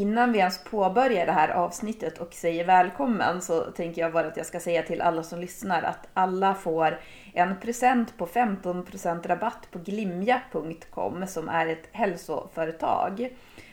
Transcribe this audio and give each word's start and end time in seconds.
Innan 0.00 0.32
vi 0.32 0.38
ens 0.38 0.64
påbörjar 0.64 1.26
det 1.26 1.32
här 1.32 1.48
avsnittet 1.48 2.18
och 2.18 2.34
säger 2.34 2.64
välkommen 2.64 3.42
så 3.42 3.60
tänker 3.60 4.02
jag 4.02 4.12
bara 4.12 4.26
att 4.26 4.36
jag 4.36 4.46
ska 4.46 4.60
säga 4.60 4.82
till 4.82 5.00
alla 5.00 5.22
som 5.22 5.40
lyssnar 5.40 5.82
att 5.82 6.08
alla 6.14 6.54
får 6.54 7.00
en 7.34 7.60
present 7.60 8.18
på 8.18 8.26
15% 8.26 9.28
rabatt 9.28 9.68
på 9.70 9.78
glimja.com 9.78 11.26
som 11.26 11.48
är 11.48 11.66
ett 11.66 11.88
hälsoföretag. 11.92 13.28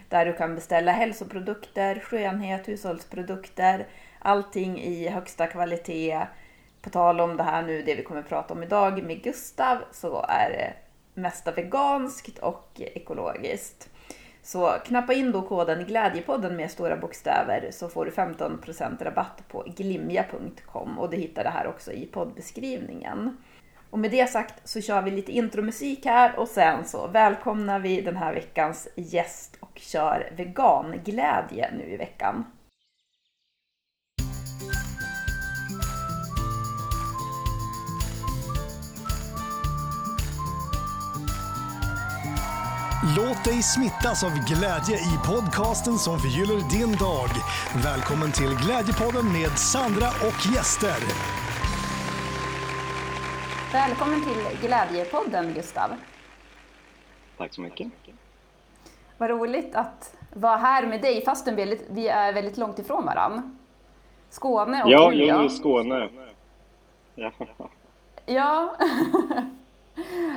Där 0.10 0.26
du 0.26 0.34
kan 0.34 0.56
beställa 0.56 0.92
hälsoprodukter, 0.92 2.00
skönhet, 2.00 2.68
hushållsprodukter, 2.68 3.88
allting 4.20 4.82
i 4.82 5.10
högsta 5.10 5.48
kvalitet. 5.48 6.22
På 6.82 6.90
tal 6.90 7.20
om 7.20 7.38
det 7.38 7.44
här 7.44 7.64
nu, 7.64 7.82
det 7.82 7.96
vi 7.96 8.04
kommer 8.04 8.22
att 8.22 8.30
prata 8.30 8.54
om 8.54 8.64
idag 8.64 9.04
med 9.04 9.24
Gustav, 9.24 9.78
så 9.92 10.26
är 10.30 10.50
det 10.50 10.74
mesta 11.22 11.52
veganskt 11.52 12.40
och 12.40 12.72
ekologiskt. 12.76 13.90
Så 14.48 14.78
knappa 14.86 15.14
in 15.14 15.32
då 15.32 15.42
koden 15.42 15.86
Glädjepodden 15.86 16.56
med 16.56 16.72
stora 16.72 16.98
bokstäver 16.98 17.70
så 17.72 17.90
får 17.90 18.06
du 18.06 18.12
15% 18.12 19.04
rabatt 19.04 19.44
på 19.48 19.66
glimja.com 19.76 21.00
och 21.00 21.10
du 21.10 21.18
hittar 21.18 21.44
det 21.44 21.50
här 21.50 21.68
också 21.68 21.92
i 21.92 22.06
poddbeskrivningen. 22.06 23.38
Och 23.90 24.00
med 24.00 24.12
det 24.12 24.30
sagt 24.30 24.70
så 24.70 24.82
kör 24.82 25.02
vi 25.02 25.12
lite 25.12 25.32
intromusik 25.32 26.06
här 26.06 26.40
och 26.40 26.48
sen 26.48 26.86
så 26.86 27.08
välkomnar 27.08 27.80
vi 27.80 28.02
den 28.02 28.18
här 28.18 28.34
veckans 28.34 28.88
gäst 28.96 29.58
och 29.60 29.80
kör 29.80 30.32
veganglädje 30.38 31.72
nu 31.78 31.94
i 31.94 31.98
veckan. 31.98 32.46
Låt 43.16 43.44
dig 43.44 43.64
smittas 43.64 44.24
av 44.24 44.30
glädje 44.30 44.96
i 44.96 45.18
podcasten 45.28 45.94
som 45.94 46.20
förgyller 46.20 46.70
din 46.70 46.92
dag. 46.96 47.30
Välkommen 47.84 48.32
till 48.32 48.56
Glädjepodden 48.66 49.32
med 49.34 49.58
Sandra 49.58 50.08
och 50.08 50.56
gäster. 50.56 51.00
Välkommen 53.74 54.22
till 54.24 54.68
Glädjepodden 54.68 55.54
Gustav. 55.54 55.90
Tack 57.38 57.54
så 57.54 57.62
mycket. 57.62 57.88
Vad 59.18 59.30
roligt 59.30 59.76
att 59.76 60.18
vara 60.34 60.58
här 60.58 60.88
med 60.88 61.02
dig 61.02 61.26
fastän 61.26 61.56
vi 61.90 62.08
är 62.08 62.34
väldigt 62.34 62.58
långt 62.58 62.80
ifrån 62.80 63.06
varann. 63.06 63.58
Skåne 64.30 64.84
och 64.84 64.92
Ja, 64.92 65.14
jag 65.14 65.40
är 65.40 65.46
i 65.46 65.50
Skåne. 65.50 66.10
Ja. 67.16 67.32
Ja. 68.26 68.78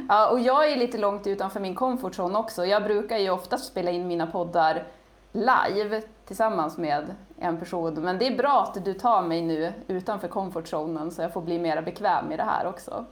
ja, 0.08 0.30
och 0.30 0.40
jag 0.40 0.72
är 0.72 0.76
lite 0.76 0.98
långt 0.98 1.26
utanför 1.26 1.60
min 1.60 1.74
comfort 1.74 2.18
zone 2.18 2.38
också. 2.38 2.66
Jag 2.66 2.84
brukar 2.84 3.18
ju 3.18 3.30
oftast 3.30 3.64
spela 3.64 3.90
in 3.90 4.08
mina 4.08 4.26
poddar 4.26 4.84
live 5.32 6.02
tillsammans 6.26 6.78
med 6.78 7.14
en 7.38 7.58
person. 7.58 7.94
Men 7.94 8.18
det 8.18 8.26
är 8.26 8.36
bra 8.36 8.62
att 8.62 8.84
du 8.84 8.94
tar 8.94 9.22
mig 9.22 9.42
nu 9.42 9.72
utanför 9.88 10.28
comfortzonen 10.28 11.10
så 11.10 11.22
jag 11.22 11.32
får 11.32 11.42
bli 11.42 11.58
mer 11.58 11.82
bekväm 11.82 12.32
i 12.32 12.36
det 12.36 12.42
här 12.42 12.66
också. 12.66 13.06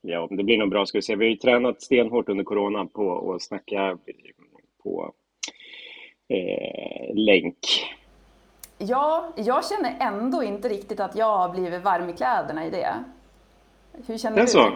Ja, 0.00 0.28
det 0.30 0.44
blir 0.44 0.58
nog 0.58 0.70
bra 0.70 0.86
ska 0.86 0.98
vi 0.98 1.02
se. 1.02 1.16
Vi 1.16 1.24
har 1.24 1.30
ju 1.30 1.36
tränat 1.36 1.82
stenhårt 1.82 2.28
under 2.28 2.44
corona 2.44 2.86
på 2.86 3.34
att 3.34 3.42
snacka 3.42 3.98
på 4.82 5.12
eh, 6.28 7.14
länk. 7.14 7.56
Ja, 8.78 9.32
jag 9.36 9.64
känner 9.64 9.96
ändå 10.00 10.42
inte 10.42 10.68
riktigt 10.68 11.00
att 11.00 11.16
jag 11.16 11.38
har 11.38 11.48
blivit 11.48 11.82
varm 11.82 12.10
i 12.10 12.12
kläderna 12.12 12.66
i 12.66 12.70
det. 12.70 12.94
Hur 14.06 14.18
känner 14.18 14.36
det 14.36 14.42
du? 14.42 14.48
Så. 14.48 14.72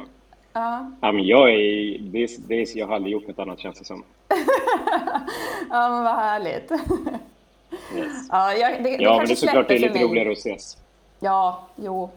Ja. 0.53 0.91
ja 1.01 1.13
men 1.13 1.27
jag, 1.27 1.51
är, 1.51 1.99
det 1.99 2.23
är, 2.23 2.49
det 2.49 2.55
är, 2.55 2.79
jag 2.79 2.87
har 2.87 2.95
aldrig 2.95 3.13
gjort 3.13 3.29
något 3.29 3.39
annat 3.39 3.59
känns 3.59 3.79
det 3.79 3.85
som. 3.85 4.05
ja, 5.71 5.89
men 5.89 6.05
vad 6.05 6.15
härligt. 6.15 6.71
Yes. 7.95 8.13
Ja, 8.31 8.53
jag, 8.53 8.83
det, 8.85 8.91
ja 8.91 9.11
det 9.13 9.17
men 9.17 9.27
det 9.27 9.33
är 9.33 9.37
såklart 9.37 9.69
det 9.69 9.75
är 9.75 9.79
lite 9.79 10.05
roligare 10.05 10.33
att 10.33 10.39
ses. 10.39 10.77
Ja, 11.21 11.67
jo. 11.77 12.11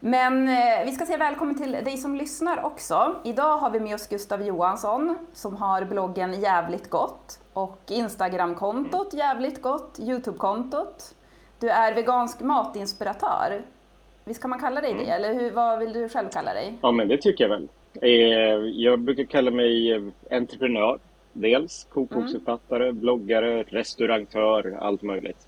Men 0.00 0.48
eh, 0.48 0.84
vi 0.84 0.92
ska 0.92 1.06
säga 1.06 1.18
välkommen 1.18 1.58
till 1.58 1.72
dig 1.72 1.96
som 1.96 2.14
lyssnar 2.14 2.64
också. 2.64 3.14
Idag 3.24 3.58
har 3.58 3.70
vi 3.70 3.80
med 3.80 3.94
oss 3.94 4.08
Gustav 4.08 4.42
Johansson 4.42 5.18
som 5.32 5.56
har 5.56 5.84
bloggen 5.84 6.40
Jävligt 6.40 6.90
Gott 6.90 7.38
och 7.52 7.80
Instagramkontot 7.88 9.14
Jävligt 9.14 9.62
Gott, 9.62 9.98
Youtube-kontot. 9.98 11.14
Du 11.60 11.68
är 11.68 11.94
vegansk 11.94 12.40
matinspiratör. 12.40 13.62
Visst 14.28 14.40
kan 14.40 14.50
man 14.50 14.60
kalla 14.60 14.80
dig 14.80 14.94
det, 14.94 15.02
mm. 15.02 15.12
eller 15.12 15.34
hur, 15.34 15.50
vad 15.50 15.78
vill 15.78 15.92
du 15.92 16.08
själv 16.08 16.28
kalla 16.28 16.54
dig? 16.54 16.74
Ja, 16.82 16.92
men 16.92 17.08
det 17.08 17.16
tycker 17.16 17.44
jag 17.44 17.48
väl. 17.48 17.68
Eh, 18.02 18.10
jag 18.82 18.98
brukar 18.98 19.24
kalla 19.24 19.50
mig 19.50 20.02
entreprenör 20.30 20.98
dels. 21.32 21.86
Kokboksförfattare, 21.90 22.84
mm. 22.84 23.00
bloggare, 23.00 23.62
restaurangtör, 23.62 24.78
allt 24.80 25.02
möjligt. 25.02 25.46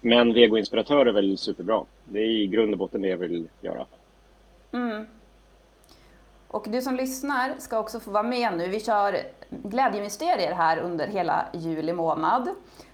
Men 0.00 0.34
vegoinspiratör 0.34 1.06
är 1.06 1.12
väl 1.12 1.38
superbra. 1.38 1.84
Det 2.04 2.18
är 2.18 2.30
i 2.30 2.46
grund 2.46 2.72
och 2.72 2.78
botten 2.78 3.02
det 3.02 3.08
jag 3.08 3.16
vill 3.16 3.48
göra. 3.60 3.86
Mm. 4.72 5.06
Och 6.48 6.66
du 6.68 6.82
som 6.82 6.96
lyssnar 6.96 7.54
ska 7.58 7.78
också 7.78 8.00
få 8.00 8.10
vara 8.10 8.22
med 8.22 8.56
nu. 8.56 8.68
Vi 8.68 8.80
kör 8.80 9.16
glädjemysterier 9.50 10.52
här 10.52 10.78
under 10.78 11.06
hela 11.06 11.46
juli 11.52 11.92
månad. 11.92 12.48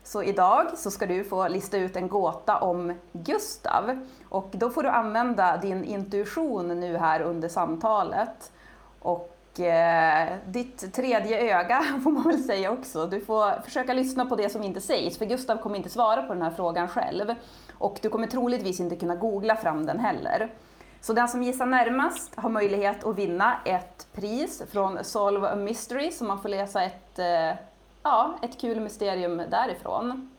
Så 0.09 0.23
idag 0.23 0.79
så 0.79 0.91
ska 0.91 1.07
du 1.07 1.25
få 1.25 1.49
lista 1.49 1.77
ut 1.77 1.97
en 1.97 2.09
gåta 2.09 2.59
om 2.59 2.95
Gustav. 3.13 4.07
Och 4.29 4.51
då 4.53 4.71
får 4.71 4.83
du 4.83 4.89
använda 4.89 5.57
din 5.57 5.85
intuition 5.85 6.81
nu 6.81 6.97
här 6.97 7.21
under 7.21 7.49
samtalet. 7.49 8.53
Och 9.01 9.61
eh, 9.61 10.29
ditt 10.47 10.95
tredje 10.95 11.59
öga 11.59 11.85
får 12.05 12.11
man 12.11 12.23
väl 12.23 12.43
säga 12.43 12.71
också. 12.71 13.07
Du 13.07 13.21
får 13.21 13.63
försöka 13.63 13.93
lyssna 13.93 14.27
på 14.27 14.37
det 14.37 14.49
som 14.49 14.63
inte 14.63 14.81
sägs, 14.81 15.19
för 15.19 15.25
Gustav 15.25 15.57
kommer 15.57 15.77
inte 15.77 15.91
svara 15.91 16.23
på 16.23 16.35
den 16.35 16.43
här 16.43 16.51
frågan 16.51 16.89
själv. 16.89 17.35
Och 17.73 17.99
du 18.03 18.09
kommer 18.09 18.27
troligtvis 18.27 18.81
inte 18.81 18.97
kunna 18.97 19.17
googla 19.17 19.57
fram 19.57 19.87
den 19.87 19.99
heller. 19.99 20.53
Så 21.01 21.13
den 21.13 21.29
som 21.29 21.43
gissar 21.43 21.67
närmast 21.67 22.37
har 22.37 22.51
möjlighet 22.51 23.05
att 23.05 23.19
vinna 23.19 23.57
ett 23.65 24.07
pris 24.13 24.63
från 24.73 25.05
Solve 25.05 25.49
a 25.49 25.57
Mystery, 25.57 26.11
så 26.11 26.25
man 26.25 26.43
får 26.43 26.49
läsa 26.49 26.83
ett, 26.83 27.19
eh, 27.19 27.68
ja, 28.09 28.35
ett 28.43 28.61
kul 28.61 28.81
mysterium 28.81 29.43
därifrån. 29.51 30.31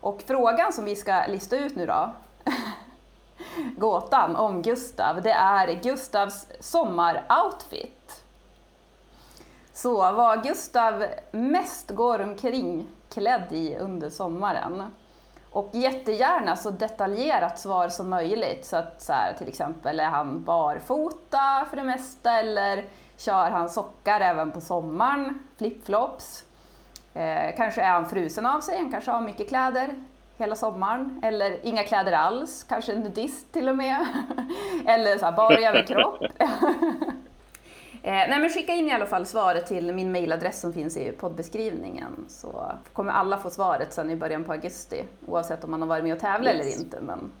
Och 0.00 0.22
frågan 0.26 0.72
som 0.72 0.84
vi 0.84 0.96
ska 0.96 1.26
lista 1.26 1.56
ut 1.56 1.76
nu 1.76 1.86
då, 1.86 2.12
gåtan 3.76 4.36
om 4.36 4.62
Gustav, 4.62 5.22
det 5.22 5.32
är 5.32 5.82
Gustavs 5.82 6.46
sommaroutfit. 6.60 8.24
Så 9.72 9.94
vad 9.94 10.42
Gustav 10.42 11.04
mest 11.30 11.90
går 11.90 12.20
omkring 12.20 12.86
klädd 13.14 13.52
i 13.52 13.76
under 13.76 14.10
sommaren. 14.10 14.82
Och 15.50 15.70
jättegärna 15.72 16.56
så 16.56 16.70
detaljerat 16.70 17.58
svar 17.58 17.88
som 17.88 18.08
möjligt. 18.10 18.66
Så 18.66 18.76
att 18.76 19.02
så 19.02 19.12
här, 19.12 19.34
till 19.38 19.48
exempel, 19.48 20.00
är 20.00 20.04
han 20.08 20.44
barfota 20.44 21.66
för 21.70 21.76
det 21.76 21.84
mesta 21.84 22.32
eller 22.32 22.84
kör 23.16 23.50
han 23.50 23.68
sockar 23.68 24.20
även 24.20 24.50
på 24.50 24.60
sommaren? 24.60 25.48
Flipflops? 25.56 26.44
Eh, 27.14 27.56
kanske 27.56 27.82
är 27.82 27.90
han 27.90 28.08
frusen 28.08 28.46
av 28.46 28.60
sig, 28.60 28.78
han 28.78 28.90
kanske 28.90 29.10
har 29.10 29.20
mycket 29.20 29.48
kläder 29.48 29.94
hela 30.36 30.56
sommaren. 30.56 31.20
Eller 31.22 31.66
inga 31.66 31.82
kläder 31.82 32.12
alls, 32.12 32.64
kanske 32.68 32.92
en 32.92 33.00
nudist 33.00 33.52
till 33.52 33.68
och 33.68 33.76
med. 33.76 34.06
eller 34.86 35.18
så 35.18 35.24
här, 35.24 35.32
bara 35.32 35.56
överkropp. 35.56 36.22
Eh, 38.06 38.12
nej 38.12 38.40
men 38.40 38.50
skicka 38.50 38.72
in 38.72 38.88
i 38.88 38.92
alla 38.92 39.06
fall 39.06 39.26
svaret 39.26 39.66
till 39.66 39.94
min 39.94 40.12
mailadress 40.12 40.60
som 40.60 40.72
finns 40.72 40.96
i 40.96 41.12
poddbeskrivningen 41.12 42.24
så 42.28 42.72
kommer 42.92 43.12
alla 43.12 43.38
få 43.38 43.50
svaret 43.50 43.92
sen 43.92 44.10
i 44.10 44.16
början 44.16 44.44
på 44.44 44.52
augusti 44.52 45.04
oavsett 45.26 45.64
om 45.64 45.70
man 45.70 45.80
har 45.80 45.88
varit 45.88 46.04
med 46.04 46.12
och 46.12 46.20
tävlat 46.20 46.54
yes. 46.54 46.66
eller 46.66 46.84
inte. 46.84 47.00
Men, 47.00 47.32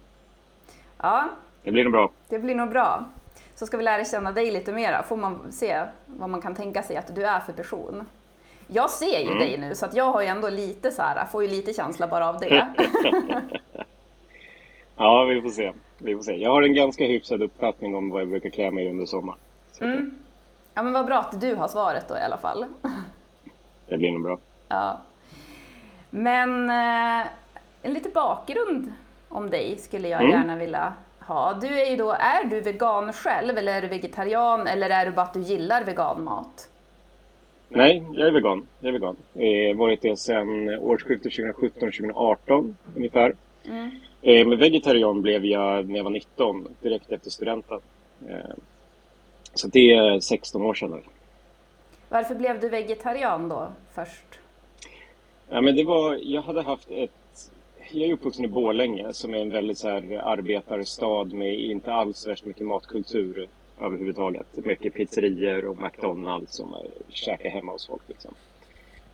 ja, 0.98 1.28
det 1.62 1.72
blir 1.72 1.84
nog 1.84 1.92
bra. 1.92 2.10
Det 2.28 2.38
blir 2.38 2.54
nog 2.54 2.70
bra. 2.70 3.04
Så 3.54 3.66
ska 3.66 3.76
vi 3.76 3.82
lära 3.82 4.04
känna 4.04 4.32
dig 4.32 4.50
lite 4.50 4.72
mera, 4.72 5.02
får 5.02 5.16
man 5.16 5.52
se 5.52 5.82
vad 6.06 6.30
man 6.30 6.42
kan 6.42 6.54
tänka 6.54 6.82
sig 6.82 6.96
att 6.96 7.14
du 7.14 7.24
är 7.24 7.40
för 7.40 7.52
person. 7.52 8.06
Jag 8.66 8.90
ser 8.90 9.20
ju 9.20 9.26
mm. 9.26 9.38
dig 9.38 9.58
nu 9.58 9.74
så 9.74 9.86
att 9.86 9.94
jag 9.94 10.12
har 10.12 10.22
ju 10.22 10.28
ändå 10.28 10.48
lite 10.48 10.90
så 10.90 11.02
här, 11.02 11.26
får 11.26 11.42
ju 11.42 11.48
lite 11.48 11.72
känsla 11.72 12.06
bara 12.06 12.28
av 12.28 12.40
det. 12.40 12.74
ja, 14.96 15.24
vi 15.24 15.42
får 15.42 15.50
se. 15.50 15.72
Vi 15.98 16.16
får 16.16 16.22
se. 16.22 16.36
Jag 16.36 16.50
har 16.50 16.62
en 16.62 16.74
ganska 16.74 17.04
hyfsad 17.04 17.42
uppfattning 17.42 17.94
om 17.94 18.10
vad 18.10 18.20
jag 18.20 18.28
brukar 18.28 18.50
klä 18.50 18.70
mig 18.70 18.90
under 18.90 19.06
sommaren. 19.06 19.38
Mm. 19.80 20.18
Ja 20.74 20.82
men 20.82 20.92
vad 20.92 21.06
bra 21.06 21.18
att 21.18 21.40
du 21.40 21.54
har 21.54 21.68
svaret 21.68 22.08
då 22.08 22.16
i 22.16 22.20
alla 22.20 22.38
fall. 22.38 22.64
Det 23.88 23.98
blir 23.98 24.12
nog 24.12 24.22
bra. 24.22 24.38
Ja. 24.68 25.00
Men 26.10 26.70
eh, 26.70 27.26
en 27.82 27.92
liten 27.94 28.12
bakgrund 28.14 28.92
om 29.28 29.50
dig 29.50 29.78
skulle 29.78 30.08
jag 30.08 30.20
mm. 30.20 30.32
gärna 30.32 30.56
vilja 30.56 30.92
ha. 31.20 31.52
Du 31.52 31.80
är 31.80 31.90
ju 31.90 31.96
då, 31.96 32.12
är 32.12 32.44
du 32.44 32.60
vegan 32.60 33.12
själv 33.12 33.58
eller 33.58 33.74
är 33.74 33.82
du 33.82 33.88
vegetarian 33.88 34.66
eller 34.66 34.90
är 34.90 35.06
du 35.06 35.12
bara 35.12 35.22
att 35.22 35.34
du 35.34 35.40
gillar 35.40 35.84
veganmat? 35.84 36.68
Nej, 37.74 38.02
jag 38.12 38.28
är 38.28 38.32
vegan. 38.32 38.66
Jag 38.80 38.88
är 38.88 38.92
vegan. 38.92 39.16
Har 39.34 39.74
varit 39.74 40.02
det 40.02 40.16
sedan 40.16 40.78
årsskiftet 40.78 41.32
2017-2018 41.32 42.74
ungefär. 42.96 43.34
Mm. 43.64 43.90
Eh, 44.22 44.46
men 44.46 44.58
vegetarian 44.58 45.22
blev 45.22 45.44
jag 45.44 45.88
när 45.88 45.96
jag 45.96 46.04
var 46.04 46.10
19, 46.10 46.68
direkt 46.80 47.12
efter 47.12 47.30
studenten. 47.30 47.80
Eh, 48.28 48.54
så 49.54 49.68
det 49.68 49.92
är 49.92 50.20
16 50.20 50.62
år 50.62 50.74
sedan. 50.74 51.02
Varför 52.08 52.34
blev 52.34 52.60
du 52.60 52.68
vegetarian 52.68 53.48
då 53.48 53.68
först? 53.94 54.38
Ja, 55.48 55.60
men 55.60 55.76
det 55.76 55.84
var, 55.84 56.18
jag 56.22 56.42
hade 56.42 56.62
haft 56.62 56.90
ett... 56.90 57.10
Jag 57.92 58.08
är 58.08 58.12
uppvuxen 58.12 58.44
i 58.44 58.48
Borlänge 58.48 59.12
som 59.12 59.34
är 59.34 59.38
en 59.38 59.50
väldigt 59.50 59.78
så 59.78 59.88
här 59.88 60.20
arbetarstad 60.24 61.24
med 61.24 61.54
inte 61.54 61.92
alls 61.92 62.26
värst 62.26 62.44
mycket 62.44 62.66
matkultur 62.66 63.48
överhuvudtaget. 63.80 64.46
Mycket 64.52 64.94
pizzerior 64.94 65.64
och 65.64 65.82
McDonalds 65.82 66.52
som 66.52 66.74
käkar 67.08 67.50
hemma 67.50 67.72
hos 67.72 67.86
folk. 67.86 68.02
Liksom. 68.06 68.34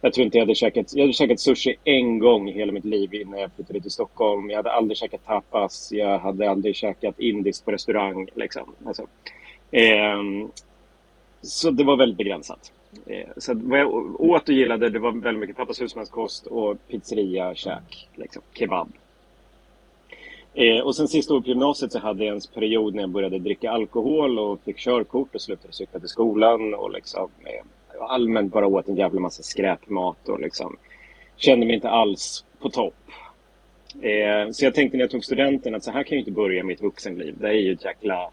Jag 0.01 0.13
tror 0.13 0.25
inte 0.25 0.39
jag 0.39 0.43
hade 0.43 0.55
käkat... 0.55 0.95
Jag 0.95 1.03
hade 1.03 1.13
käkat 1.13 1.41
sushi 1.41 1.77
en 1.85 2.19
gång 2.19 2.49
i 2.49 2.53
hela 2.53 2.73
mitt 2.73 2.85
liv 2.85 3.15
innan 3.15 3.41
jag 3.41 3.51
flyttade 3.53 3.81
till 3.81 3.91
Stockholm. 3.91 4.51
Jag 4.51 4.57
hade 4.57 4.73
aldrig 4.73 4.97
käkat 4.97 5.27
tapas. 5.27 5.93
Jag 5.93 6.19
hade 6.19 6.51
aldrig 6.51 6.77
käkat 6.77 7.21
indiskt 7.21 7.65
på 7.65 7.73
restaurang. 7.73 8.29
Liksom. 8.35 8.75
Alltså, 8.87 9.07
eh, 9.71 10.23
så 11.43 11.71
det 11.71 11.85
var 11.85 11.97
väldigt 11.97 12.19
begränsat. 12.19 12.73
Eh, 13.07 13.29
så 13.37 13.55
vad 13.55 13.81
jag 13.81 14.21
åt 14.21 14.49
och 14.49 14.55
gillade 14.55 14.91
det 14.91 14.99
var 14.99 15.13
väldigt 15.13 15.41
mycket 15.41 15.57
pappas 15.57 15.81
husmanskost 15.81 16.47
och 16.47 16.77
pizzeria, 16.89 17.55
käk, 17.55 18.09
liksom, 18.15 18.43
kebab. 18.53 18.93
Eh, 20.55 20.81
och 20.81 20.97
sen 20.97 21.09
sista 21.09 21.35
året 21.35 21.45
på 21.45 21.49
gymnasiet 21.49 21.93
så 21.93 21.99
hade 21.99 22.25
jag 22.25 22.35
en 22.35 22.41
period 22.55 22.95
när 22.95 23.03
jag 23.03 23.11
började 23.11 23.39
dricka 23.39 23.71
alkohol 23.71 24.39
och 24.39 24.61
fick 24.65 24.79
körkort 24.79 25.35
och 25.35 25.41
slutade 25.41 25.73
cykla 25.73 26.01
till 26.01 26.09
skolan 26.09 26.75
och 26.75 26.91
liksom 26.91 27.31
eh, 27.45 27.65
allmänt 28.11 28.53
bara 28.53 28.67
åt 28.67 28.89
en 28.89 28.97
jävla 28.97 29.21
massa 29.21 29.43
skräpmat 29.43 30.29
och 30.29 30.41
liksom 30.41 30.77
kände 31.37 31.67
mig 31.67 31.75
inte 31.75 31.91
alls 31.91 32.45
på 32.59 32.71
topp. 32.71 32.95
Eh, 34.03 34.51
så 34.53 34.65
jag 34.65 34.75
tänkte 34.75 34.97
när 34.97 35.05
jag 35.05 35.11
tog 35.11 35.25
studenten 35.25 35.75
att 35.75 35.85
så 35.85 35.91
här 35.91 36.03
kan 36.03 36.17
jag 36.17 36.21
inte 36.21 36.31
börja 36.31 36.65
mitt 36.65 36.81
vuxenliv. 36.81 37.37
Det 37.39 37.49
är 37.49 37.53
ju 37.53 37.73
ett 37.73 37.85
jäkla... 37.85 38.31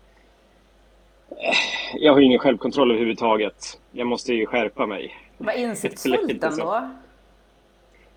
Eh, 1.29 1.95
jag 1.95 2.13
har 2.13 2.21
ingen 2.21 2.39
självkontroll 2.39 2.91
överhuvudtaget. 2.91 3.79
Jag 3.91 4.07
måste 4.07 4.33
ju 4.33 4.45
skärpa 4.45 4.85
mig. 4.85 5.15
Vad 5.37 5.55
insiktsfullt 5.59 6.43
ändå. 6.43 6.89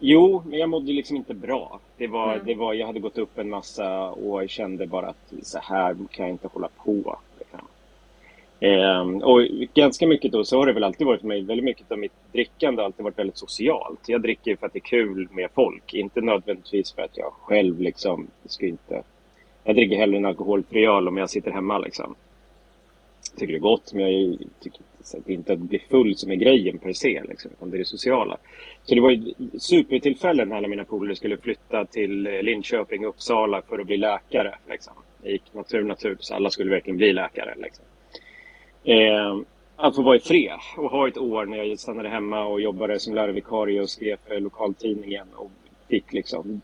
Jo, 0.00 0.43
men 0.47 0.58
jag 0.58 0.69
mådde 0.69 0.93
liksom 0.93 1.17
inte 1.17 1.35
bra. 1.35 1.81
Det 1.97 2.06
var, 2.06 2.32
mm. 2.32 2.47
det 2.47 2.55
var, 2.55 2.75
jag 2.75 2.87
hade 2.87 3.00
gått 3.00 3.19
upp 3.19 3.38
en 3.38 3.50
massa 3.50 4.11
och 4.11 4.49
kände 4.49 4.87
bara 4.87 5.06
att 5.06 5.32
så 5.43 5.58
här 5.58 5.97
kan 6.11 6.26
jag 6.26 6.35
inte 6.35 6.49
hålla 6.49 6.69
på. 6.85 7.19
Eh, 8.61 9.00
och 9.00 9.41
ganska 9.75 10.06
mycket 10.06 10.32
då 10.32 10.44
så 10.44 10.58
har 10.58 10.67
det 10.67 10.73
väl 10.73 10.85
alltid 10.85 11.06
varit 11.06 11.20
för 11.20 11.29
mig, 11.29 11.43
väldigt 11.43 11.64
mycket 11.64 11.93
av 11.93 11.99
mitt 11.99 12.12
drickande 12.32 12.82
har 12.82 12.87
alltid 12.87 13.05
varit 13.05 13.19
väldigt 13.19 13.38
socialt. 13.38 14.00
Jag 14.06 14.23
dricker 14.23 14.56
för 14.56 14.67
att 14.67 14.73
det 14.73 14.79
är 14.79 14.81
kul 14.81 15.29
med 15.31 15.50
folk, 15.55 15.94
inte 15.94 16.20
nödvändigtvis 16.20 16.93
för 16.93 17.02
att 17.02 17.17
jag 17.17 17.32
själv 17.32 17.81
liksom, 17.81 18.26
ska 18.44 18.67
inte... 18.67 19.02
Jag 19.64 19.76
dricker 19.76 19.97
hellre 19.97 20.17
en 20.17 20.26
alkoholfri 20.26 20.87
öl 20.87 21.08
om 21.08 21.17
jag 21.17 21.31
sitter 21.31 21.50
hemma 21.50 21.79
liksom. 21.79 22.14
Jag 23.31 23.38
tycker 23.38 23.53
det 23.53 23.59
är 23.59 23.61
gott, 23.61 23.93
men 23.93 24.12
jag 24.12 24.38
tycker 24.61 25.32
inte 25.32 25.53
att 25.53 25.59
bli 25.59 25.79
full 25.79 26.17
som 26.17 26.31
är 26.31 26.35
grejen 26.35 26.79
per 26.79 26.93
se, 26.93 27.23
liksom, 27.29 27.50
utan 27.50 27.71
det 27.71 27.77
är 27.77 27.79
det 27.79 27.85
sociala. 27.85 28.37
Så 28.85 28.94
det 28.94 29.00
var 29.00 29.11
ju 29.11 29.35
supertillfällen 29.59 30.49
när 30.49 30.56
alla 30.56 30.69
mina 30.69 30.85
polare 30.85 31.17
skulle 31.17 31.37
flytta 31.37 31.85
till 31.85 32.27
eh, 32.27 32.43
Linköping, 32.43 33.05
Uppsala 33.06 33.62
för 33.62 33.79
att 33.79 33.87
bli 33.87 33.97
läkare. 33.97 34.55
Liksom. 34.71 34.93
Det 35.23 35.31
gick 35.31 35.55
natur, 35.55 35.82
natur, 35.82 36.17
så 36.21 36.35
alla 36.35 36.50
skulle 36.50 36.71
verkligen 36.71 36.97
bli 36.97 37.12
läkare. 37.12 37.55
Liksom. 37.59 37.85
Eh, 38.85 39.41
att 39.76 39.97
få 39.97 40.03
vara 40.03 40.17
i 40.17 40.21
fred 40.21 40.59
och 40.76 40.91
ha 40.91 41.09
ett 41.09 41.19
år 41.19 41.47
när 41.47 41.56
jag 41.56 41.79
stannade 41.79 42.09
hemma 42.09 42.44
och 42.44 42.61
jobbade 42.61 43.00
som 43.00 43.15
lärarvikarie 43.15 43.81
och 43.81 43.91
skrev 43.91 44.17
för 44.26 44.41
lokaltidningen 44.41 45.26
och 45.35 45.50
fick 45.88 46.12
liksom 46.12 46.61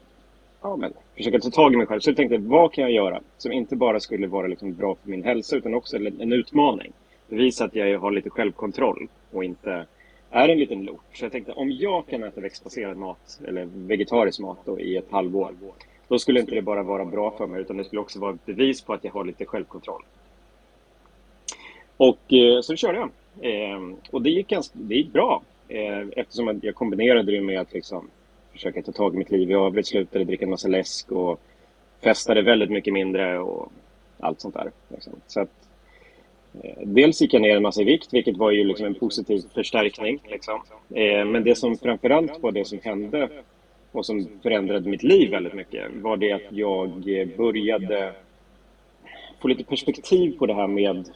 ja, 0.63 0.77
men, 0.77 0.93
försöka 1.17 1.39
ta 1.39 1.51
tag 1.51 1.73
i 1.73 1.77
mig 1.77 1.87
själv. 1.87 2.01
Så 2.01 2.11
jag 2.11 2.17
tänkte, 2.17 2.39
vad 2.39 2.73
kan 2.73 2.83
jag 2.83 2.93
göra 2.93 3.21
som 3.39 3.53
inte 3.53 3.77
bara 3.77 4.01
skulle 4.01 4.27
vara 4.27 4.47
liksom 4.47 4.75
bra 4.75 4.95
för 5.03 5.11
min 5.11 5.25
hälsa 5.25 5.57
utan 5.57 5.75
också 5.75 5.97
en 5.97 6.33
utmaning. 6.33 6.93
Bevisa 7.29 7.65
att 7.65 7.75
jag 7.75 7.99
har 7.99 8.11
lite 8.11 8.31
självkontroll 8.31 9.09
och 9.31 9.45
inte 9.45 9.87
är 10.31 10.49
en 10.49 10.59
liten 10.59 10.85
lort. 10.85 11.05
Så 11.13 11.25
jag 11.25 11.33
tänkte, 11.33 11.53
om 11.53 11.71
jag 11.71 12.07
kan 12.07 12.25
äta 12.25 12.41
växtbaserad 12.41 12.97
mat 12.97 13.41
eller 13.49 13.65
vegetarisk 13.65 14.41
mat 14.41 14.59
då, 14.65 14.81
i 14.81 14.97
ett 14.97 15.11
halvår, 15.11 15.55
då 16.09 16.19
skulle 16.19 16.41
inte 16.41 16.55
det 16.55 16.63
bara 16.63 16.83
vara 16.83 17.05
bra 17.05 17.31
för 17.31 17.47
mig 17.47 17.61
utan 17.61 17.77
det 17.77 17.85
skulle 17.85 18.01
också 18.01 18.21
vara 18.21 18.35
ett 18.35 18.47
bevis 18.47 18.81
på 18.81 18.93
att 18.93 19.05
jag 19.05 19.13
har 19.13 19.25
lite 19.25 19.45
självkontroll. 19.45 20.03
Och 21.97 22.33
eh, 22.33 22.61
så 22.61 22.77
körde 22.77 22.99
jag. 22.99 23.11
Eh, 23.41 23.81
och 24.11 24.23
det 24.23 24.31
gick, 24.31 24.49
ganska, 24.49 24.79
det 24.79 24.95
gick 24.95 25.13
bra. 25.13 25.43
Eh, 25.69 26.09
eftersom 26.17 26.61
jag 26.63 26.75
kombinerade 26.75 27.33
det 27.33 27.41
med 27.41 27.61
att 27.61 27.73
liksom 27.73 28.11
försöka 28.57 28.83
ta 28.83 28.93
tag 28.93 29.15
i 29.15 29.19
mitt 29.19 29.31
liv 29.31 29.51
i 29.51 29.55
övrigt. 29.55 29.87
Slutade 29.87 30.25
dricka 30.25 30.45
en 30.45 30.51
massa 30.51 30.69
läsk 30.69 31.13
och 31.13 31.41
festade 32.05 32.43
väldigt 32.43 32.71
mycket 32.71 32.93
mindre 32.93 33.39
och 33.39 33.73
allt 34.19 34.41
sånt 34.41 34.55
där. 34.55 34.71
Liksom. 34.89 35.13
Så 35.27 35.41
att, 35.41 35.69
eh, 36.63 36.77
dels 36.85 37.21
gick 37.21 37.35
jag 37.35 37.43
ner 37.43 37.57
en 37.57 37.63
massa 37.63 37.83
i 37.83 37.85
vikt, 37.85 38.09
vilket 38.13 38.37
var 38.37 38.51
ju 38.51 38.65
liksom 38.65 38.87
en 38.87 38.95
positiv 38.95 39.43
förstärkning. 39.55 40.21
Liksom. 40.29 40.63
Eh, 40.95 41.25
men 41.25 41.45
det 41.45 41.55
som 41.55 41.79
framförallt 41.79 42.43
var 42.43 42.53
det 42.53 42.65
som 42.65 42.79
hände 42.83 43.29
och 43.93 44.07
som 44.07 44.29
förändrade 44.43 44.91
mitt 44.91 45.03
liv 45.03 45.31
väldigt 45.31 45.55
mycket 45.55 45.93
var 45.95 46.17
det 46.17 46.33
att 46.33 46.43
jag 46.51 47.19
eh, 47.19 47.29
började 47.37 48.13
få 49.41 49.49
lite 49.49 49.65
perspektiv 49.65 50.39
på 50.39 50.47
det 50.47 50.55
här 50.55 50.67
med 50.67 51.11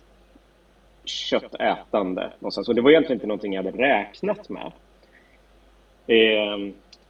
köttätande. 1.05 2.33
Någonstans. 2.39 2.69
Och 2.69 2.75
det 2.75 2.81
var 2.81 2.91
egentligen 2.91 3.17
inte 3.17 3.27
någonting 3.27 3.53
jag 3.53 3.63
hade 3.63 3.79
räknat 3.79 4.49
med. 4.49 4.73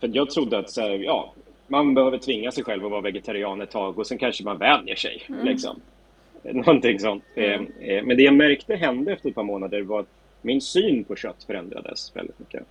Eh, 0.00 0.11
för 0.11 0.17
jag 0.17 0.31
trodde 0.31 0.58
att 0.58 0.70
så 0.70 0.81
här, 0.81 0.91
ja, 0.91 1.35
man 1.67 1.94
behöver 1.94 2.19
tvinga 2.19 2.50
sig 2.50 2.64
själv 2.64 2.85
att 2.85 2.91
vara 2.91 3.00
vegetarian 3.00 3.61
ett 3.61 3.70
tag 3.70 3.99
och 3.99 4.06
sen 4.06 4.19
kanske 4.19 4.44
man 4.44 4.58
vänjer 4.58 4.97
sig. 4.97 5.23
Mm. 5.29 5.44
Liksom. 5.44 5.81
Någonting 6.43 7.00
sånt. 7.00 7.25
Mm. 7.35 7.67
Eh, 7.81 8.05
men 8.05 8.17
det 8.17 8.23
jag 8.23 8.35
märkte 8.35 8.76
hände 8.76 9.12
efter 9.12 9.29
ett 9.29 9.35
par 9.35 9.43
månader 9.43 9.82
var 9.82 10.00
att 10.00 10.08
min 10.43 10.61
syn 10.61 11.05
på 11.05 11.17
kött 11.17 11.44
förändrades 11.44 12.17
väldigt 12.17 12.38
mycket. 12.38 12.62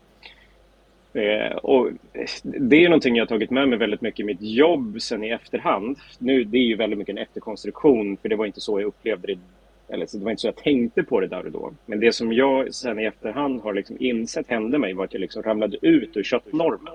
Eh, 1.13 1.55
och 1.55 1.89
det 2.43 2.83
är 2.85 2.89
någonting 2.89 3.15
jag 3.15 3.21
har 3.21 3.27
tagit 3.27 3.49
med 3.49 3.69
mig 3.69 3.77
väldigt 3.77 4.01
mycket 4.01 4.19
i 4.19 4.23
mitt 4.23 4.41
jobb 4.41 5.01
sen 5.01 5.23
i 5.23 5.29
efterhand. 5.29 5.97
Nu, 6.19 6.43
det 6.43 6.57
är 6.57 6.63
ju 6.63 6.75
väldigt 6.75 6.99
mycket 6.99 7.13
en 7.13 7.23
efterkonstruktion, 7.23 8.17
för 8.17 8.29
det 8.29 8.35
var 8.35 8.45
inte 8.45 8.61
så 8.61 8.79
jag 8.79 8.87
upplevde 8.87 9.27
det 9.27 9.39
eller 9.89 10.05
så 10.05 10.17
det 10.17 10.23
var 10.23 10.31
inte 10.31 10.41
så 10.41 10.47
jag 10.47 10.55
tänkte 10.55 11.03
på 11.03 11.19
det 11.19 11.27
där 11.27 11.45
och 11.45 11.51
då. 11.51 11.73
Men 11.85 11.99
det 11.99 12.13
som 12.13 12.33
jag 12.33 12.73
sen 12.73 12.99
i 12.99 13.05
efterhand 13.05 13.61
har 13.61 13.73
liksom 13.73 13.97
insett 13.99 14.47
hände 14.47 14.77
mig 14.77 14.93
var 14.93 15.03
att 15.03 15.13
jag 15.13 15.19
liksom 15.19 15.43
ramlade 15.43 15.77
ut 15.81 16.17
ur 16.17 16.23
köttnormen. 16.23 16.93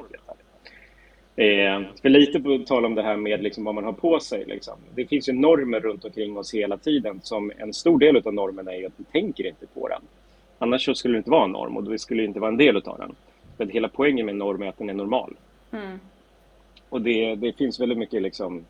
Eh, 1.37 1.83
för 2.03 2.09
lite 2.09 2.41
på 2.41 2.59
tal 2.67 2.85
om 2.85 2.95
det 2.95 3.03
här 3.03 3.17
med 3.17 3.43
liksom 3.43 3.65
vad 3.65 3.75
man 3.75 3.85
har 3.85 3.93
på 3.93 4.21
sig. 4.21 4.45
Liksom. 4.47 4.75
Det 4.95 5.07
finns 5.07 5.29
ju 5.29 5.33
normer 5.33 5.81
runt 5.81 6.05
omkring 6.05 6.37
oss 6.37 6.55
hela 6.55 6.77
tiden 6.77 7.21
som 7.23 7.53
en 7.57 7.73
stor 7.73 7.99
del 7.99 8.17
av 8.17 8.35
normen 8.35 8.69
är 8.69 8.87
att 8.87 8.93
vi 8.97 9.05
tänker 9.05 9.47
inte 9.47 9.67
på 9.67 9.89
den. 9.89 10.03
Annars 10.59 10.97
skulle 10.97 11.15
det 11.15 11.19
inte 11.19 11.31
vara 11.31 11.45
en 11.45 11.53
norm 11.53 11.77
och 11.77 11.85
då 11.85 11.99
skulle 11.99 12.23
det 12.23 12.27
inte 12.27 12.41
vara 12.41 12.51
en 12.51 12.57
del 12.57 12.77
av 12.77 12.99
den. 12.99 13.15
För 13.57 13.67
hela 13.67 13.89
poängen 13.89 14.27
med 14.27 14.33
en 14.33 14.39
norm 14.39 14.63
är 14.63 14.69
att 14.69 14.79
den 14.79 14.91
är 14.91 14.95
normal. 14.95 15.37
Mm. 15.73 15.99
Och 16.89 17.03
det, 17.03 17.35
det 17.35 17.53
finns 17.53 17.81
väldigt 17.81 17.99
mycket 17.99 18.23
liksom 18.23 18.65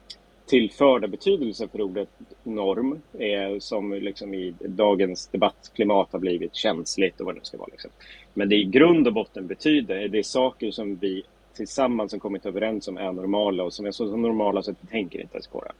tillförda 0.47 1.09
betydelse 1.09 1.69
för 1.69 1.81
ordet 1.81 2.09
norm 2.43 3.01
eh, 3.19 3.59
som 3.59 3.93
liksom 3.93 4.35
i 4.35 4.55
dagens 4.61 5.27
debattklimat 5.27 6.09
har 6.13 6.19
blivit 6.19 6.55
känsligt 6.55 7.21
och 7.21 7.27
vad 7.27 7.35
det 7.35 7.39
nu 7.39 7.45
ska 7.45 7.59
vara. 7.59 7.69
Liksom. 7.73 7.91
Men 8.35 8.49
det 8.49 8.57
i 8.57 8.65
grund 8.65 9.07
och 9.07 9.13
botten 9.13 9.47
betyder, 9.47 10.09
det 10.09 10.19
är 10.19 10.23
saker 10.23 10.71
som 10.71 10.97
vi 10.97 11.23
tillsammans 11.57 12.13
har 12.13 12.19
kommit 12.19 12.47
överens 12.47 12.89
om 12.89 12.97
är 12.97 13.13
normala 13.13 13.65
och 13.65 13.73
som 13.73 13.87
är 13.87 13.91
så 13.91 14.17
normala 14.17 14.63
så 14.63 14.71
att 14.71 14.77
vi 14.81 14.87
tänker 14.87 15.21
inte 15.21 15.35
ens 15.35 15.47
på 15.47 15.61
det. 15.61 15.73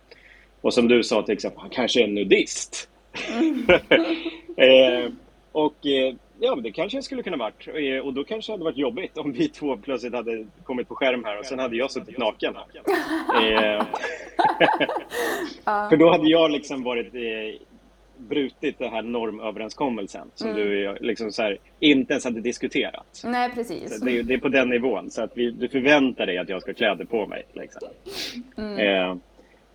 Och 0.61 0.75
som 0.75 0.89
du 0.89 1.03
sa 1.03 1.23
till 1.23 1.35
exempel, 1.35 1.61
han 1.61 1.71
kanske 1.71 2.01
är 2.01 2.05
en 2.05 2.15
nudist. 2.15 2.89
Mm. 3.39 3.67
eh, 4.57 5.13
och 5.53 5.87
eh, 5.87 6.15
Ja, 6.41 6.55
det 6.55 6.73
kanske 6.73 6.97
jag 6.97 7.05
skulle 7.05 7.23
kunna 7.23 7.37
varit. 7.37 7.69
Eh, 7.69 8.07
och 8.07 8.15
då 8.15 8.25
kanske 8.25 8.53
det 8.53 8.55
hade 8.55 8.65
varit 8.65 8.77
jobbigt 8.77 9.19
om 9.19 9.33
vi 9.33 9.49
två 9.49 9.77
plötsligt 9.77 10.15
hade 10.15 10.47
kommit 10.65 10.89
på 10.89 10.95
skärm 10.95 11.25
här 11.25 11.39
och 11.39 11.47
sen 11.47 11.59
hade 11.59 11.77
jag 11.77 11.91
suttit 11.91 12.19
naken. 12.19 12.55
eh, 12.57 13.87
för 15.89 15.97
då 15.97 16.11
hade 16.11 16.29
jag 16.29 16.51
liksom 16.51 16.83
varit 16.83 17.15
eh, 17.15 17.61
brutit 18.17 18.79
den 18.79 18.91
här 18.91 19.03
normöverenskommelsen 19.03 20.31
som 20.35 20.51
mm. 20.51 20.61
du 20.61 20.97
liksom 21.01 21.33
så 21.33 21.43
här, 21.43 21.59
inte 21.81 22.13
ens 22.13 22.25
hade 22.25 22.41
diskuterat. 22.41 23.23
Nej, 23.25 23.51
precis. 23.55 24.01
Det, 24.01 24.23
det, 24.23 24.35
är 24.35 24.39
på 24.39 24.49
den 24.49 24.69
nivån. 24.69 25.11
Så 25.11 25.23
att 25.23 25.31
vi, 25.35 25.51
du 25.51 25.69
förväntar 25.69 26.27
dig 26.27 26.39
att 26.39 26.49
jag 26.49 26.63
ska 26.63 26.71
ha 26.71 26.77
kläder 26.77 27.05
på 27.05 27.27
mig. 27.27 27.43
Liksom. 27.53 27.89
Mm. 28.57 28.79
Eh, 28.79 29.17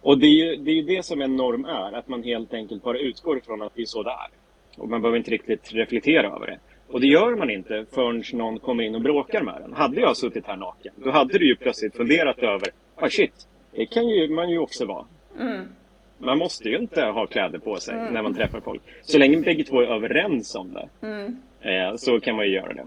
och 0.02 0.18
det 0.18 0.26
är, 0.26 0.46
ju, 0.46 0.56
det 0.56 0.72
är 0.72 0.76
ju 0.76 0.82
det 0.84 1.04
som 1.04 1.22
en 1.22 1.36
norm 1.36 1.66
är, 1.66 1.98
att 1.98 2.08
man 2.08 2.24
helt 2.24 2.54
enkelt 2.54 2.84
bara 2.84 2.98
utgår 2.98 3.38
ifrån 3.38 3.62
att 3.62 3.76
det 3.76 3.82
är 3.82 3.86
så 3.86 4.04
det 4.04 4.10
är. 4.10 4.39
Och 4.80 4.90
man 4.90 5.02
behöver 5.02 5.18
inte 5.18 5.32
riktigt 5.32 5.74
reflektera 5.74 6.28
över 6.28 6.48
det. 6.48 6.60
Och 6.88 7.02
det 7.02 7.08
gör 7.08 7.36
man 7.36 7.50
inte 7.50 7.86
förrän 7.92 8.24
någon 8.34 8.60
kommer 8.60 8.84
in 8.84 8.96
och 8.96 9.02
bråkar 9.02 9.44
med 9.44 9.62
den. 9.62 9.74
Hade 9.74 10.02
jag 10.02 10.18
suttit 10.18 10.46
här 10.46 10.56
naken, 10.56 10.94
då 10.96 11.12
hade 11.12 11.38
du 11.38 11.48
ju 11.48 11.56
plötsligt 11.56 11.96
funderat 11.96 12.40
över, 12.40 12.70
ah 12.96 13.10
shit, 13.10 13.48
det 13.72 13.86
kan 13.86 14.10
ju 14.10 14.30
man 14.30 14.50
ju 14.50 14.60
också 14.60 14.86
vara. 14.86 15.06
Mm. 15.40 15.66
Man 16.18 16.38
måste 16.38 16.70
ju 16.70 16.78
inte 16.78 17.02
ha 17.02 17.28
kläder 17.28 17.60
på 17.60 17.76
sig 17.76 17.96
mm. 17.96 18.14
när 18.14 18.22
man 18.22 18.34
träffar 18.34 18.60
folk. 18.60 18.82
Så 19.02 19.18
länge 19.18 19.38
bägge 19.38 19.64
två 19.64 19.82
är 19.82 19.86
överens 19.86 20.56
om 20.56 20.74
det, 20.74 21.08
mm. 21.08 21.38
eh, 21.62 21.96
så 21.96 22.20
kan 22.20 22.36
man 22.36 22.46
ju 22.46 22.52
göra 22.52 22.74
det. 22.74 22.86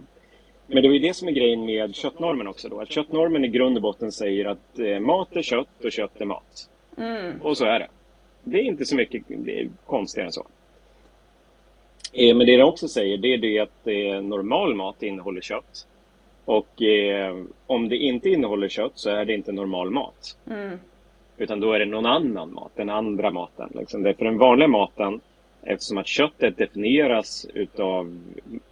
Men 0.66 0.82
det 0.82 0.88
är 0.88 0.92
ju 0.92 0.99
det 0.99 1.14
som 1.14 1.28
är 1.28 1.32
grejen 1.32 1.64
med 1.64 1.94
köttnormen 1.94 2.46
också 2.46 2.68
då. 2.68 2.80
Att 2.80 2.90
köttnormen 2.90 3.44
i 3.44 3.49
grund 3.49 3.76
och 3.76 3.82
botten 3.82 4.12
säger 4.12 4.44
att 4.44 4.78
eh, 4.78 5.00
mat 5.00 5.37
är 5.37 5.42
kött 5.42 5.84
och 5.84 5.92
kött 5.92 6.20
är 6.20 6.25
mat. 6.25 6.68
Mm. 6.99 7.42
Och 7.42 7.56
så 7.56 7.64
är 7.64 7.78
det. 7.78 7.88
Det 8.44 8.58
är 8.58 8.62
inte 8.62 8.84
så 8.84 8.96
mycket 8.96 9.22
konstigare 9.87 10.26
än 10.26 10.32
så. 10.32 10.46
Eh, 12.12 12.37
men 12.37 12.47
det 12.47 12.57
den 12.57 12.66
också 12.66 12.88
säger 12.88 13.16
det 13.16 13.35
är 13.35 13.38
det 13.38 13.59
att 13.59 13.87
eh, 13.87 14.23
normal 14.23 14.75
mat 14.75 15.02
innehåller 15.02 15.40
kött. 15.40 15.87
Och 16.45 16.83
eh, 16.83 17.37
om 17.66 17.88
det 17.88 17.97
inte 17.97 18.31
innehåller 18.31 18.69
kött 18.69 18.92
så 18.95 19.11
är 19.11 19.25
det 19.25 19.35
inte 19.35 19.52
normal 19.52 19.90
mat. 19.90 20.37
Mm. 20.50 20.78
Utan 21.37 21.61
då 21.61 21.73
är 21.73 21.78
det 21.78 21.85
någon 21.85 22.07
annan 22.07 22.52
mat, 22.52 22.71
den 22.75 22.90
andra 22.90 23.31
maten. 23.31 23.71
Liksom. 23.75 24.02
Det 24.02 24.11
är 24.11 24.14
för 24.14 24.25
den 24.25 24.38
vanliga 24.38 24.69
maten, 24.69 25.21
eftersom 25.62 25.99
att 25.99 26.07
köttet 26.07 26.57
definieras 26.57 27.47
utav 27.54 28.21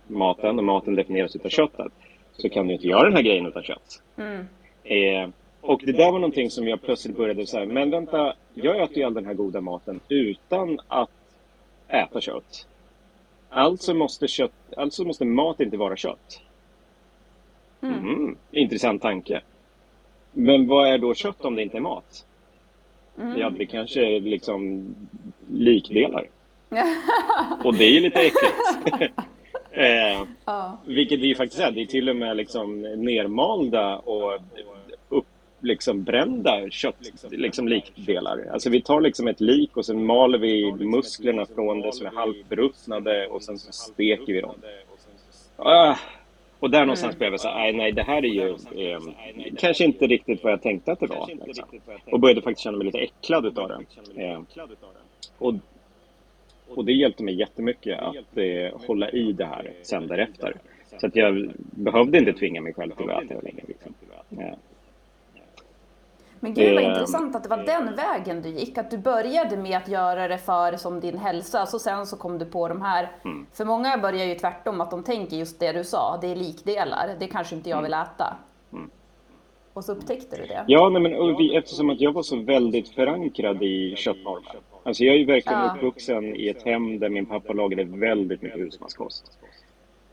maten 0.07 0.59
och 0.59 0.65
maten 0.65 0.95
definieras 0.95 1.37
utav 1.37 1.49
köttet, 1.49 1.93
så 2.33 2.49
kan 2.49 2.67
du 2.67 2.75
inte 2.75 2.87
göra 2.87 3.05
den 3.05 3.17
här 3.17 3.23
grejen 3.23 3.47
utan 3.47 3.63
kött. 3.63 4.03
Mm. 4.17 4.47
Eh, 4.85 5.31
och 5.61 5.83
det 5.85 5.93
där 5.93 6.13
var 6.13 6.19
någonting 6.19 6.51
som 6.51 6.69
jag 6.69 6.83
plötsligt 6.83 7.17
började 7.17 7.47
säga, 7.47 7.67
men 7.67 7.91
vänta, 7.91 8.35
jag 8.55 8.83
äter 8.83 8.97
ju 8.97 9.05
all 9.05 9.15
den 9.15 9.27
här 9.27 9.35
goda 9.35 9.61
maten 9.61 10.01
utan 10.09 10.81
att 10.89 11.11
äta 11.89 12.21
kött. 12.21 12.67
Alltså 13.51 13.95
måste, 13.95 14.29
kött, 14.29 14.53
alltså 14.77 15.05
måste 15.05 15.25
mat 15.25 15.61
inte 15.61 15.77
vara 15.77 15.97
kött. 15.97 16.41
Mm. 17.83 18.37
Intressant 18.51 19.03
tanke. 19.03 19.41
Men 20.33 20.69
vad 20.69 20.89
är 20.89 20.99
då 20.99 21.15
kött 21.15 21.45
om 21.45 21.57
det 21.57 21.63
inte 21.63 21.77
är 21.77 21.81
mat? 21.81 22.27
Ja, 23.37 23.51
det 23.51 23.67
kanske 23.67 24.07
är 24.07 24.21
liksom 24.21 24.95
likdelar. 25.51 26.29
och 27.65 27.75
det 27.75 27.85
är 27.85 27.91
ju 27.91 28.01
lite 28.01 28.21
äckligt. 28.21 29.13
eh, 29.71 30.23
Ja. 30.45 30.79
vilket 30.87 31.21
det 31.21 31.27
ju 31.27 31.35
faktiskt 31.35 31.61
är. 31.61 31.71
Det 31.71 31.83
är 31.83 31.87
till 31.87 32.09
och 32.09 32.17
med 32.17 32.37
liksom 32.37 32.81
nermalda 32.81 33.99
och 33.99 34.39
liksom 35.61 36.03
brända 36.03 36.71
kött, 36.71 37.13
liksom 37.31 37.69
likdelar. 37.69 38.47
Alltså 38.53 38.71
vi 38.71 38.83
tar 38.83 39.01
liksom 39.01 39.29
ett 39.29 39.41
lik 39.41 39.77
och 39.77 39.87
sen 39.87 40.05
maler 40.05 40.39
vi 40.39 40.73
musklerna 40.73 41.47
från 41.47 41.81
det 41.81 41.93
som 41.93 42.07
är 42.07 42.11
halvt 42.11 42.49
beruttnade 42.49 43.27
och 43.27 43.43
sen 43.43 43.59
så 43.59 43.73
steker 43.73 44.33
vi 44.33 44.41
dem. 44.41 44.55
Ah, 45.57 45.97
och 46.61 46.71
där 46.71 46.81
någonstans 46.81 47.19
blev 47.19 47.31
jag 47.33 47.41
så 47.41 47.49
här, 47.49 47.73
nej, 47.73 47.93
det 47.93 48.03
här 48.03 48.25
är 48.25 48.29
ju 48.29 48.49
eh, 48.89 49.01
kanske 49.59 49.85
inte 49.85 50.07
riktigt 50.07 50.45
vad 50.45 50.53
jag 50.53 50.63
tänkte 50.63 50.93
att 50.93 51.01
det 51.01 51.07
var. 51.07 51.31
Liksom. 51.47 51.65
Och 52.05 52.21
började 52.21 52.43
faktiskt 52.43 52.65
känna 52.65 52.77
mig 52.79 52.87
lite 52.87 52.99
äcklad 52.99 53.47
utav 53.47 53.69
det. 53.69 54.25
Eh, 54.25 54.43
och, 55.39 55.55
och 56.69 56.85
det 56.85 56.93
hjälpte 56.93 57.23
mig 57.23 57.35
jättemycket 57.35 57.99
att 57.99 58.37
eh, 58.37 58.87
hålla 58.87 59.11
i 59.11 59.33
det 59.33 59.45
här 59.45 59.73
sen 59.83 60.07
därefter. 60.07 60.55
Så 61.01 61.07
att 61.07 61.17
jag 61.17 61.53
behövde 61.57 62.19
inte 62.19 62.33
tvinga 62.33 62.61
mig 62.61 62.75
själv 62.75 62.91
till 62.91 63.11
att 63.11 63.25
äta 63.25 63.35
det 63.35 63.43
längre. 63.43 63.63
Liksom. 63.69 63.95
Ja. 64.29 64.57
Men 66.41 66.55
gud 66.55 66.75
vad 66.75 66.85
intressant 66.85 67.37
att 67.37 67.43
det 67.43 67.49
var 67.49 67.57
den 67.65 67.97
vägen 67.97 68.43
du 68.43 68.49
gick. 68.49 68.79
Att 68.79 68.91
du 68.91 68.99
började 68.99 69.57
med 69.57 69.77
att 69.79 69.89
göra 69.89 70.29
det 70.29 70.39
för 70.39 70.77
som 70.77 71.01
din 71.01 71.19
hälsa, 71.19 71.67
så 71.67 71.79
sen 71.79 72.07
så 72.07 72.17
kom 72.17 72.39
du 72.39 72.45
på 72.45 72.69
de 72.69 72.83
här. 72.83 73.11
Mm. 73.25 73.47
För 73.53 73.65
många 73.65 73.99
börjar 73.99 74.27
ju 74.27 74.35
tvärtom, 74.35 74.81
att 74.81 74.91
de 74.91 75.03
tänker 75.03 75.37
just 75.37 75.61
det 75.61 75.73
du 75.73 75.85
sa, 75.85 76.19
det 76.21 76.27
är 76.27 76.37
likdelar, 76.37 77.17
det 77.19 77.27
kanske 77.27 77.55
inte 77.57 77.71
jag 77.71 77.83
vill 77.83 77.95
äta. 77.95 78.37
Och 79.73 79.85
så 79.85 79.93
upptäckte 79.93 80.37
du 80.37 80.43
det. 80.47 80.55
Mm. 80.55 80.65
Ja, 80.69 80.89
nej, 80.89 81.03
men 81.03 81.37
vi, 81.37 81.57
eftersom 81.57 81.91
att 81.91 82.01
jag 82.01 82.13
var 82.13 82.23
så 82.23 82.37
väldigt 82.37 82.89
förankrad 82.89 83.63
i 83.63 83.95
köttnormen. 83.97 84.57
Alltså 84.83 85.05
jag 85.05 85.15
är 85.15 85.19
ju 85.19 85.25
verkligen 85.25 85.61
Ja. 85.61 85.75
uppvuxen 85.77 86.37
i 86.37 86.49
ett 86.49 86.63
hem 86.63 86.99
där 86.99 87.09
min 87.09 87.27
pappa 87.27 87.53
lagade 87.53 87.85
väldigt 87.85 88.43
mycket 88.43 88.61
husmanskost. 88.61 89.39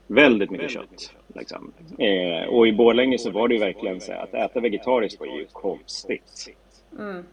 Väldigt 0.08 0.52
mycket 0.52 0.72
kött. 0.72 1.14
Liksom. 1.38 1.72
Eh, 1.98 2.48
och 2.50 2.68
i 2.68 2.74
Borlänge 2.74 3.18
så 3.18 3.32
var 3.32 3.48
det 3.48 3.54
ju 3.54 3.60
verkligen 3.60 4.02
så 4.02 4.14
att 4.14 4.34
äta 4.34 4.60
vegetariskt 4.60 5.20
var 5.20 5.28
ju 5.28 5.46
konstigt. 5.52 6.48
Mm. 7.00 7.24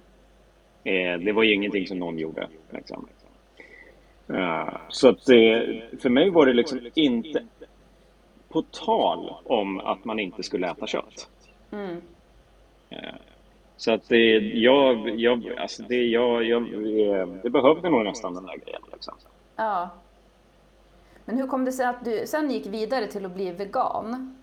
Eh, 0.84 1.18
det 1.25 1.32
var 1.32 1.42
ju 1.42 1.54
ingenting 1.54 1.87
som 1.87 1.99
någon 1.99 2.18
gjorde. 2.18 2.49
Liksom. 2.70 3.08
Eh, 4.28 4.68
så 4.88 5.08
att 5.08 5.28
eh, 5.28 5.61
för 6.02 6.08
mig 6.08 6.30
var 6.30 6.46
det 6.46 6.52
liksom 6.52 6.80
inte 6.94 7.46
på 8.49 8.62
tal 8.62 9.34
om 9.44 9.80
att 9.80 10.04
man 10.04 10.20
inte 10.20 10.42
skulle 10.42 10.70
äta 10.70 10.87
kött. 10.87 11.28
Mm. 11.73 12.02
Eh, 12.90 13.14
Så 13.76 13.92
att 13.92 14.08
det, 14.08 14.38
jag, 14.38 15.20
jag, 15.20 15.52
alltså 15.58 15.82
det, 15.82 16.04
jag, 16.04 16.44
jag, 16.44 16.62
det 17.42 17.50
behövde 17.50 17.90
nog 17.90 18.04
nästan 18.04 18.34
den 18.34 18.46
där 18.46 18.56
grejen. 18.56 18.82
Liksom. 18.92 19.14
Ja. 19.56 19.90
Men 21.25 21.37
hur 21.37 21.47
kom 21.47 21.64
det 21.64 21.73
sig 21.73 21.87
att 21.87 22.04
du 22.04 22.23
sen 22.26 22.50
gick 22.50 22.66
vidare 22.66 23.07
till 23.07 23.25
att 23.25 23.35
bli 23.35 23.50
vegan? 23.50 24.37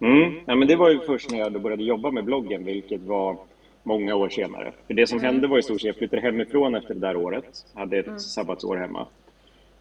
Mm. 0.00 0.40
Ja, 0.46 0.54
men 0.54 0.68
det 0.68 0.76
var 0.76 0.90
ju 0.90 1.00
först 1.00 1.30
när 1.30 1.38
jag 1.38 1.60
började 1.62 1.82
jobba 1.82 2.10
med 2.10 2.24
bloggen, 2.24 2.64
vilket 2.64 3.00
var 3.00 3.36
många 3.82 4.14
år 4.14 4.28
senare. 4.28 4.72
För 4.86 4.94
det 4.94 5.06
som 5.06 5.20
hände 5.20 5.46
var 5.46 5.58
i 5.58 5.62
stort 5.62 5.80
sett, 5.80 5.86
jag 5.86 5.96
flyttade 5.96 6.22
hemifrån 6.22 6.74
efter 6.74 6.94
det 6.94 7.00
där 7.00 7.16
året. 7.16 7.44
Jag 7.72 7.80
hade 7.80 7.98
ett 7.98 8.20
sabbatsår 8.20 8.76
hemma. 8.76 9.06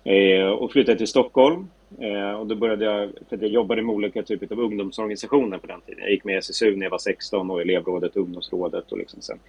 Eh, 0.03 0.47
och 0.47 0.71
flyttade 0.71 0.97
till 0.97 1.07
Stockholm. 1.07 1.67
Eh, 1.99 2.31
och 2.31 2.47
då 2.47 2.55
började 2.55 2.85
jag, 2.85 3.09
för 3.29 3.35
att 3.35 3.41
jag 3.41 3.51
jobbade 3.51 3.81
med 3.81 3.95
olika 3.95 4.23
typer 4.23 4.53
av 4.53 4.59
ungdomsorganisationer 4.59 5.57
på 5.57 5.67
den 5.67 5.81
tiden. 5.81 6.01
Jag 6.01 6.11
gick 6.11 6.23
med 6.23 6.35
i 6.35 6.37
SSU 6.37 6.75
när 6.75 6.85
jag 6.85 6.91
var 6.91 6.97
16 6.97 7.51
och 7.51 7.61
elevrådet, 7.61 8.15
ungdomsrådet 8.15 8.91
och 8.91 8.97
liksom 8.97 9.21
sen 9.21 9.39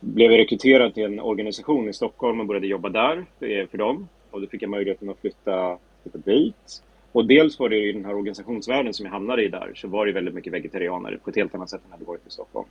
blev 0.00 0.32
jag 0.32 0.38
rekryterad 0.38 0.94
till 0.94 1.04
en 1.04 1.20
organisation 1.20 1.88
i 1.88 1.92
Stockholm 1.92 2.40
och 2.40 2.46
började 2.46 2.66
jobba 2.66 2.88
där 2.88 3.16
eh, 3.40 3.66
för 3.68 3.78
dem. 3.78 4.08
Och 4.30 4.40
då 4.40 4.46
fick 4.46 4.62
jag 4.62 4.70
möjligheten 4.70 5.10
att 5.10 5.20
flytta 5.20 5.78
dit. 6.04 6.82
Och 7.12 7.26
dels 7.26 7.58
var 7.58 7.68
det 7.68 7.76
i 7.76 7.92
den 7.92 8.04
här 8.04 8.14
organisationsvärlden 8.14 8.94
som 8.94 9.06
jag 9.06 9.12
hamnade 9.12 9.44
i 9.44 9.48
där 9.48 9.72
så 9.74 9.88
var 9.88 10.06
det 10.06 10.12
väldigt 10.12 10.34
mycket 10.34 10.52
vegetarianer 10.52 11.18
på 11.24 11.30
ett 11.30 11.36
helt 11.36 11.54
annat 11.54 11.70
sätt 11.70 11.80
än 11.80 11.86
jag 11.88 11.92
hade 11.92 12.04
varit 12.04 12.26
i 12.26 12.30
Stockholm. 12.30 12.68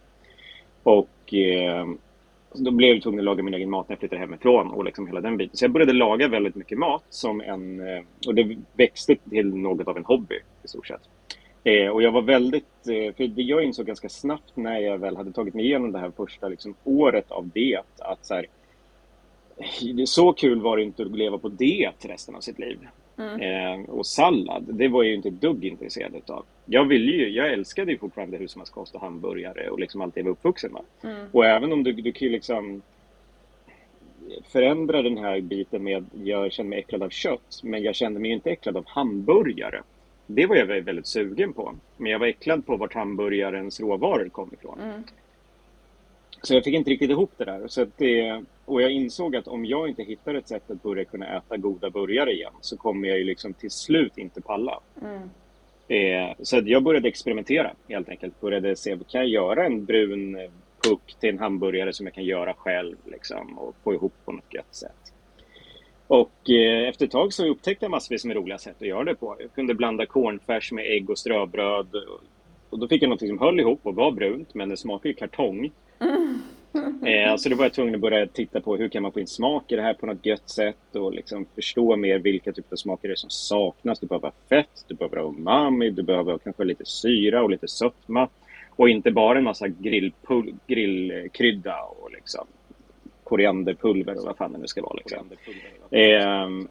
Och 0.83 1.33
eh, 1.33 1.87
då 2.53 2.71
blev 2.71 2.93
jag 2.93 3.03
tvungen 3.03 3.19
att 3.19 3.25
laga 3.25 3.43
min 3.43 3.53
egen 3.53 3.69
mat 3.69 3.89
när 3.89 3.93
jag 3.93 3.99
flyttade 3.99 4.21
hemifrån 4.21 4.71
och 4.71 4.85
liksom 4.85 5.07
hela 5.07 5.21
den 5.21 5.37
biten. 5.37 5.57
Så 5.57 5.63
jag 5.63 5.71
började 5.71 5.93
laga 5.93 6.27
väldigt 6.27 6.55
mycket 6.55 6.77
mat 6.77 7.03
som 7.09 7.41
en, 7.41 7.87
eh, 7.87 8.03
och 8.27 8.35
det 8.35 8.57
växte 8.73 9.15
till 9.15 9.55
något 9.55 9.87
av 9.87 9.97
en 9.97 10.05
hobby 10.05 10.35
i 10.63 10.67
stort 10.67 10.87
sett. 10.87 11.01
Eh, 11.63 11.87
och 11.87 12.01
jag 12.01 12.11
var 12.11 12.21
väldigt, 12.21 12.87
eh, 12.87 13.15
för 13.15 13.27
det 13.27 13.41
jag 13.41 13.63
insåg 13.63 13.85
ganska 13.85 14.09
snabbt 14.09 14.51
när 14.55 14.79
jag 14.79 14.97
väl 14.97 15.17
hade 15.17 15.31
tagit 15.31 15.53
mig 15.53 15.65
igenom 15.65 15.91
det 15.91 15.99
här 15.99 16.11
första 16.17 16.47
liksom, 16.47 16.75
året 16.83 17.31
av 17.31 17.49
det, 17.53 17.81
att 17.99 18.25
så 18.25 18.33
här, 18.33 18.45
det 19.95 20.07
så 20.07 20.33
kul 20.33 20.61
var 20.61 20.77
det 20.77 20.83
inte 20.83 21.03
att 21.03 21.17
leva 21.17 21.37
på 21.37 21.49
det 21.49 21.91
resten 22.01 22.35
av 22.35 22.39
sitt 22.39 22.59
liv. 22.59 22.79
Eh, 23.19 23.89
och 23.89 24.05
sallad, 24.05 24.65
det 24.69 24.87
var 24.87 25.03
jag 25.03 25.09
ju 25.09 25.15
inte 25.15 25.27
ett 25.29 25.41
dugg 25.41 25.65
intresserad 25.65 26.15
utav. 26.15 26.45
Jag, 26.65 26.85
ville 26.85 27.11
ju, 27.11 27.29
jag 27.29 27.53
älskade 27.53 27.91
ju 27.91 27.97
fortfarande 27.97 28.37
husmanskost 28.37 28.95
och 28.95 29.01
hamburgare 29.01 29.69
och 29.69 29.79
liksom 29.79 30.01
allt 30.01 30.13
det 30.15 30.19
jag 30.19 30.25
var 30.25 30.31
uppvuxen 30.31 30.71
med. 30.71 30.81
Och 31.31 31.45
även 31.45 31.73
om 31.73 31.83
du, 31.83 31.93
du 31.93 32.11
kan 32.11 32.27
ju 32.27 32.31
liksom 32.31 32.81
förändra 34.43 35.01
den 35.01 35.17
här 35.17 35.41
biten 35.41 35.83
med 35.83 36.05
jag 36.23 36.51
känner 36.51 36.69
mig 36.69 36.79
äcklad 36.79 37.03
av 37.03 37.09
kött, 37.09 37.61
men 37.63 37.83
jag 37.83 37.95
kände 37.95 38.19
mig 38.19 38.31
inte 38.31 38.49
äcklad 38.51 38.77
av 38.77 38.85
hamburgare. 38.87 39.81
Det 40.27 40.45
var 40.45 40.55
jag 40.55 40.65
väldigt 40.65 41.07
sugen 41.07 41.53
på. 41.53 41.75
Men 41.97 42.11
jag 42.11 42.19
var 42.19 42.27
äcklad 42.27 42.65
på 42.65 42.77
vart 42.77 42.93
hamburgarens 42.93 43.79
råvaror 43.79 44.29
kom 44.29 44.53
ifrån. 44.53 44.79
Så 46.41 46.53
jag 46.53 46.63
fick 46.63 46.73
inte 46.73 46.89
riktigt 46.89 47.09
ihop 47.09 47.31
det 47.37 47.45
där. 47.45 47.67
Så 47.67 47.85
det, 47.97 48.43
och 48.65 48.81
jag 48.81 48.91
insåg 48.91 49.35
att 49.35 49.47
om 49.47 49.65
jag 49.65 49.89
inte 49.89 50.03
hittar 50.03 50.33
ett 50.33 50.47
sätt 50.47 50.71
att 50.71 50.83
börja 50.83 51.05
kunna 51.05 51.37
äta 51.37 51.57
goda 51.57 51.89
burgare 51.89 52.33
igen 52.33 52.53
så 52.61 52.77
kommer 52.77 53.07
jag 53.07 53.17
ju 53.17 53.23
liksom 53.23 53.53
till 53.53 53.71
slut 53.71 54.17
inte 54.17 54.41
palla. 54.41 54.79
Eh, 55.87 56.35
så 56.43 56.61
jag 56.65 56.83
började 56.83 57.07
experimentera 57.07 57.71
helt 57.89 58.09
enkelt. 58.09 58.41
Började 58.41 58.75
se, 58.75 58.97
kan 59.07 59.21
jag 59.21 59.27
göra 59.27 59.65
en 59.65 59.85
brun 59.85 60.35
eh, 60.35 60.49
puck 60.83 61.15
till 61.19 61.29
en 61.29 61.39
hamburgare 61.39 61.93
som 61.93 62.05
jag 62.05 62.15
kan 62.15 62.23
göra 62.23 62.53
själv 62.53 62.97
liksom, 63.05 63.59
och 63.59 63.75
få 63.83 63.93
ihop 63.93 64.13
på 64.25 64.31
något 64.31 64.53
gött 64.53 64.75
sätt. 64.75 65.13
Och 66.07 66.49
eh, 66.49 66.89
efter 66.89 67.05
ett 67.05 67.11
tag 67.11 67.33
så 67.33 67.47
upptäckte 67.47 67.85
jag 67.85 67.91
massvis 67.91 68.25
med 68.25 68.35
roliga 68.35 68.57
sätt 68.57 68.75
att 68.81 68.87
göra 68.87 69.03
det 69.03 69.15
på. 69.15 69.35
Jag 69.39 69.53
kunde 69.53 69.73
blanda 69.73 70.05
cornfärs 70.05 70.71
med 70.71 70.85
ägg 70.85 71.09
och 71.09 71.17
ströbröd. 71.17 71.95
Och, 71.95 72.21
och 72.69 72.79
då 72.79 72.87
fick 72.87 73.03
jag 73.03 73.09
något 73.09 73.19
som 73.19 73.39
höll 73.39 73.59
ihop 73.59 73.79
och 73.83 73.95
var 73.95 74.11
brunt, 74.11 74.53
men 74.53 74.69
det 74.69 74.77
smakade 74.77 75.09
ju 75.09 75.13
kartong. 75.13 75.71
Eh, 77.05 77.35
så 77.35 77.49
då 77.49 77.55
var 77.55 77.65
jag 77.65 77.73
tvungen 77.73 77.95
att 77.95 78.01
börja 78.01 78.27
titta 78.27 78.61
på 78.61 78.75
hur 78.75 78.89
kan 78.89 79.03
man 79.03 79.11
få 79.11 79.19
in 79.19 79.27
smak 79.27 79.71
i 79.71 79.75
det 79.75 79.81
här 79.81 79.93
på 79.93 80.05
något 80.05 80.25
gött 80.25 80.49
sätt 80.49 80.95
och 80.95 81.13
liksom 81.13 81.45
förstå 81.55 81.95
mer 81.95 82.19
vilka 82.19 82.51
typer 82.51 82.73
av 82.73 82.77
smaker 82.77 83.07
det 83.07 83.13
är 83.13 83.15
som 83.15 83.29
saknas. 83.29 83.99
Du 83.99 84.07
behöver 84.07 84.27
ha 84.27 84.33
fett, 84.49 84.85
du 84.87 84.95
behöver 84.95 85.17
ha 85.17 85.23
umami, 85.23 85.89
du 85.89 86.03
behöver 86.03 86.37
kanske 86.37 86.63
lite 86.63 86.85
syra 86.85 87.43
och 87.43 87.49
lite 87.49 87.67
sötma. 87.67 88.29
Och 88.69 88.89
inte 88.89 89.11
bara 89.11 89.37
en 89.37 89.43
massa 89.43 89.67
grillpul- 89.67 90.55
grillkrydda 90.67 91.81
och 91.81 92.11
liksom 92.11 92.47
korianderpulver 93.23 94.17
och 94.17 94.23
vad 94.25 94.37
fan 94.37 94.53
det 94.53 94.57
nu 94.57 94.67
ska 94.67 94.81
vara. 94.81 94.93
Liksom. 94.93 95.29
Ehm, 95.91 96.67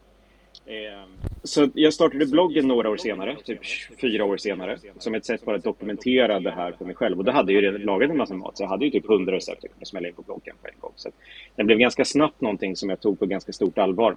ehm, 0.67 1.11
så 1.43 1.69
jag 1.75 1.95
startade 1.95 2.27
bloggen 2.27 2.69
några 2.69 2.91
år 2.91 2.97
senare, 2.97 3.37
typ 3.45 3.61
fyra 4.01 4.25
år 4.25 4.37
senare, 4.37 4.79
som 4.99 5.15
ett 5.15 5.27
sätt 5.27 5.45
bara 5.45 5.57
att 5.57 5.65
dokumentera 5.65 6.41
det 6.41 6.51
här 6.51 6.73
för 6.73 6.85
mig 6.85 6.95
själv. 6.95 7.19
Och 7.19 7.25
då 7.25 7.33
hade 7.33 7.53
jag 7.53 7.63
ju 7.63 7.69
redan 7.69 7.83
lagat 7.83 8.11
en 8.11 8.17
massa 8.17 8.35
mat, 8.35 8.57
så 8.57 8.63
jag 8.63 8.69
hade 8.69 8.85
ju 8.85 8.91
typ 8.91 9.07
hundra 9.07 9.37
recept 9.37 9.63
jag 9.63 9.73
kunde 9.73 9.87
smälla 9.87 10.09
in 10.09 10.15
på 10.15 10.23
bloggen 10.23 10.57
på 10.63 10.69
en 10.69 10.81
gång. 10.81 10.93
Så 10.97 11.11
den 11.57 11.67
blev 11.67 11.79
ganska 11.79 12.05
snabbt 12.05 12.41
någonting 12.41 12.77
som 12.77 12.91
jag 12.91 13.01
tog 13.01 13.19
på 13.19 13.27
ganska 13.27 13.53
stort 13.53 13.79
allvar. 13.79 14.17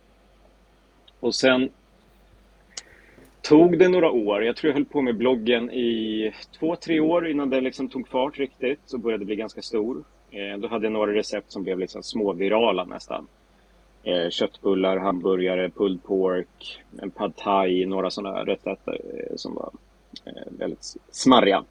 Och 1.20 1.36
sen 1.36 1.70
tog 3.42 3.80
det 3.80 3.88
några 3.88 4.12
år. 4.12 4.44
Jag 4.44 4.56
tror 4.56 4.70
jag 4.70 4.74
höll 4.74 4.86
på 4.86 5.02
med 5.02 5.18
bloggen 5.18 5.72
i 5.72 6.34
två, 6.60 6.76
tre 6.76 7.00
år 7.00 7.28
innan 7.28 7.50
den 7.50 7.64
liksom 7.64 7.90
tog 7.90 8.08
fart 8.08 8.40
riktigt 8.40 8.94
och 8.94 9.00
började 9.00 9.26
bli 9.26 9.36
ganska 9.36 9.62
stor. 9.62 10.04
Eh, 10.32 10.60
då 10.60 10.68
hade 10.68 10.86
jag 10.86 10.94
några 10.94 11.14
recept 11.14 11.52
som 11.52 11.64
blev 11.64 11.80
liksom 11.80 12.04
småvirala 12.04 12.86
nästan. 12.86 13.28
Eh, 14.04 14.30
köttbullar, 14.30 14.98
hamburgare, 14.98 15.70
pulled 15.70 16.04
pork, 16.04 16.84
en 17.02 17.12
pad 17.12 17.36
thai, 17.36 17.86
några 17.86 18.10
sådana 18.10 18.46
rätter 18.46 18.78
eh, 18.86 19.36
som 19.36 19.56
var 19.56 19.72
väldigt 20.50 20.96
smarriga. 21.12 21.64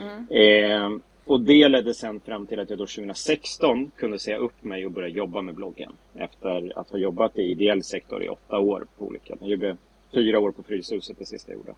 Mm. 0.00 1.00
Och 1.24 1.40
det 1.40 1.68
ledde 1.68 1.94
sen 1.94 2.20
fram 2.20 2.46
till 2.46 2.60
att 2.60 2.70
jag 2.70 2.78
då 2.78 2.86
2016 2.86 3.90
kunde 3.96 4.18
säga 4.18 4.36
upp 4.36 4.64
mig 4.64 4.86
och 4.86 4.92
börja 4.92 5.08
jobba 5.08 5.42
med 5.42 5.54
bloggen. 5.54 5.92
Efter 6.14 6.72
att 6.78 6.90
ha 6.90 6.98
jobbat 6.98 7.38
i 7.38 7.42
ideell 7.42 7.82
sektor 7.82 8.22
i 8.22 8.28
åtta 8.28 8.58
år 8.58 8.86
på 8.98 9.04
olika. 9.04 9.34
Jag 9.40 9.50
jobbade 9.50 9.76
fyra 10.14 10.38
år 10.40 10.50
på 10.50 10.62
Fryshuset 10.62 11.18
det 11.18 11.26
sista 11.26 11.52
jag 11.52 11.58
gjorde. 11.58 11.74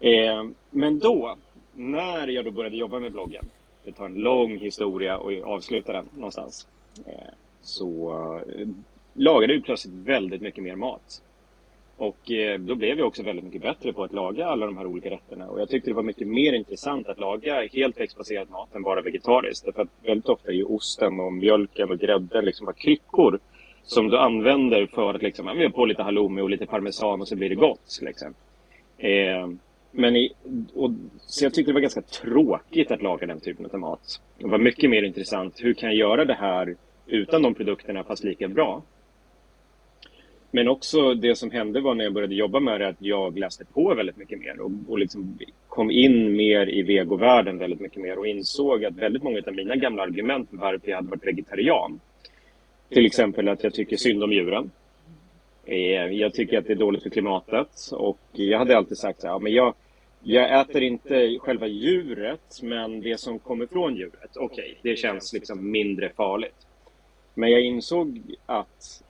Eh, 0.00 0.44
men 0.70 0.98
då, 0.98 1.36
när 1.74 2.28
jag 2.28 2.44
då 2.44 2.50
började 2.50 2.76
jobba 2.76 2.98
med 2.98 3.12
bloggen, 3.12 3.44
det 3.84 3.92
tar 3.92 4.06
en 4.06 4.14
lång 4.14 4.58
historia 4.58 5.18
och 5.18 5.32
avsluta 5.32 5.92
den 5.92 6.08
någonstans, 6.14 6.66
eh, 7.06 7.34
så 7.62 8.12
eh, 8.56 8.68
lagade 9.14 9.52
vi 9.52 9.60
plötsligt 9.60 9.94
väldigt 9.94 10.42
mycket 10.42 10.64
mer 10.64 10.76
mat. 10.76 11.22
Och 11.96 12.30
eh, 12.30 12.58
då 12.58 12.74
blev 12.74 12.98
jag 12.98 13.06
också 13.06 13.22
väldigt 13.22 13.44
mycket 13.44 13.62
bättre 13.62 13.92
på 13.92 14.04
att 14.04 14.12
laga 14.12 14.46
alla 14.46 14.66
de 14.66 14.76
här 14.76 14.86
olika 14.86 15.10
rätterna. 15.10 15.48
Och 15.48 15.60
jag 15.60 15.68
tyckte 15.68 15.90
det 15.90 15.94
var 15.94 16.02
mycket 16.02 16.28
mer 16.28 16.52
intressant 16.52 17.08
att 17.08 17.20
laga 17.20 17.68
helt 17.72 18.00
växtbaserad 18.00 18.50
mat 18.50 18.74
än 18.74 18.82
bara 18.82 19.02
vegetariskt. 19.02 19.64
Därför 19.64 19.82
att 19.82 19.88
väldigt 20.02 20.28
ofta 20.28 20.48
är 20.48 20.54
ju 20.54 20.64
osten 20.64 21.20
och 21.20 21.32
mjölken 21.32 21.90
och 21.90 21.98
grädden 21.98 22.44
liksom 22.44 22.66
bara 22.66 22.72
kryckor 22.72 23.38
som 23.82 24.08
du 24.08 24.18
använder 24.18 24.86
för 24.86 25.14
att 25.14 25.22
liksom, 25.22 25.60
ja, 25.60 25.70
på 25.70 25.86
lite 25.86 26.02
halloumi 26.02 26.42
och 26.42 26.50
lite 26.50 26.66
parmesan 26.66 27.20
och 27.20 27.28
så 27.28 27.36
blir 27.36 27.48
det 27.48 27.54
gott. 27.54 27.98
Liksom. 28.02 28.34
Eh, 28.98 29.48
men 29.90 30.16
i, 30.16 30.32
och, 30.74 30.90
så 31.26 31.44
jag 31.44 31.54
tyckte 31.54 31.70
det 31.70 31.74
var 31.74 31.80
ganska 31.80 32.02
tråkigt 32.02 32.90
att 32.90 33.02
laga 33.02 33.26
den 33.26 33.40
typen 33.40 33.66
av 33.72 33.78
mat. 33.78 34.20
Det 34.38 34.46
var 34.46 34.58
mycket 34.58 34.90
mer 34.90 35.02
intressant, 35.02 35.54
hur 35.60 35.74
kan 35.74 35.88
jag 35.88 35.98
göra 35.98 36.24
det 36.24 36.34
här 36.34 36.76
utan 37.06 37.42
de 37.42 37.54
produkterna 37.54 38.04
fast 38.04 38.24
lika 38.24 38.48
bra? 38.48 38.82
Men 40.54 40.68
också 40.68 41.14
det 41.14 41.36
som 41.36 41.50
hände 41.50 41.80
var 41.80 41.94
när 41.94 42.04
jag 42.04 42.12
började 42.12 42.34
jobba 42.34 42.60
med 42.60 42.80
det 42.80 42.88
att 42.88 42.96
jag 42.98 43.38
läste 43.38 43.64
på 43.64 43.94
väldigt 43.94 44.16
mycket 44.16 44.38
mer 44.38 44.60
och, 44.60 44.70
och 44.88 44.98
liksom 44.98 45.38
kom 45.68 45.90
in 45.90 46.36
mer 46.36 46.68
i 46.68 46.82
vegovärlden 46.82 47.58
väldigt 47.58 47.80
mycket 47.80 48.02
mer 48.02 48.18
och 48.18 48.26
insåg 48.26 48.84
att 48.84 48.94
väldigt 48.94 49.22
många 49.22 49.42
av 49.46 49.54
mina 49.54 49.76
gamla 49.76 50.02
argument 50.02 50.48
varför 50.52 50.88
jag 50.88 50.96
hade 50.96 51.08
varit 51.08 51.26
vegetarian, 51.26 52.00
till 52.88 53.06
exempel 53.06 53.48
att 53.48 53.64
jag 53.64 53.74
tycker 53.74 53.96
synd 53.96 54.24
om 54.24 54.32
djuren, 54.32 54.70
eh, 55.64 56.06
jag 56.06 56.34
tycker 56.34 56.58
att 56.58 56.66
det 56.66 56.72
är 56.72 56.76
dåligt 56.76 57.02
för 57.02 57.10
klimatet 57.10 57.90
och 57.92 58.20
jag 58.32 58.58
hade 58.58 58.76
alltid 58.76 58.98
sagt 58.98 59.20
så 59.20 59.26
här, 59.26 59.34
ja, 59.34 59.38
men 59.38 59.52
jag, 59.52 59.74
jag 60.22 60.60
äter 60.60 60.82
inte 60.82 61.38
själva 61.40 61.66
djuret, 61.66 62.60
men 62.62 63.00
det 63.00 63.20
som 63.20 63.38
kommer 63.38 63.66
från 63.66 63.96
djuret, 63.96 64.36
okej, 64.36 64.76
okay, 64.80 64.90
det 64.90 64.96
känns 64.96 65.32
liksom 65.32 65.70
mindre 65.70 66.08
farligt. 66.08 66.66
Men 67.34 67.50
jag 67.50 67.60
insåg 67.60 68.20
att 68.46 69.04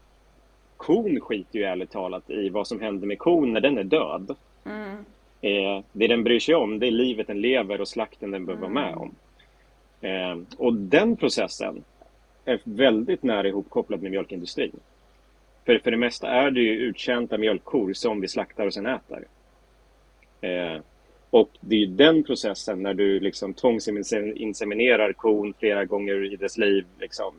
kon 0.77 1.21
skiter 1.21 1.59
ju 1.59 1.65
ärligt 1.65 1.91
talat 1.91 2.31
i 2.31 2.49
vad 2.49 2.67
som 2.67 2.81
händer 2.81 3.07
med 3.07 3.19
kon 3.19 3.53
när 3.53 3.61
den 3.61 3.79
är 3.79 3.85
död. 3.85 4.37
Mm. 4.65 5.05
Eh, 5.41 5.85
det 5.93 6.07
den 6.07 6.25
bryr 6.25 6.41
sig 6.41 6.55
om 6.55 6.79
det 6.79 6.87
är 6.87 6.91
livet 6.91 7.27
den 7.27 7.41
lever 7.41 7.81
och 7.81 7.89
slakten 7.89 8.31
den 8.31 8.47
behöver 8.47 8.67
mm. 8.67 8.75
vara 8.75 8.87
med 8.87 8.97
om. 8.97 9.15
Eh, 10.01 10.59
och 10.59 10.75
den 10.75 11.17
processen 11.17 11.85
är 12.45 12.61
väldigt 12.65 13.23
nära 13.23 13.49
ihopkopplad 13.49 14.03
med 14.03 14.11
mjölkindustrin. 14.11 14.81
För, 15.67 15.79
för 15.79 15.91
det 15.91 15.97
mesta 15.97 16.29
är 16.29 16.51
det 16.51 16.61
ju 16.61 16.71
uttjänta 16.71 17.39
mjölkkor 17.39 17.93
som 17.93 18.21
vi 18.21 18.29
slaktar 18.29 18.67
och 18.67 18.75
sen 18.75 18.87
äter. 18.87 19.25
Eh, 20.41 20.81
och 21.31 21.51
det 21.61 21.83
är 21.83 21.87
den 21.87 22.25
processen 22.25 22.83
när 22.83 22.95
du 22.95 23.21
liksom 23.21 23.55
tvångsinseminerar 23.55 25.13
kon 25.13 25.55
flera 25.59 25.85
gånger 25.85 26.33
i 26.33 26.37
dess 26.37 26.59
liv, 26.59 26.85
liksom, 27.01 27.35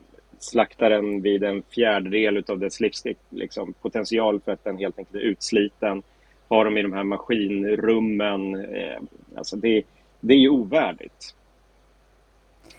slaktar 0.46 0.90
den 0.90 1.22
vid 1.22 1.44
en 1.44 1.64
fjärdedel 1.64 2.44
av 2.48 2.60
dess 2.60 2.80
livspotential 2.80 4.34
liksom, 4.34 4.42
för 4.46 4.52
att 4.52 4.64
den 4.64 4.78
helt 4.78 5.00
enkelt 5.00 5.16
är 5.16 5.28
utsliten. 5.28 6.04
Har 6.48 6.66
dem 6.66 6.78
i 6.78 6.82
de 6.82 6.94
här 6.94 7.04
maskinrummen. 7.04 8.56
Eh, 8.66 9.00
alltså 9.36 9.56
det, 9.56 9.84
det 10.20 10.34
är 10.34 10.38
ju 10.38 10.50
ovärdigt. 10.50 11.36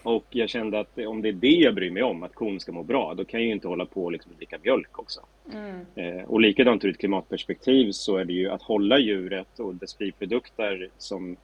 Och 0.07 0.25
jag 0.31 0.49
kände 0.49 0.81
att 0.81 0.99
om 0.99 1.23
det 1.23 1.29
är 1.29 1.33
det 1.33 1.49
jag 1.49 1.75
bryr 1.75 1.91
mig 1.91 2.03
om, 2.03 2.23
att 2.23 2.35
kon 2.35 2.61
ska 2.61 2.73
må 2.73 2.83
bra, 2.83 3.15
då 3.15 3.25
kan 3.25 3.41
jag 3.41 3.47
ju 3.47 3.53
inte 3.53 3.69
hålla 3.69 3.87
på 3.87 4.05
och 4.05 4.13
liksom 4.13 4.33
dricka 4.37 4.59
mjölk 4.63 4.99
också. 4.99 5.21
Mm. 5.53 5.87
Eh, 5.95 6.25
och 6.25 6.41
likadant 6.41 6.85
ur 6.85 6.91
ett 6.91 6.99
klimatperspektiv 6.99 7.93
så 7.93 8.17
är 8.17 8.25
det 8.25 8.33
ju 8.33 8.51
att 8.51 8.63
hålla 8.63 8.99
djuret 8.99 9.59
och 9.59 9.75
dess 9.75 9.99
biprodukter 9.99 10.89
som, 10.99 11.37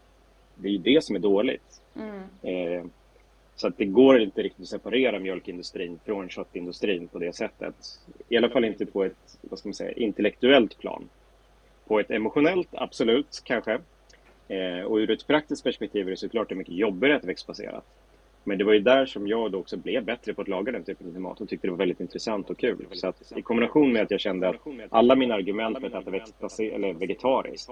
det 0.55 0.69
är 0.69 0.73
ju 0.73 0.79
det 0.79 1.05
som 1.05 1.17
är 1.17 1.21
dåligt. 1.21 1.83
Mm. 1.97 2.23
Eh, 2.43 2.85
så 3.57 3.67
att 3.69 3.79
det 3.79 3.85
går 3.85 4.21
inte 4.21 4.43
riktigt 4.43 4.63
att 4.63 4.69
separera 4.69 5.19
mjölkindustrin 5.19 5.99
från 6.05 6.29
köttindustrin 6.29 7.09
på 7.09 7.19
det 7.19 7.37
sättet. 7.37 7.75
I 8.29 8.37
alla 8.37 8.51
fall 8.51 8.65
inte 8.65 8.87
på 8.87 9.05
ett 9.05 9.39
vad 9.41 9.59
ska 9.59 9.69
man 9.69 9.75
säga, 9.75 9.93
intellektuellt 9.93 10.79
plan. 10.79 11.09
På 11.87 12.01
ett 12.01 12.11
emotionellt, 12.11 12.69
absolut, 12.73 13.43
kanske. 13.45 13.79
Eh, 14.49 14.81
och 14.85 14.97
ur 14.97 15.11
ett 15.11 15.27
praktiskt 15.27 15.65
perspektiv 15.65 16.07
är 16.07 16.11
det 16.11 16.17
såklart 16.17 16.49
det 16.49 16.55
mycket 16.55 16.75
jobbigare 16.75 17.17
att 17.17 17.25
växtbaserat. 17.25 17.85
Men 18.45 18.59
det 18.59 18.65
var 18.65 18.73
ju 18.73 18.81
där 18.81 19.07
som 19.07 19.27
jag 19.27 19.53
då 19.53 19.59
också 19.59 19.77
blev 19.77 20.05
bättre 20.05 20.35
på 20.35 20.43
att 20.43 20.49
laga 20.49 20.73
den 20.73 20.85
typen 20.85 21.07
av 21.07 21.21
mat 21.21 21.41
och 21.41 21.49
tyckte 21.49 21.67
det 21.67 21.71
var 21.71 21.79
väldigt 21.79 22.01
intressant 22.01 22.51
och 22.51 22.59
kul. 22.59 22.87
Så 22.93 23.09
att 23.09 23.33
i 23.37 23.43
kombination 23.43 23.93
med 23.93 24.03
att 24.03 24.11
jag 24.11 24.21
kände 24.21 24.49
att 24.49 24.57
alla 24.91 25.15
mina 25.15 25.35
argument 25.35 25.81
för 25.81 25.87
att 25.87 25.95
äta 25.95 26.11
växtbaserat 26.11 26.75
eller 26.75 26.93
vegetariskt 26.93 27.71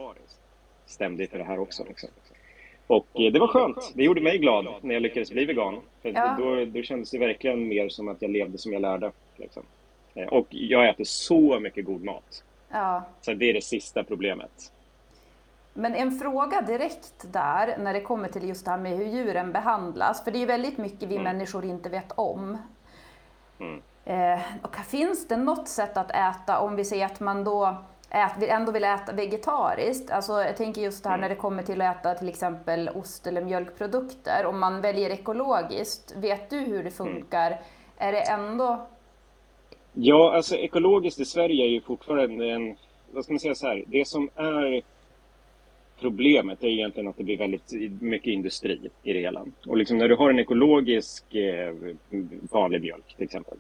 stämde 0.87 1.27
för 1.27 1.39
det 1.39 1.45
här 1.45 1.59
också. 1.59 1.85
Liksom. 1.89 2.11
Och 2.91 3.21
eh, 3.21 3.33
det 3.33 3.39
var 3.39 3.49
skönt. 3.49 3.93
Det 3.95 4.05
gjorde 4.05 4.21
mig 4.21 4.39
glad 4.39 4.67
när 4.81 4.95
jag 4.95 5.03
lyckades 5.03 5.31
bli 5.31 5.45
vegan. 5.45 5.81
För 6.03 6.09
ja. 6.09 6.37
då, 6.39 6.65
då 6.65 6.83
kändes 6.83 7.11
det 7.11 7.19
verkligen 7.19 7.69
mer 7.69 7.89
som 7.89 8.09
att 8.09 8.23
jag 8.23 8.31
levde 8.31 8.59
som 8.59 8.73
jag 8.73 8.83
lärde. 8.83 9.13
Liksom. 9.37 9.63
Eh, 10.15 10.29
och 10.29 10.47
jag 10.51 10.89
äter 10.89 11.05
så 11.05 11.61
mycket 11.61 11.85
god 11.85 12.05
mat. 12.05 12.45
Ja. 12.69 13.03
Så 13.21 13.33
det 13.33 13.51
är 13.51 13.55
det 13.55 13.65
sista 13.65 14.05
problemet. 14.05 14.73
Men 15.75 15.95
en 15.95 16.19
fråga 16.19 16.61
direkt 16.61 17.33
där 17.33 17.79
när 17.79 17.93
det 17.95 18.01
kommer 18.01 18.29
till 18.29 18.49
just 18.49 18.65
det 18.65 18.71
här 18.71 18.79
med 18.79 18.97
hur 18.97 19.07
djuren 19.07 19.53
behandlas. 19.53 20.25
För 20.25 20.31
det 20.31 20.43
är 20.43 20.47
väldigt 20.47 20.79
mycket 20.79 21.09
vi 21.09 21.17
mm. 21.17 21.23
människor 21.23 21.65
inte 21.65 21.89
vet 21.89 22.13
om. 22.13 22.59
Mm. 23.61 23.83
Eh, 24.05 24.41
och 24.63 24.77
finns 24.77 25.29
det 25.29 25.37
något 25.37 25.69
sätt 25.69 25.97
att 25.97 26.11
äta 26.11 26.61
om 26.61 26.77
vi 26.77 26.85
säger 26.85 27.07
att 27.07 27.21
man 27.21 27.45
då 27.45 27.77
ät, 28.11 28.43
ändå 28.43 28.73
vill 28.73 28.85
äta 28.85 29.13
vegetariskt. 29.13 30.11
Alltså, 30.11 30.33
jag 30.33 30.57
tänker 30.57 30.83
just 30.83 31.03
det 31.03 31.09
här 31.09 31.17
mm. 31.17 31.23
när 31.23 31.29
det 31.29 31.41
kommer 31.41 31.63
till 31.63 31.81
att 31.81 31.97
äta 31.97 32.15
till 32.15 32.29
exempel 32.29 32.89
ost 32.89 33.27
eller 33.27 33.45
mjölkprodukter. 33.45 34.47
Om 34.47 34.61
man 34.61 34.81
väljer 34.81 35.11
ekologiskt, 35.11 36.15
vet 36.17 36.51
du 36.51 36.59
hur 36.59 36.83
det 36.85 37.01
mm. 37.01 37.15
funkar? 37.15 37.61
Är 37.99 38.13
det 38.13 38.21
ändå... 38.21 38.87
Ja, 39.93 40.37
alltså 40.37 40.57
ekologiskt 40.57 41.21
i 41.21 41.25
Sverige 41.25 41.65
är 41.65 41.69
ju 41.69 41.81
fortfarande 41.81 42.51
en... 42.51 42.77
Vad 43.13 43.25
ska 43.25 43.33
man 43.33 43.41
säga 43.41 43.55
så 43.55 43.67
här? 43.67 43.85
Det 43.87 44.09
som 44.09 44.31
är 44.35 44.83
problemet 46.01 46.65
är 46.65 46.69
egentligen 46.69 47.09
att 47.09 47.17
det 47.17 47.25
blir 47.25 47.39
väldigt 47.39 47.73
mycket 48.01 48.29
industri 48.29 48.91
i 49.03 49.13
det 49.13 49.21
hela. 49.21 49.45
Och 49.67 49.77
liksom 49.77 49.99
när 49.99 50.09
du 50.09 50.17
har 50.17 50.31
en 50.31 50.39
ekologisk 50.39 51.35
eh, 51.35 51.75
vanlig 52.51 52.81
mjölk 52.81 53.15
till 53.17 53.25
exempel 53.25 53.59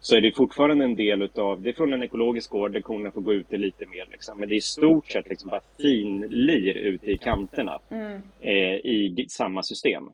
så 0.00 0.16
är 0.16 0.20
det 0.20 0.36
fortfarande 0.36 0.84
en 0.84 0.96
del 0.96 1.22
utav, 1.22 1.62
det 1.62 1.68
är 1.68 1.72
från 1.72 1.92
en 1.92 2.02
ekologisk 2.02 2.50
gård 2.50 2.72
där 2.72 2.80
korna 2.80 3.10
får 3.10 3.20
gå 3.20 3.32
ute 3.32 3.56
lite 3.56 3.86
mer 3.86 4.08
liksom. 4.10 4.40
Men 4.40 4.48
det 4.48 4.54
är 4.54 4.56
i 4.56 4.60
stort 4.60 5.06
sett 5.06 5.28
liksom 5.28 5.50
bara 5.50 5.60
finlir 5.80 6.76
ute 6.76 7.10
i 7.10 7.18
kanterna 7.18 7.80
mm. 7.90 8.20
eh, 8.40 8.76
i 8.76 9.26
samma 9.28 9.62
system. 9.62 10.10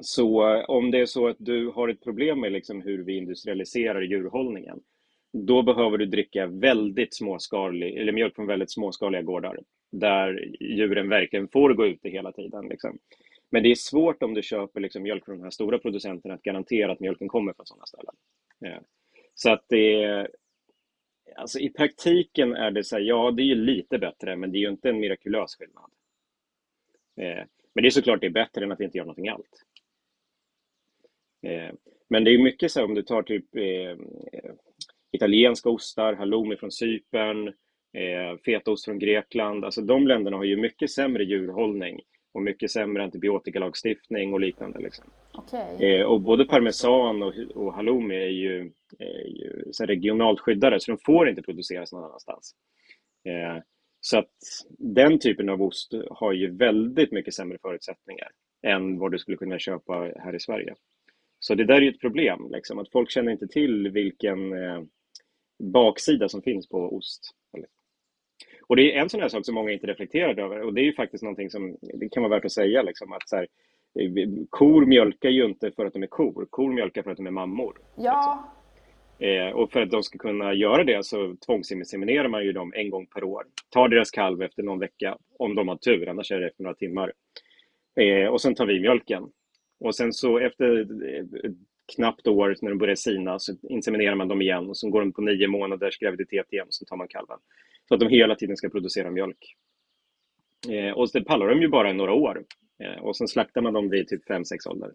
Så 0.00 0.54
eh, 0.54 0.64
om 0.68 0.90
det 0.90 0.98
är 0.98 1.06
så 1.06 1.28
att 1.28 1.36
du 1.38 1.70
har 1.70 1.88
ett 1.88 2.04
problem 2.04 2.40
med 2.40 2.52
liksom 2.52 2.82
hur 2.82 3.04
vi 3.04 3.16
industrialiserar 3.16 4.00
djurhållningen, 4.00 4.80
då 5.32 5.62
behöver 5.62 5.98
du 5.98 6.06
dricka 6.06 6.46
väldigt 6.46 7.14
småskalig, 7.14 7.96
eller 7.96 8.12
mjölk 8.12 8.34
från 8.34 8.46
väldigt 8.46 8.70
småskaliga 8.70 9.22
gårdar, 9.22 9.58
där 9.92 10.54
djuren 10.60 11.08
verkligen 11.08 11.48
får 11.48 11.74
gå 11.74 11.86
ute 11.86 12.08
hela 12.08 12.32
tiden. 12.32 12.68
Liksom. 12.68 12.98
Men 13.50 13.62
det 13.62 13.70
är 13.70 13.74
svårt 13.74 14.22
om 14.22 14.34
du 14.34 14.42
köper 14.42 14.80
liksom 14.80 15.02
mjölk 15.02 15.24
från 15.24 15.36
de 15.36 15.42
här 15.42 15.50
stora 15.50 15.78
producenterna 15.78 16.34
att 16.34 16.42
garantera 16.42 16.92
att 16.92 17.00
mjölken 17.00 17.28
kommer 17.28 17.52
från 17.52 17.66
sådana 17.66 17.86
ställen. 17.86 18.14
Eh, 18.64 18.82
så 19.34 19.50
att 19.50 19.64
det 19.68 20.28
alltså 21.36 21.58
i 21.58 21.68
praktiken 21.68 22.52
är 22.52 22.70
det 22.70 22.84
så 22.84 22.96
här, 22.96 23.02
ja 23.02 23.30
det 23.30 23.42
är 23.42 23.46
ju 23.46 23.54
lite 23.54 23.98
bättre 23.98 24.36
men 24.36 24.52
det 24.52 24.58
är 24.58 24.60
ju 24.60 24.68
inte 24.68 24.88
en 24.88 25.00
mirakulös 25.00 25.56
skillnad. 25.56 25.90
Eh, 27.16 27.44
men 27.74 27.82
det 27.82 27.88
är 27.88 27.90
såklart 27.90 28.20
det 28.20 28.26
är 28.26 28.30
bättre 28.30 28.64
än 28.64 28.72
att 28.72 28.80
inte 28.80 28.98
göra 28.98 29.06
någonting 29.06 29.28
allt. 29.28 29.64
Eh, 31.42 31.74
men 32.08 32.24
det 32.24 32.30
är 32.30 32.38
mycket 32.38 32.70
så 32.70 32.80
här, 32.80 32.86
om 32.86 32.94
du 32.94 33.02
tar 33.02 33.22
typ 33.22 33.46
italienska 35.12 35.70
ostar, 35.70 36.14
halloumi 36.14 36.56
från 36.56 36.70
Cypern, 36.70 37.48
eh, 37.92 38.38
fetaost 38.44 38.84
från 38.84 38.98
Grekland. 38.98 39.64
Alltså 39.64 39.80
de 39.80 40.06
länderna 40.06 40.36
har 40.36 40.44
ju 40.44 40.56
mycket 40.56 40.90
sämre 40.90 41.24
djurhållning 41.24 42.00
och 42.32 42.42
mycket 42.42 42.70
sämre 42.70 43.02
antibiotikalagstiftning 43.02 44.32
och 44.32 44.40
liknande. 44.40 44.78
Liksom. 44.78 45.04
Okay. 45.46 45.86
Eh, 45.86 46.06
och 46.06 46.20
både 46.20 46.44
parmesan 46.44 47.22
och, 47.22 47.34
och 47.54 47.74
halloumi 47.74 48.14
är 48.14 48.28
ju, 48.28 48.72
är 48.98 49.26
ju 49.26 49.64
så 49.72 49.86
regionalt 49.86 50.40
skyddade, 50.40 50.80
så 50.80 50.92
de 50.92 50.98
får 50.98 51.28
inte 51.28 51.42
produceras 51.42 51.92
någon 51.92 52.04
annanstans. 52.04 52.54
Eh, 53.24 53.62
så 54.00 54.18
att 54.18 54.34
den 54.78 55.18
typen 55.18 55.48
av 55.48 55.62
ost 55.62 55.92
har 56.10 56.32
ju 56.32 56.56
väldigt 56.56 57.12
mycket 57.12 57.34
sämre 57.34 57.58
förutsättningar 57.62 58.28
än 58.66 58.98
vad 58.98 59.12
du 59.12 59.18
skulle 59.18 59.36
kunna 59.36 59.58
köpa 59.58 59.92
här 59.94 60.34
i 60.34 60.40
Sverige. 60.40 60.74
Så 61.38 61.54
det 61.54 61.64
där 61.64 61.74
är 61.74 61.80
ju 61.80 61.90
ett 61.90 62.00
problem, 62.00 62.48
liksom, 62.50 62.78
att 62.78 62.92
folk 62.92 63.10
känner 63.10 63.32
inte 63.32 63.48
till 63.48 63.90
vilken 63.90 64.52
eh, 64.52 64.82
baksida 65.62 66.28
som 66.28 66.42
finns 66.42 66.68
på 66.68 66.96
ost. 66.96 67.34
Och 68.70 68.76
det 68.76 68.94
är 68.94 69.00
en 69.00 69.08
sån 69.08 69.20
här 69.20 69.28
sak 69.28 69.46
som 69.46 69.54
många 69.54 69.72
inte 69.72 69.86
reflekterar 69.86 70.40
över 70.40 70.60
och 70.60 70.74
det 70.74 70.80
är 70.80 70.84
ju 70.84 70.92
faktiskt 70.92 71.22
någonting 71.22 71.50
som 71.50 71.76
det 71.80 72.08
kan 72.08 72.22
vara 72.22 72.34
värt 72.34 72.44
att 72.44 72.52
säga 72.52 72.82
liksom 72.82 73.12
att 73.12 73.28
så 73.28 73.36
här, 73.36 73.46
kor 74.50 74.86
mjölkar 74.86 75.28
ju 75.28 75.44
inte 75.44 75.70
för 75.70 75.86
att 75.86 75.92
de 75.92 76.02
är 76.02 76.06
kor, 76.06 76.46
kor 76.50 76.72
mjölkar 76.72 77.02
för 77.02 77.10
att 77.10 77.16
de 77.16 77.26
är 77.26 77.30
mammor. 77.30 77.78
Ja. 77.96 78.50
Liksom. 79.18 79.26
Eh, 79.28 79.50
och 79.50 79.72
för 79.72 79.82
att 79.82 79.90
de 79.90 80.02
ska 80.02 80.18
kunna 80.18 80.54
göra 80.54 80.84
det 80.84 81.06
så 81.06 81.36
tvångsinseminerar 81.46 82.28
man 82.28 82.44
ju 82.44 82.52
dem 82.52 82.72
en 82.76 82.90
gång 82.90 83.06
per 83.06 83.24
år. 83.24 83.44
Tar 83.70 83.88
deras 83.88 84.10
kalv 84.10 84.42
efter 84.42 84.62
någon 84.62 84.78
vecka, 84.78 85.18
om 85.38 85.54
de 85.54 85.68
har 85.68 85.76
tur, 85.76 86.08
annars 86.08 86.32
är 86.32 86.40
det 86.40 86.46
efter 86.46 86.62
några 86.62 86.74
timmar. 86.74 87.12
Eh, 88.00 88.26
och 88.26 88.40
sen 88.40 88.54
tar 88.54 88.66
vi 88.66 88.80
mjölken. 88.80 89.24
Och 89.80 89.94
sen 89.94 90.12
så 90.12 90.38
efter 90.38 90.80
ett 91.46 91.56
knappt 91.96 92.26
år, 92.26 92.56
när 92.62 92.70
de 92.70 92.78
börjar 92.78 92.94
sina, 92.94 93.38
så 93.38 93.52
inseminerar 93.62 94.14
man 94.14 94.28
dem 94.28 94.42
igen 94.42 94.68
och 94.68 94.76
så 94.76 94.90
går 94.90 95.00
de 95.00 95.12
på 95.12 95.22
nio 95.22 95.48
månaders 95.48 95.98
graviditet 95.98 96.52
igen 96.52 96.66
och 96.66 96.74
så 96.74 96.84
tar 96.84 96.96
man 96.96 97.08
kalven. 97.08 97.38
Så 97.88 97.94
att 97.94 98.00
de 98.00 98.08
hela 98.08 98.34
tiden 98.34 98.56
ska 98.56 98.68
producera 98.68 99.10
mjölk. 99.10 99.56
Eh, 100.68 100.92
och 100.92 101.08
det 101.12 101.24
pallar 101.24 101.48
de 101.48 101.60
ju 101.60 101.68
bara 101.68 101.92
några 101.92 102.12
år. 102.12 102.44
Eh, 102.80 103.02
och 103.02 103.16
sen 103.16 103.28
slaktar 103.28 103.60
man 103.60 103.72
dem 103.72 103.90
vid 103.90 104.08
typ 104.08 104.28
5-6 104.28 104.68
ålder. 104.68 104.90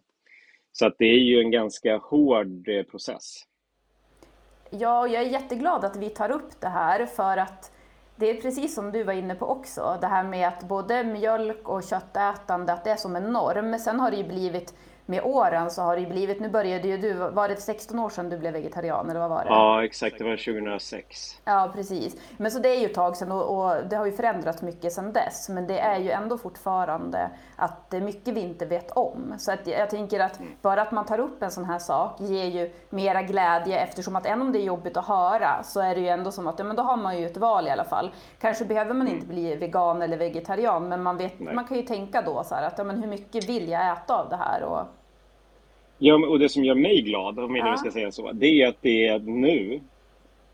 Så 0.72 0.86
att 0.86 0.94
det 0.98 1.04
är 1.04 1.18
ju 1.18 1.40
en 1.40 1.50
ganska 1.50 1.96
hård 1.96 2.68
eh, 2.68 2.82
process. 2.82 3.42
Ja, 4.70 5.06
jag 5.06 5.22
är 5.22 5.30
jätteglad 5.30 5.84
att 5.84 5.96
vi 5.96 6.10
tar 6.10 6.30
upp 6.30 6.60
det 6.60 6.68
här 6.68 7.06
för 7.06 7.36
att 7.36 7.72
det 8.16 8.30
är 8.30 8.40
precis 8.40 8.74
som 8.74 8.92
du 8.92 9.02
var 9.02 9.12
inne 9.12 9.34
på 9.34 9.46
också, 9.46 9.98
det 10.00 10.06
här 10.06 10.24
med 10.24 10.48
att 10.48 10.68
både 10.68 11.04
mjölk 11.04 11.68
och 11.68 11.82
köttätande, 11.82 12.72
att 12.72 12.84
det 12.84 12.90
är 12.90 12.96
som 12.96 13.16
en 13.16 13.32
norm. 13.32 13.78
Sen 13.78 14.00
har 14.00 14.10
det 14.10 14.16
ju 14.16 14.28
blivit 14.28 14.74
med 15.06 15.22
åren 15.24 15.70
så 15.70 15.82
har 15.82 15.96
det 15.96 16.06
blivit, 16.06 16.40
nu 16.40 16.48
började 16.48 16.88
ju 16.88 16.96
du, 16.96 17.14
var 17.14 17.48
det 17.48 17.56
16 17.56 17.98
år 17.98 18.10
sedan 18.10 18.28
du 18.28 18.38
blev 18.38 18.52
vegetarian 18.52 19.10
eller 19.10 19.20
vad 19.20 19.30
var 19.30 19.44
det? 19.44 19.50
Ja 19.50 19.84
exakt, 19.84 20.18
det 20.18 20.24
var 20.24 20.36
2006. 20.36 21.40
Ja 21.44 21.70
precis. 21.74 22.16
Men 22.36 22.50
så 22.50 22.58
det 22.58 22.68
är 22.68 22.80
ju 22.80 22.86
ett 22.86 22.94
tag 22.94 23.16
sedan 23.16 23.32
och, 23.32 23.58
och, 23.58 23.86
det 23.90 23.96
har 23.96 24.06
ju 24.06 24.12
förändrats 24.12 24.62
mycket 24.62 24.92
sedan 24.92 25.12
dess. 25.12 25.48
Men 25.48 25.66
det 25.66 25.78
är 25.78 25.98
ju 25.98 26.10
ändå 26.10 26.38
fortfarande 26.38 27.30
att 27.56 27.90
det 27.90 27.96
är 27.96 28.00
mycket 28.00 28.34
vi 28.34 28.40
inte 28.40 28.66
vet 28.66 28.90
om. 28.90 29.34
Så 29.38 29.52
att 29.52 29.66
jag 29.66 29.90
tänker 29.90 30.20
att 30.20 30.40
bara 30.62 30.82
att 30.82 30.92
man 30.92 31.06
tar 31.06 31.20
upp 31.20 31.42
en 31.42 31.50
sån 31.50 31.64
här 31.64 31.78
sak 31.78 32.20
ger 32.20 32.44
ju 32.44 32.72
mera 32.90 33.22
glädje 33.22 33.78
eftersom 33.78 34.16
att 34.16 34.26
även 34.26 34.42
om 34.42 34.52
det 34.52 34.58
är 34.58 34.64
jobbigt 34.64 34.96
att 34.96 35.06
höra 35.06 35.62
så 35.62 35.80
är 35.80 35.94
det 35.94 36.00
ju 36.00 36.08
ändå 36.08 36.32
som 36.32 36.46
att 36.46 36.58
ja, 36.58 36.64
men 36.64 36.76
då 36.76 36.82
har 36.82 36.96
man 36.96 37.18
ju 37.20 37.26
ett 37.26 37.36
val 37.36 37.66
i 37.66 37.70
alla 37.70 37.84
fall. 37.84 38.10
Kanske 38.40 38.64
behöver 38.64 38.94
man 38.94 39.08
inte 39.08 39.26
bli 39.26 39.56
vegan 39.56 40.02
eller 40.02 40.16
vegetarian 40.16 40.88
men 40.88 41.02
man, 41.02 41.16
vet, 41.16 41.40
man 41.40 41.64
kan 41.64 41.76
ju 41.76 41.82
tänka 41.82 42.22
då 42.22 42.44
så 42.44 42.54
här 42.54 42.62
att 42.62 42.78
ja, 42.78 42.84
men 42.84 43.02
hur 43.02 43.08
mycket 43.08 43.48
vill 43.48 43.68
jag 43.68 43.92
äta 43.92 44.16
av 44.16 44.28
det 44.28 44.36
här? 44.36 44.62
Och, 44.62 44.86
Ja, 45.98 46.14
och 46.14 46.38
det 46.38 46.48
som 46.48 46.64
gör 46.64 46.74
mig 46.74 47.02
glad, 47.02 47.38
om 47.38 47.56
jag 47.56 47.70
nu 47.70 47.76
ska 47.76 47.90
säga 47.90 48.12
så, 48.12 48.32
det 48.32 48.62
är 48.62 48.68
att 48.68 48.82
det 48.82 49.18
nu 49.18 49.80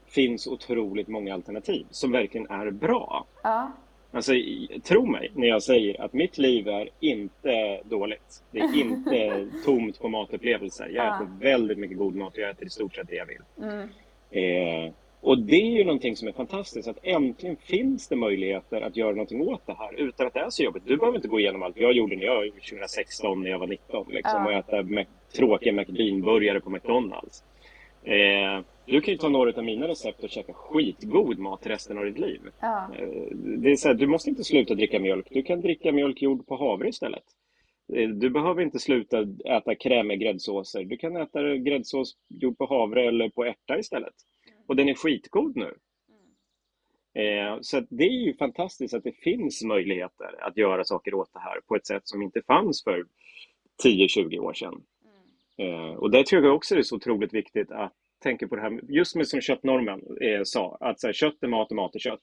finns 0.06 0.46
otroligt 0.46 1.08
många 1.08 1.34
alternativ 1.34 1.86
som 1.90 2.12
verkligen 2.12 2.50
är 2.50 2.70
bra. 2.70 3.24
Ja. 3.42 3.72
Alltså, 4.14 4.32
tro 4.82 5.06
mig 5.06 5.30
när 5.34 5.48
jag 5.48 5.62
säger 5.62 6.00
att 6.00 6.12
mitt 6.12 6.38
liv 6.38 6.68
är 6.68 6.88
inte 7.00 7.80
dåligt. 7.84 8.42
Det 8.50 8.60
är 8.60 8.80
inte 8.80 9.48
tomt 9.64 10.00
på 10.00 10.08
matupplevelser. 10.08 10.88
Jag 10.94 11.06
ja. 11.06 11.14
äter 11.16 11.28
väldigt 11.40 11.78
mycket 11.78 11.98
god 11.98 12.14
mat 12.14 12.32
och 12.32 12.38
jag 12.38 12.50
äter 12.50 12.66
i 12.66 12.70
stort 12.70 12.94
sett 12.94 13.08
det 13.08 13.16
jag 13.16 13.26
vill. 13.26 13.42
Mm. 13.62 13.88
Eh, 14.30 14.92
och 15.22 15.38
det 15.38 15.56
är 15.56 15.78
ju 15.78 15.84
någonting 15.84 16.16
som 16.16 16.28
är 16.28 16.32
fantastiskt, 16.32 16.88
att 16.88 16.98
äntligen 17.02 17.56
finns 17.56 18.08
det 18.08 18.16
möjligheter 18.16 18.80
att 18.80 18.96
göra 18.96 19.10
någonting 19.10 19.40
åt 19.40 19.66
det 19.66 19.74
här 19.74 19.94
utan 19.94 20.26
att 20.26 20.34
det 20.34 20.40
är 20.40 20.50
så 20.50 20.62
jobbigt. 20.62 20.82
Du 20.86 20.96
behöver 20.96 21.18
inte 21.18 21.28
gå 21.28 21.40
igenom 21.40 21.62
allt 21.62 21.76
jag 21.76 21.92
gjorde 21.92 22.16
när 22.16 22.24
jag 22.24 22.52
2016 22.52 23.42
när 23.42 23.50
jag 23.50 23.58
var 23.58 23.66
19 23.66 24.06
liksom, 24.10 24.46
och 24.46 24.52
äta 24.52 24.84
tråkiga 25.36 25.72
McBean-burgare 25.72 26.60
på 26.60 26.70
McDonalds. 26.70 27.44
Eh, 28.04 28.60
du 28.86 29.00
kan 29.00 29.12
ju 29.12 29.18
ta 29.18 29.28
några 29.28 29.52
av 29.58 29.64
mina 29.64 29.88
recept 29.88 30.24
och 30.24 30.30
käka 30.30 30.52
skitgod 30.52 31.38
mat 31.38 31.66
resten 31.66 31.98
av 31.98 32.04
ditt 32.04 32.18
liv. 32.18 32.40
Ja. 32.60 32.90
Eh, 32.98 33.08
det 33.34 33.70
är 33.70 33.76
så 33.76 33.88
här, 33.88 33.94
du 33.94 34.06
måste 34.06 34.30
inte 34.30 34.44
sluta 34.44 34.74
dricka 34.74 35.00
mjölk. 35.00 35.26
Du 35.30 35.42
kan 35.42 35.60
dricka 35.60 35.92
mjölk 35.92 36.22
gjord 36.22 36.46
på 36.46 36.56
havre 36.56 36.88
istället. 36.88 37.24
Eh, 37.94 38.08
du 38.08 38.30
behöver 38.30 38.62
inte 38.62 38.78
sluta 38.78 39.26
äta 39.44 39.74
krämiga 39.74 40.16
gräddsåser. 40.16 40.84
Du 40.84 40.96
kan 40.96 41.16
äta 41.16 41.56
gräddsås 41.56 42.16
gjord 42.28 42.58
på 42.58 42.66
havre 42.66 43.08
eller 43.08 43.28
på 43.28 43.44
ärta 43.44 43.78
istället. 43.78 44.14
Och 44.66 44.76
den 44.76 44.88
är 44.88 44.94
skitgod 44.94 45.56
nu. 45.56 45.74
Eh, 47.14 47.58
så 47.60 47.80
det 47.90 48.04
är 48.04 48.26
ju 48.26 48.34
fantastiskt 48.34 48.94
att 48.94 49.04
det 49.04 49.12
finns 49.12 49.64
möjligheter 49.64 50.44
att 50.44 50.56
göra 50.56 50.84
saker 50.84 51.14
åt 51.14 51.32
det 51.32 51.40
här 51.40 51.60
på 51.60 51.76
ett 51.76 51.86
sätt 51.86 52.02
som 52.04 52.22
inte 52.22 52.42
fanns 52.42 52.84
för 52.84 53.04
10-20 53.84 54.38
år 54.38 54.52
sedan. 54.52 54.82
Eh, 55.56 55.94
och 55.94 56.10
det 56.10 56.26
tror 56.26 56.44
jag 56.44 56.54
också 56.54 56.76
är 56.76 56.82
så 56.82 56.96
otroligt 56.96 57.34
viktigt 57.34 57.70
att 57.70 57.92
tänka 58.22 58.48
på 58.48 58.56
det 58.56 58.62
här, 58.62 58.80
just 58.88 59.16
med 59.16 59.28
som 59.28 59.40
köttnormen 59.40 60.00
eh, 60.20 60.42
sa, 60.44 60.76
att 60.80 61.00
så 61.00 61.06
här, 61.06 61.12
kött 61.12 61.42
är 61.42 61.48
mat 61.48 61.70
och 61.70 61.76
mat 61.76 61.94
är 61.94 61.98
kött. 61.98 62.20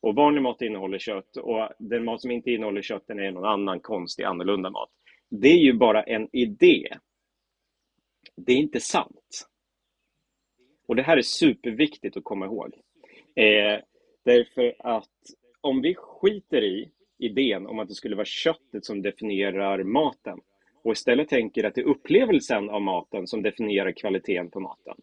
Och 0.00 0.14
vanlig 0.14 0.42
mat 0.42 0.62
innehåller 0.62 0.98
kött 0.98 1.36
och 1.36 1.68
den 1.78 2.04
mat 2.04 2.20
som 2.20 2.30
inte 2.30 2.50
innehåller 2.50 2.82
kött 2.82 3.04
den 3.06 3.18
är 3.18 3.30
någon 3.30 3.44
annan 3.44 3.80
konstig, 3.80 4.24
annorlunda 4.24 4.70
mat. 4.70 4.90
Det 5.28 5.48
är 5.48 5.58
ju 5.58 5.72
bara 5.72 6.02
en 6.02 6.28
idé. 6.32 6.88
Det 8.36 8.52
är 8.52 8.56
inte 8.56 8.80
sant. 8.80 9.48
Och 10.90 10.96
det 10.96 11.02
här 11.02 11.16
är 11.16 11.22
superviktigt 11.22 12.16
att 12.16 12.24
komma 12.24 12.46
ihåg. 12.46 12.74
Eh, 13.34 13.80
därför 14.24 14.74
att 14.78 15.18
om 15.60 15.82
vi 15.82 15.94
skiter 15.94 16.64
i 16.64 16.90
idén 17.18 17.66
om 17.66 17.78
att 17.78 17.88
det 17.88 17.94
skulle 17.94 18.16
vara 18.16 18.24
köttet 18.24 18.84
som 18.84 19.02
definierar 19.02 19.82
maten 19.82 20.40
och 20.82 20.92
istället 20.92 21.28
tänker 21.28 21.64
att 21.64 21.74
det 21.74 21.80
är 21.80 21.88
upplevelsen 21.88 22.70
av 22.70 22.82
maten 22.82 23.26
som 23.26 23.42
definierar 23.42 23.92
kvaliteten 23.92 24.50
på 24.50 24.60
maten. 24.60 24.96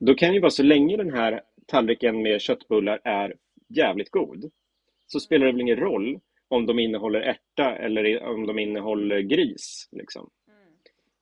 Då 0.00 0.14
kan 0.14 0.34
ju 0.34 0.40
vara 0.40 0.50
så 0.50 0.62
länge 0.62 0.96
den 0.96 1.12
här 1.12 1.42
tallriken 1.66 2.22
med 2.22 2.40
köttbullar 2.40 3.00
är 3.04 3.36
jävligt 3.68 4.10
god 4.10 4.50
så 5.06 5.20
spelar 5.20 5.46
det 5.46 5.52
väl 5.52 5.60
ingen 5.60 5.80
roll 5.80 6.20
om 6.48 6.66
de 6.66 6.78
innehåller 6.78 7.20
ärta 7.20 7.76
eller 7.76 8.24
om 8.24 8.46
de 8.46 8.58
innehåller 8.58 9.20
gris. 9.20 9.88
Liksom. 9.92 10.30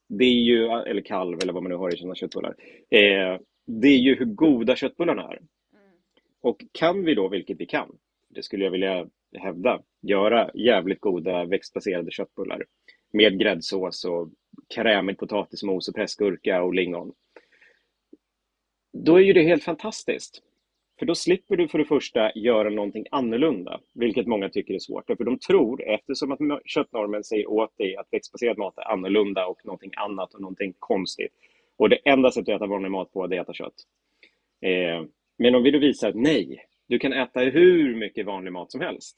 Det 0.09 0.25
är 0.25 0.43
ju, 0.43 0.67
eller 0.67 1.01
kalv 1.01 1.39
eller 1.43 1.53
vad 1.53 1.63
man 1.63 1.71
nu 1.71 1.77
har 1.77 1.95
i 1.95 1.99
sina 1.99 2.15
köttbullar. 2.15 2.55
Eh, 2.91 3.41
det 3.67 3.89
är 3.89 3.99
ju 3.99 4.15
hur 4.15 4.25
goda 4.25 4.77
köttbullarna 4.77 5.23
är. 5.23 5.41
Och 6.41 6.65
kan 6.73 7.05
vi 7.05 7.15
då, 7.15 7.29
vilket 7.29 7.61
vi 7.61 7.67
kan, 7.67 7.99
det 8.29 8.43
skulle 8.43 8.65
jag 8.65 8.71
vilja 8.71 9.07
hävda, 9.39 9.83
göra 10.03 10.51
jävligt 10.55 11.01
goda 11.01 11.45
växtbaserade 11.45 12.11
köttbullar 12.11 12.65
med 13.13 13.39
gräddsås 13.39 14.05
och 14.05 14.31
krämig 14.75 15.19
potatismos 15.19 15.89
och 15.89 15.95
pressgurka 15.95 16.63
och 16.63 16.75
lingon. 16.75 17.13
Då 18.93 19.17
är 19.17 19.23
ju 19.23 19.33
det 19.33 19.43
helt 19.43 19.65
fantastiskt. 19.65 20.43
För 20.99 21.07
då 21.07 21.15
slipper 21.15 21.57
du 21.57 21.69
för 21.69 21.79
det 21.79 21.85
första 21.85 22.33
göra 22.35 22.71
någonting 22.71 23.07
annorlunda, 23.11 23.81
vilket 23.95 24.27
många 24.27 24.49
tycker 24.49 24.75
är 24.75 24.79
svårt. 24.79 25.07
För 25.07 25.25
de 25.25 25.39
tror, 25.39 25.83
eftersom 25.83 26.33
att 26.33 26.39
köttnormen 26.65 27.25
säger 27.25 27.51
åt 27.51 27.79
dig 27.79 27.97
att 27.97 28.09
växtbaserad 28.11 28.59
mat 28.59 28.79
är 28.79 28.93
annorlunda 28.93 29.47
och 29.47 29.65
någonting 29.65 29.91
annat 29.97 30.35
och 30.35 30.41
någonting 30.41 30.75
konstigt. 30.79 31.33
Och 31.77 31.89
det 31.89 31.97
enda 31.97 32.31
sättet 32.31 32.49
att 32.49 32.57
äta 32.57 32.67
vanlig 32.67 32.91
mat 32.91 33.13
på 33.13 33.23
är 33.23 33.25
att 33.25 33.33
äta 33.33 33.53
kött. 33.53 33.75
Eh, 34.61 35.05
men 35.39 35.55
om 35.55 35.63
vi 35.63 35.71
då 35.71 35.79
visar 35.79 36.09
att 36.09 36.15
nej, 36.15 36.65
du 36.89 36.99
kan 36.99 37.13
äta 37.13 37.41
hur 37.41 37.95
mycket 37.95 38.27
vanlig 38.27 38.53
mat 38.53 38.73
som 38.73 38.81
helst. 38.81 39.17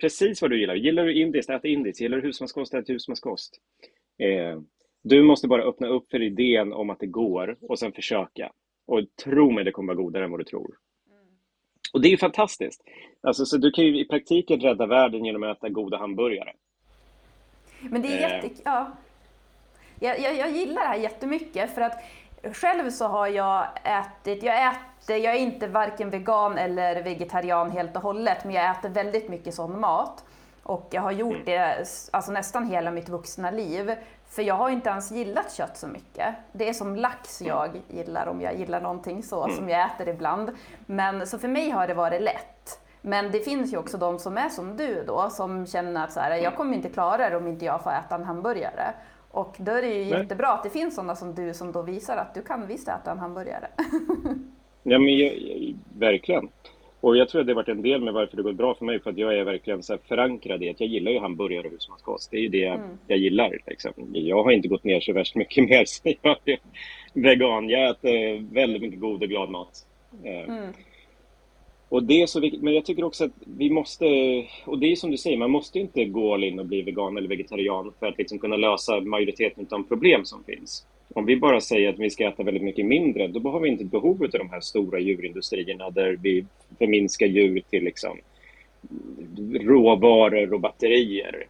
Precis 0.00 0.42
vad 0.42 0.50
du 0.50 0.60
gillar. 0.60 0.74
Gillar 0.74 1.04
du 1.04 1.14
indiskt, 1.14 1.50
ät 1.50 1.64
indiskt. 1.64 2.00
Gillar 2.00 2.18
du 2.18 2.26
husmanskost, 2.26 2.74
ät 2.74 2.88
husmanskost. 2.88 3.60
Eh, 4.18 4.60
du 5.02 5.22
måste 5.22 5.48
bara 5.48 5.62
öppna 5.62 5.88
upp 5.88 6.10
för 6.10 6.22
idén 6.22 6.72
om 6.72 6.90
att 6.90 7.00
det 7.00 7.06
går 7.06 7.56
och 7.60 7.78
sen 7.78 7.92
försöka. 7.92 8.52
Och 8.86 9.00
tro 9.24 9.50
mig, 9.50 9.64
det 9.64 9.72
kommer 9.72 9.94
vara 9.94 10.04
godare 10.04 10.24
än 10.24 10.30
vad 10.30 10.40
du 10.40 10.44
tror. 10.44 10.76
Och 11.92 12.00
det 12.00 12.08
är 12.08 12.10
ju 12.10 12.18
fantastiskt. 12.18 12.82
Alltså, 13.20 13.46
så 13.46 13.56
du 13.56 13.70
kan 13.70 13.84
ju 13.84 14.00
i 14.00 14.04
praktiken 14.04 14.60
rädda 14.60 14.86
världen 14.86 15.24
genom 15.24 15.42
att 15.42 15.58
äta 15.58 15.68
goda 15.68 15.96
hamburgare. 15.96 16.52
Men 17.80 18.02
det 18.02 18.08
är 18.08 18.20
jätte... 18.20 18.46
Eh. 18.46 18.52
Ja. 18.64 18.92
Jag, 20.00 20.20
jag, 20.20 20.36
jag 20.36 20.50
gillar 20.50 20.82
det 20.82 20.88
här 20.88 20.96
jättemycket 20.96 21.74
för 21.74 21.80
att 21.80 22.02
själv 22.52 22.90
så 22.90 23.06
har 23.06 23.26
jag 23.26 23.66
ätit, 23.84 24.42
jag 24.42 24.66
äter, 24.68 25.16
jag 25.16 25.34
är 25.34 25.38
inte 25.38 25.66
varken 25.66 26.10
vegan 26.10 26.58
eller 26.58 27.02
vegetarian 27.02 27.70
helt 27.70 27.96
och 27.96 28.02
hållet, 28.02 28.44
men 28.44 28.54
jag 28.54 28.70
äter 28.70 28.88
väldigt 28.88 29.28
mycket 29.28 29.54
sån 29.54 29.80
mat. 29.80 30.24
Och 30.62 30.88
jag 30.90 31.02
har 31.02 31.12
gjort 31.12 31.32
mm. 31.32 31.44
det 31.44 31.86
alltså 32.10 32.32
nästan 32.32 32.66
hela 32.66 32.90
mitt 32.90 33.08
vuxna 33.08 33.50
liv. 33.50 33.94
För 34.34 34.42
jag 34.42 34.54
har 34.54 34.70
inte 34.70 34.90
ens 34.90 35.10
gillat 35.10 35.52
kött 35.52 35.76
så 35.76 35.86
mycket. 35.86 36.34
Det 36.52 36.68
är 36.68 36.72
som 36.72 36.96
lax 36.96 37.40
mm. 37.40 37.48
jag 37.56 37.70
gillar, 37.88 38.26
om 38.26 38.40
jag 38.40 38.58
gillar 38.58 38.80
någonting 38.80 39.22
så, 39.22 39.44
mm. 39.44 39.56
som 39.56 39.68
jag 39.68 39.86
äter 39.86 40.08
ibland. 40.08 40.50
Men 40.86 41.26
så 41.26 41.38
för 41.38 41.48
mig 41.48 41.70
har 41.70 41.86
det 41.86 41.94
varit 41.94 42.22
lätt. 42.22 42.80
Men 43.02 43.30
det 43.30 43.40
finns 43.40 43.72
ju 43.72 43.76
också 43.76 43.98
de 43.98 44.18
som 44.18 44.38
är 44.38 44.48
som 44.48 44.76
du 44.76 45.04
då, 45.06 45.30
som 45.30 45.66
känner 45.66 46.04
att 46.04 46.12
så 46.12 46.20
här, 46.20 46.36
jag 46.36 46.56
kommer 46.56 46.76
inte 46.76 46.88
klara 46.88 47.30
det 47.30 47.36
om 47.36 47.48
inte 47.48 47.64
jag 47.64 47.82
får 47.82 47.90
äta 47.90 48.14
en 48.14 48.24
hamburgare. 48.24 48.94
Och 49.30 49.54
då 49.58 49.72
är 49.72 49.82
det 49.82 49.88
ju 49.88 50.10
Nej. 50.10 50.20
jättebra 50.20 50.48
att 50.48 50.62
det 50.62 50.70
finns 50.70 50.94
sådana 50.94 51.16
som 51.16 51.34
du 51.34 51.54
som 51.54 51.72
då 51.72 51.82
visar 51.82 52.16
att 52.16 52.34
du 52.34 52.42
kan 52.42 52.66
visst 52.66 52.88
äta 52.88 53.10
en 53.10 53.18
hamburgare. 53.18 53.68
ja, 54.82 54.98
men 54.98 55.18
jag, 55.18 55.38
jag, 55.38 55.74
verkligen. 55.98 56.48
Och 57.04 57.16
jag 57.16 57.28
tror 57.28 57.40
att 57.40 57.46
det 57.46 57.52
har 57.52 57.62
varit 57.62 57.68
en 57.68 57.82
del 57.82 58.00
med 58.00 58.14
varför 58.14 58.36
det 58.36 58.42
går 58.42 58.52
bra 58.52 58.74
för 58.74 58.84
mig, 58.84 59.00
för 59.00 59.10
att 59.10 59.18
jag 59.18 59.38
är 59.38 59.44
verkligen 59.44 59.82
så 59.82 59.98
förankrad 60.08 60.62
i 60.62 60.70
att 60.70 60.80
jag 60.80 60.88
gillar 60.88 61.12
ju 61.12 61.18
hamburgare 61.18 61.66
och 61.66 61.72
husmanskost. 61.72 62.30
Det 62.30 62.36
är 62.36 62.40
ju 62.40 62.48
det 62.48 62.64
mm. 62.64 62.98
jag 63.06 63.18
gillar. 63.18 63.58
Liksom. 63.66 63.92
Jag 64.12 64.44
har 64.44 64.50
inte 64.50 64.68
gått 64.68 64.84
ner 64.84 65.00
så 65.00 65.12
värst 65.12 65.34
mycket 65.34 65.68
mer 65.68 65.84
sen 65.84 66.14
jag 66.22 66.36
är 66.44 66.58
vegan. 67.12 67.68
Jag 67.68 67.90
äter 67.90 68.54
väldigt 68.54 68.82
mycket 68.82 69.00
god 69.00 69.22
och 69.22 69.28
glad 69.28 69.50
mat. 69.50 69.86
Eh, 70.24 70.48
mm. 70.48 70.72
Och 71.88 72.02
det 72.02 72.22
är 72.22 72.26
så 72.26 72.40
viktigt, 72.40 72.62
men 72.62 72.74
jag 72.74 72.84
tycker 72.84 73.04
också 73.04 73.24
att 73.24 73.32
vi 73.58 73.70
måste, 73.70 74.06
och 74.64 74.78
det 74.78 74.92
är 74.92 74.96
som 74.96 75.10
du 75.10 75.16
säger, 75.16 75.36
man 75.36 75.50
måste 75.50 75.78
inte 75.78 76.04
gå 76.04 76.34
all 76.34 76.44
in 76.44 76.58
och 76.58 76.66
bli 76.66 76.82
vegan 76.82 77.16
eller 77.16 77.28
vegetarian 77.28 77.92
för 77.98 78.06
att 78.06 78.18
liksom 78.18 78.38
kunna 78.38 78.56
lösa 78.56 79.00
majoriteten 79.00 79.64
av 79.64 79.68
de 79.68 79.84
problem 79.84 80.24
som 80.24 80.44
finns. 80.44 80.86
Om 81.08 81.26
vi 81.26 81.36
bara 81.36 81.60
säger 81.60 81.88
att 81.88 81.98
vi 81.98 82.10
ska 82.10 82.28
äta 82.28 82.42
väldigt 82.42 82.62
mycket 82.62 82.86
mindre, 82.86 83.26
då 83.26 83.50
har 83.50 83.60
vi 83.60 83.68
inte 83.68 83.84
behov 83.84 84.22
av 84.22 84.30
de 84.30 84.50
här 84.50 84.60
stora 84.60 84.98
djurindustrierna 84.98 85.90
där 85.90 86.18
vi 86.22 86.44
förminskar 86.78 87.26
djur 87.26 87.62
till 87.70 87.84
liksom 87.84 88.18
råvaror 89.60 90.54
och 90.54 90.60
batterier. 90.60 91.46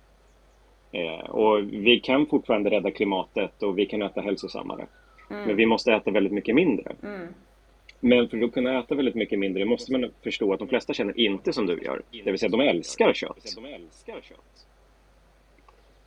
Eh, 0.92 1.30
och 1.30 1.72
vi 1.72 2.00
kan 2.00 2.26
fortfarande 2.26 2.70
rädda 2.70 2.90
klimatet 2.90 3.62
och 3.62 3.78
vi 3.78 3.86
kan 3.86 4.02
äta 4.02 4.20
hälsosammare. 4.20 4.86
Mm. 5.30 5.46
Men 5.46 5.56
vi 5.56 5.66
måste 5.66 5.92
äta 5.92 6.10
väldigt 6.10 6.32
mycket 6.32 6.54
mindre. 6.54 6.92
Mm. 7.02 7.28
Men 8.00 8.28
för 8.28 8.44
att 8.44 8.52
kunna 8.52 8.78
äta 8.78 8.94
väldigt 8.94 9.14
mycket 9.14 9.38
mindre 9.38 9.64
måste 9.64 9.92
man 9.92 10.10
förstå 10.22 10.52
att 10.52 10.58
de 10.58 10.68
flesta 10.68 10.94
känner 10.94 11.20
inte 11.20 11.52
som 11.52 11.66
du 11.66 11.82
gör. 11.82 12.02
Det 12.24 12.30
vill 12.30 12.38
säga, 12.38 12.50
de 12.50 12.60
älskar 12.60 13.12
kött. 13.12 13.56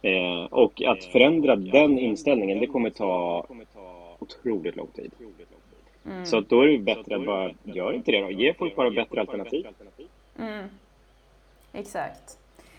Eh, 0.01 0.45
och 0.49 0.81
att 0.81 1.03
förändra 1.03 1.55
den 1.55 1.99
inställningen, 1.99 2.59
det 2.59 2.67
kommer 2.67 2.89
ta 2.89 3.45
otroligt 4.19 4.75
lång 4.75 4.87
tid. 4.87 5.11
Mm. 6.05 6.25
Så 6.25 6.39
då 6.39 6.61
är 6.61 6.67
det 6.67 6.77
bättre 6.77 7.15
att 7.15 7.25
bara, 7.25 7.51
gör 7.63 7.93
inte 7.93 8.11
det 8.11 8.21
då. 8.21 8.31
Ge 8.31 8.53
folk 8.53 8.75
bara 8.75 8.89
bättre 8.89 9.21
alternativ. 9.21 9.67
Mm. 10.39 10.65
Exakt. 11.73 12.37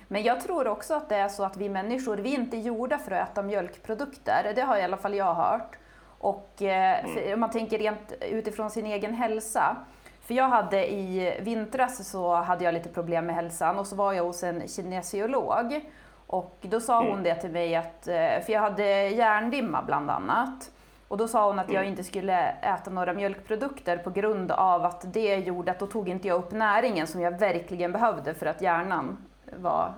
Men 0.08 0.22
jag 0.22 0.40
tror 0.40 0.68
också 0.68 0.94
att 0.94 1.08
det 1.08 1.16
är 1.16 1.28
så 1.28 1.44
att 1.44 1.56
vi 1.56 1.68
människor, 1.68 2.16
vi 2.16 2.34
är 2.34 2.38
inte 2.38 2.56
gjorda 2.56 2.98
för 2.98 3.10
att 3.10 3.30
äta 3.30 3.42
mjölkprodukter. 3.42 4.52
Det 4.54 4.62
har 4.62 4.78
i 4.78 4.82
alla 4.82 4.96
fall 4.96 5.14
jag 5.14 5.34
hört. 5.34 5.76
Och 6.18 6.62
eh, 6.62 7.04
mm. 7.04 7.34
om 7.34 7.40
man 7.40 7.50
tänker 7.50 7.78
rent 7.78 8.12
utifrån 8.30 8.70
sin 8.70 8.86
egen 8.86 9.14
hälsa. 9.14 9.76
För 10.22 10.34
jag 10.34 10.48
hade 10.48 10.92
i 10.92 11.34
vintras 11.40 12.10
så 12.10 12.34
hade 12.34 12.64
jag 12.64 12.74
lite 12.74 12.88
problem 12.88 13.26
med 13.26 13.34
hälsan 13.34 13.78
och 13.78 13.86
så 13.86 13.96
var 13.96 14.12
jag 14.12 14.24
hos 14.24 14.42
en 14.42 14.68
kinesiolog. 14.68 15.80
Och 16.28 16.58
då 16.60 16.80
sa 16.80 16.98
hon 16.98 17.12
mm. 17.12 17.22
det 17.22 17.34
till 17.34 17.50
mig 17.50 17.76
att, 17.76 18.08
eh, 18.08 18.14
för 18.14 18.50
jag 18.50 18.60
hade 18.60 19.08
hjärndimma 19.08 19.82
bland 19.82 20.10
annat. 20.10 20.70
Och 21.08 21.16
då 21.16 21.28
sa 21.28 21.46
hon 21.46 21.58
att 21.58 21.68
jag 21.68 21.80
mm. 21.80 21.90
inte 21.90 22.04
skulle 22.04 22.50
äta 22.50 22.90
några 22.90 23.12
mjölkprodukter 23.12 23.96
på 23.96 24.10
grund 24.10 24.50
av 24.52 24.84
att 24.84 25.12
det 25.12 25.36
gjorde 25.36 25.70
att 25.70 25.78
då 25.78 25.86
tog 25.86 26.08
inte 26.08 26.28
jag 26.28 26.38
upp 26.38 26.52
näringen 26.52 27.06
som 27.06 27.20
jag 27.20 27.38
verkligen 27.38 27.92
behövde 27.92 28.34
för 28.34 28.46
att 28.46 28.62
hjärnan 28.62 29.26
var 29.56 29.94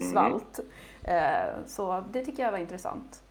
svalt. 0.00 0.60
Mm. 1.04 1.48
Så 1.66 2.04
det 2.10 2.24
tycker 2.24 2.42
jag 2.42 2.52
var 2.52 2.58
intressant. 2.58 3.23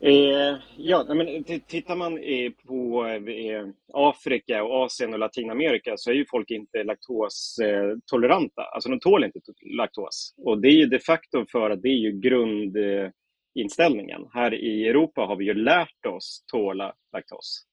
Eh, 0.00 0.56
ja, 0.76 1.14
men 1.14 1.44
tittar 1.44 1.96
man 1.96 2.18
eh, 2.18 2.52
på 2.66 3.06
eh, 3.06 3.66
Afrika, 3.92 4.64
och 4.64 4.84
Asien 4.84 5.12
och 5.12 5.18
Latinamerika 5.18 5.96
så 5.96 6.10
är 6.10 6.14
ju 6.14 6.26
folk 6.30 6.50
inte 6.50 6.84
laktostoleranta. 6.84 8.62
Alltså 8.62 8.88
de 8.88 9.00
tål 9.00 9.24
inte 9.24 9.40
laktos. 9.60 10.34
Och 10.36 10.60
det 10.60 10.68
är 10.68 10.72
ju 10.72 10.86
de 10.86 10.98
facto 10.98 11.46
för 11.52 11.70
att 11.70 11.82
det 11.82 11.88
är 11.88 11.98
ju 11.98 12.12
grundinställningen. 12.12 14.28
Här 14.32 14.54
i 14.54 14.88
Europa 14.88 15.20
har 15.20 15.36
vi 15.36 15.44
ju 15.44 15.54
lärt 15.54 16.06
oss 16.06 16.44
tåla 16.46 16.94
laktos. 17.12 17.64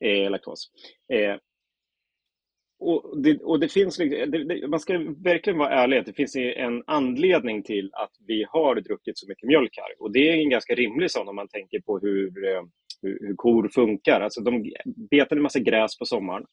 Eh, 0.00 0.30
laktos. 0.30 0.70
Eh, 1.12 1.36
och 2.84 3.22
det, 3.22 3.42
och 3.42 3.60
det 3.60 3.68
finns, 3.68 3.98
liksom, 3.98 4.30
det, 4.30 4.44
det, 4.44 4.68
man 4.68 4.80
ska 4.80 4.98
verkligen 5.24 5.58
vara 5.58 5.70
ärlig, 5.70 5.98
att 5.98 6.06
det 6.06 6.12
finns 6.12 6.36
en 6.36 6.82
anledning 6.86 7.62
till 7.62 7.90
att 7.92 8.10
vi 8.26 8.44
har 8.48 8.80
druckit 8.80 9.18
så 9.18 9.28
mycket 9.28 9.48
mjölk 9.48 9.76
här. 9.76 10.02
Och 10.02 10.12
det 10.12 10.28
är 10.28 10.36
en 10.36 10.50
ganska 10.50 10.74
rimlig 10.74 11.10
sån 11.10 11.28
om 11.28 11.36
man 11.36 11.48
tänker 11.48 11.80
på 11.80 11.98
hur, 11.98 12.44
eh, 12.44 12.62
hur, 13.02 13.18
hur 13.20 13.34
kor 13.36 13.68
funkar. 13.68 14.20
Alltså 14.20 14.40
de 14.40 14.72
betar 15.10 15.36
en 15.36 15.42
massa 15.42 15.58
gräs 15.58 15.98
på 15.98 16.04
sommaren 16.04 16.44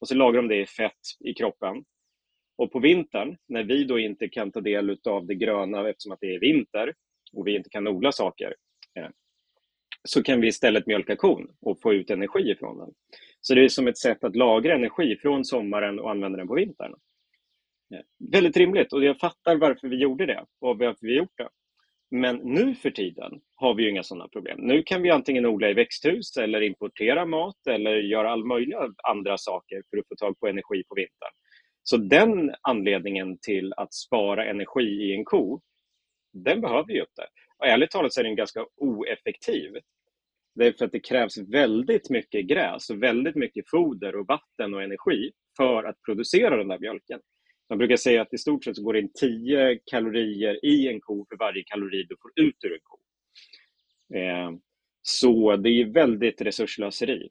och 0.00 0.08
så 0.08 0.14
lagrar 0.14 0.42
de 0.42 0.48
det 0.48 0.60
i 0.60 0.66
fett 0.66 0.92
i 1.24 1.34
kroppen. 1.34 1.84
Och 2.58 2.72
på 2.72 2.78
vintern, 2.78 3.36
när 3.48 3.64
vi 3.64 3.84
då 3.84 3.98
inte 3.98 4.28
kan 4.28 4.52
ta 4.52 4.60
del 4.60 4.98
av 5.08 5.26
det 5.26 5.34
gröna 5.34 5.88
eftersom 5.88 6.12
att 6.12 6.20
det 6.20 6.34
är 6.34 6.40
vinter 6.40 6.94
och 7.32 7.46
vi 7.46 7.56
inte 7.56 7.70
kan 7.70 7.88
odla 7.88 8.12
saker, 8.12 8.54
så 10.06 10.22
kan 10.22 10.40
vi 10.40 10.48
istället 10.48 10.86
mjölka 10.86 11.16
kon 11.16 11.48
och 11.60 11.80
få 11.80 11.94
ut 11.94 12.10
energi 12.10 12.50
ifrån 12.50 12.78
den. 12.78 12.90
Så 13.40 13.54
det 13.54 13.64
är 13.64 13.68
som 13.68 13.86
ett 13.86 13.98
sätt 13.98 14.24
att 14.24 14.36
lagra 14.36 14.74
energi 14.74 15.16
från 15.16 15.44
sommaren 15.44 15.98
och 15.98 16.10
använda 16.10 16.38
den 16.38 16.48
på 16.48 16.54
vintern. 16.54 16.94
Ja. 17.88 18.02
Väldigt 18.32 18.56
rimligt 18.56 18.92
och 18.92 19.04
jag 19.04 19.18
fattar 19.18 19.56
varför 19.56 19.88
vi 19.88 19.96
gjorde 19.96 20.26
det 20.26 20.44
och 20.60 20.78
varför 20.78 21.06
vi 21.06 21.16
gjort 21.16 21.38
det. 21.38 21.48
Men 22.10 22.36
nu 22.36 22.74
för 22.74 22.90
tiden 22.90 23.40
har 23.54 23.74
vi 23.74 23.82
ju 23.82 23.90
inga 23.90 24.02
sådana 24.02 24.28
problem. 24.28 24.58
Nu 24.60 24.82
kan 24.82 25.02
vi 25.02 25.10
antingen 25.10 25.46
odla 25.46 25.70
i 25.70 25.74
växthus 25.74 26.36
eller 26.36 26.60
importera 26.60 27.26
mat 27.26 27.66
eller 27.66 27.96
göra 27.96 28.30
all 28.30 28.44
möjliga 28.44 28.78
andra 29.02 29.38
saker 29.38 29.82
för 29.90 29.98
att 29.98 30.08
få 30.08 30.14
tag 30.14 30.40
på 30.40 30.46
energi 30.46 30.84
på 30.88 30.94
vintern. 30.94 31.32
Så 31.82 31.96
den 31.96 32.54
anledningen 32.62 33.38
till 33.38 33.72
att 33.76 33.94
spara 33.94 34.44
energi 34.44 34.82
i 34.82 35.14
en 35.14 35.24
ko, 35.24 35.60
den 36.32 36.60
behöver 36.60 36.84
vi 36.86 36.94
ju 36.94 37.00
inte. 37.00 37.26
Och 37.58 37.66
ärligt 37.66 37.90
talat 37.90 38.12
så 38.12 38.20
är 38.20 38.24
den 38.24 38.36
ganska 38.36 38.66
oeffektiv. 38.76 39.72
Det 40.56 40.66
är 40.66 40.72
för 40.72 40.84
att 40.84 40.92
det 40.92 41.00
krävs 41.00 41.38
väldigt 41.38 42.10
mycket 42.10 42.46
gräs 42.46 42.90
och 42.90 43.02
väldigt 43.02 43.36
mycket 43.36 43.70
foder 43.70 44.16
och 44.16 44.26
vatten 44.26 44.74
och 44.74 44.82
energi 44.82 45.32
för 45.56 45.84
att 45.84 46.02
producera 46.02 46.56
den 46.56 46.68
där 46.68 46.78
mjölken. 46.78 47.20
Man 47.68 47.78
brukar 47.78 47.96
säga 47.96 48.22
att 48.22 48.34
i 48.34 48.38
stort 48.38 48.64
sett 48.64 48.76
så 48.76 48.82
går 48.82 48.92
det 48.92 49.00
in 49.00 49.12
10 49.20 49.78
kalorier 49.84 50.64
i 50.64 50.88
en 50.88 51.00
ko 51.00 51.26
för 51.28 51.36
varje 51.36 51.62
kalori 51.62 52.06
du 52.08 52.16
får 52.22 52.46
ut 52.46 52.64
ur 52.64 52.72
en 52.72 52.78
ko. 52.82 52.98
Eh, 54.18 54.58
så 55.02 55.56
det 55.56 55.68
är 55.68 55.92
väldigt 55.92 56.40
resurslöseri. 56.40 57.28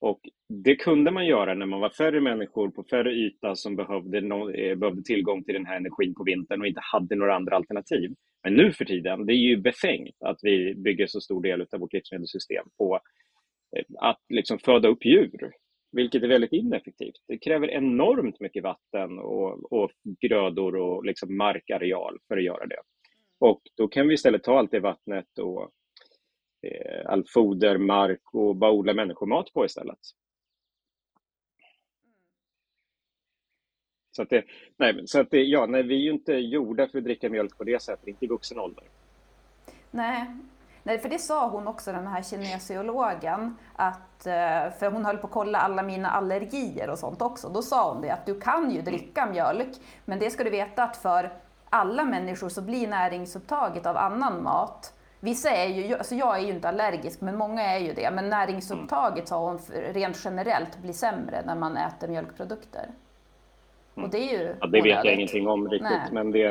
Och 0.00 0.20
det 0.48 0.76
kunde 0.76 1.10
man 1.10 1.26
göra 1.26 1.54
när 1.54 1.66
man 1.66 1.80
var 1.80 1.90
färre 1.90 2.20
människor 2.20 2.70
på 2.70 2.84
färre 2.84 3.12
yta 3.12 3.56
som 3.56 3.76
behövde, 3.76 4.20
no 4.20 4.50
eh, 4.50 4.76
behövde 4.76 5.02
tillgång 5.02 5.44
till 5.44 5.54
den 5.54 5.66
här 5.66 5.76
energin 5.76 6.14
på 6.14 6.24
vintern 6.24 6.60
och 6.60 6.66
inte 6.66 6.80
hade 6.82 7.16
några 7.16 7.36
andra 7.36 7.56
alternativ. 7.56 8.14
Men 8.42 8.54
nu 8.54 8.72
för 8.72 8.84
tiden, 8.84 9.26
det 9.26 9.32
är 9.32 9.48
ju 9.48 9.56
befängt 9.56 10.16
att 10.20 10.38
vi 10.42 10.74
bygger 10.74 11.06
så 11.06 11.20
stor 11.20 11.42
del 11.42 11.60
av 11.60 11.80
vårt 11.80 11.92
livsmedelssystem 11.92 12.66
på 12.78 13.00
eh, 13.76 13.84
att 13.98 14.20
liksom 14.28 14.58
föda 14.58 14.88
upp 14.88 15.04
djur, 15.04 15.52
vilket 15.92 16.22
är 16.22 16.28
väldigt 16.28 16.52
ineffektivt. 16.52 17.24
Det 17.28 17.38
kräver 17.38 17.70
enormt 17.70 18.40
mycket 18.40 18.62
vatten 18.62 19.18
och, 19.18 19.72
och 19.72 19.90
grödor 20.20 20.76
och 20.76 21.04
liksom 21.04 21.36
markareal 21.36 22.18
för 22.28 22.36
att 22.36 22.44
göra 22.44 22.66
det. 22.66 22.80
Och 23.40 23.62
då 23.76 23.88
kan 23.88 24.08
vi 24.08 24.14
istället 24.14 24.42
ta 24.42 24.58
allt 24.58 24.70
det 24.70 24.80
vattnet 24.80 25.38
och 25.38 25.70
eh, 26.66 27.06
all 27.06 27.24
foder, 27.34 27.78
mark 27.78 28.34
och 28.34 28.56
bara 28.56 28.72
odla 28.72 28.94
människomat 28.94 29.52
på 29.52 29.64
istället. 29.64 29.98
Så 34.18 34.22
att 34.22 34.30
det, 34.30 34.44
nej, 34.76 35.02
så 35.06 35.20
att 35.20 35.30
det, 35.30 35.42
ja, 35.42 35.66
nej, 35.66 35.82
vi 35.82 35.94
är 35.94 35.98
ju 35.98 36.10
inte 36.10 36.32
gjorda 36.32 36.88
för 36.88 36.98
att 36.98 37.04
dricka 37.04 37.28
mjölk 37.28 37.58
på 37.58 37.64
det 37.64 37.82
sättet, 37.82 38.08
inte 38.08 38.24
i 38.24 38.28
vuxen 38.28 38.58
ålder. 38.58 38.84
Nej. 39.90 40.26
Nej, 40.82 40.98
för 40.98 41.08
det 41.08 41.18
sa 41.18 41.48
hon 41.48 41.68
också, 41.68 41.92
den 41.92 42.06
här 42.06 42.22
kinesiologen, 42.22 43.56
att, 43.76 44.26
eh, 44.26 44.78
för 44.78 44.90
hon 44.90 45.04
höll 45.04 45.16
på 45.16 45.26
att 45.26 45.32
kolla 45.32 45.58
alla 45.58 45.82
mina 45.82 46.10
allergier 46.10 46.90
och 46.90 46.98
sånt 46.98 47.22
också. 47.22 47.48
Då 47.48 47.62
sa 47.62 47.92
hon 47.92 48.02
det 48.02 48.10
att 48.10 48.26
du 48.26 48.40
kan 48.40 48.70
ju 48.70 48.82
dricka 48.82 49.26
mjölk, 49.26 49.76
men 50.04 50.18
det 50.18 50.30
ska 50.30 50.44
du 50.44 50.50
veta 50.50 50.82
att 50.82 50.96
för 50.96 51.32
alla 51.68 52.04
människor 52.04 52.48
så 52.48 52.62
blir 52.62 52.88
näringsupptaget 52.88 53.86
av 53.86 53.96
annan 53.96 54.42
mat 54.42 54.94
Vissa 55.20 55.50
är 55.50 55.66
ju, 55.66 55.94
alltså 55.94 56.14
jag 56.14 56.36
är 56.36 56.40
ju 56.40 56.50
inte 56.50 56.68
allergisk, 56.68 57.20
men 57.20 57.36
många 57.36 57.62
är 57.62 57.78
ju 57.78 57.92
det. 57.92 58.10
Men 58.10 58.28
näringsupptaget, 58.28 59.28
sa 59.28 59.50
hon, 59.50 59.58
rent 59.92 60.24
generellt 60.24 60.78
blir 60.78 60.92
sämre 60.92 61.42
när 61.46 61.54
man 61.54 61.76
äter 61.76 62.08
mjölkprodukter. 62.08 62.90
Och 64.02 64.10
det 64.10 64.18
är 64.18 64.38
ju 64.38 64.54
ja, 64.60 64.66
Det 64.66 64.80
vet 64.82 65.04
jag 65.04 65.14
ingenting 65.14 65.48
om 65.48 65.68
riktigt, 65.68 65.90
Nej. 65.90 66.12
men 66.12 66.30
det 66.30 66.42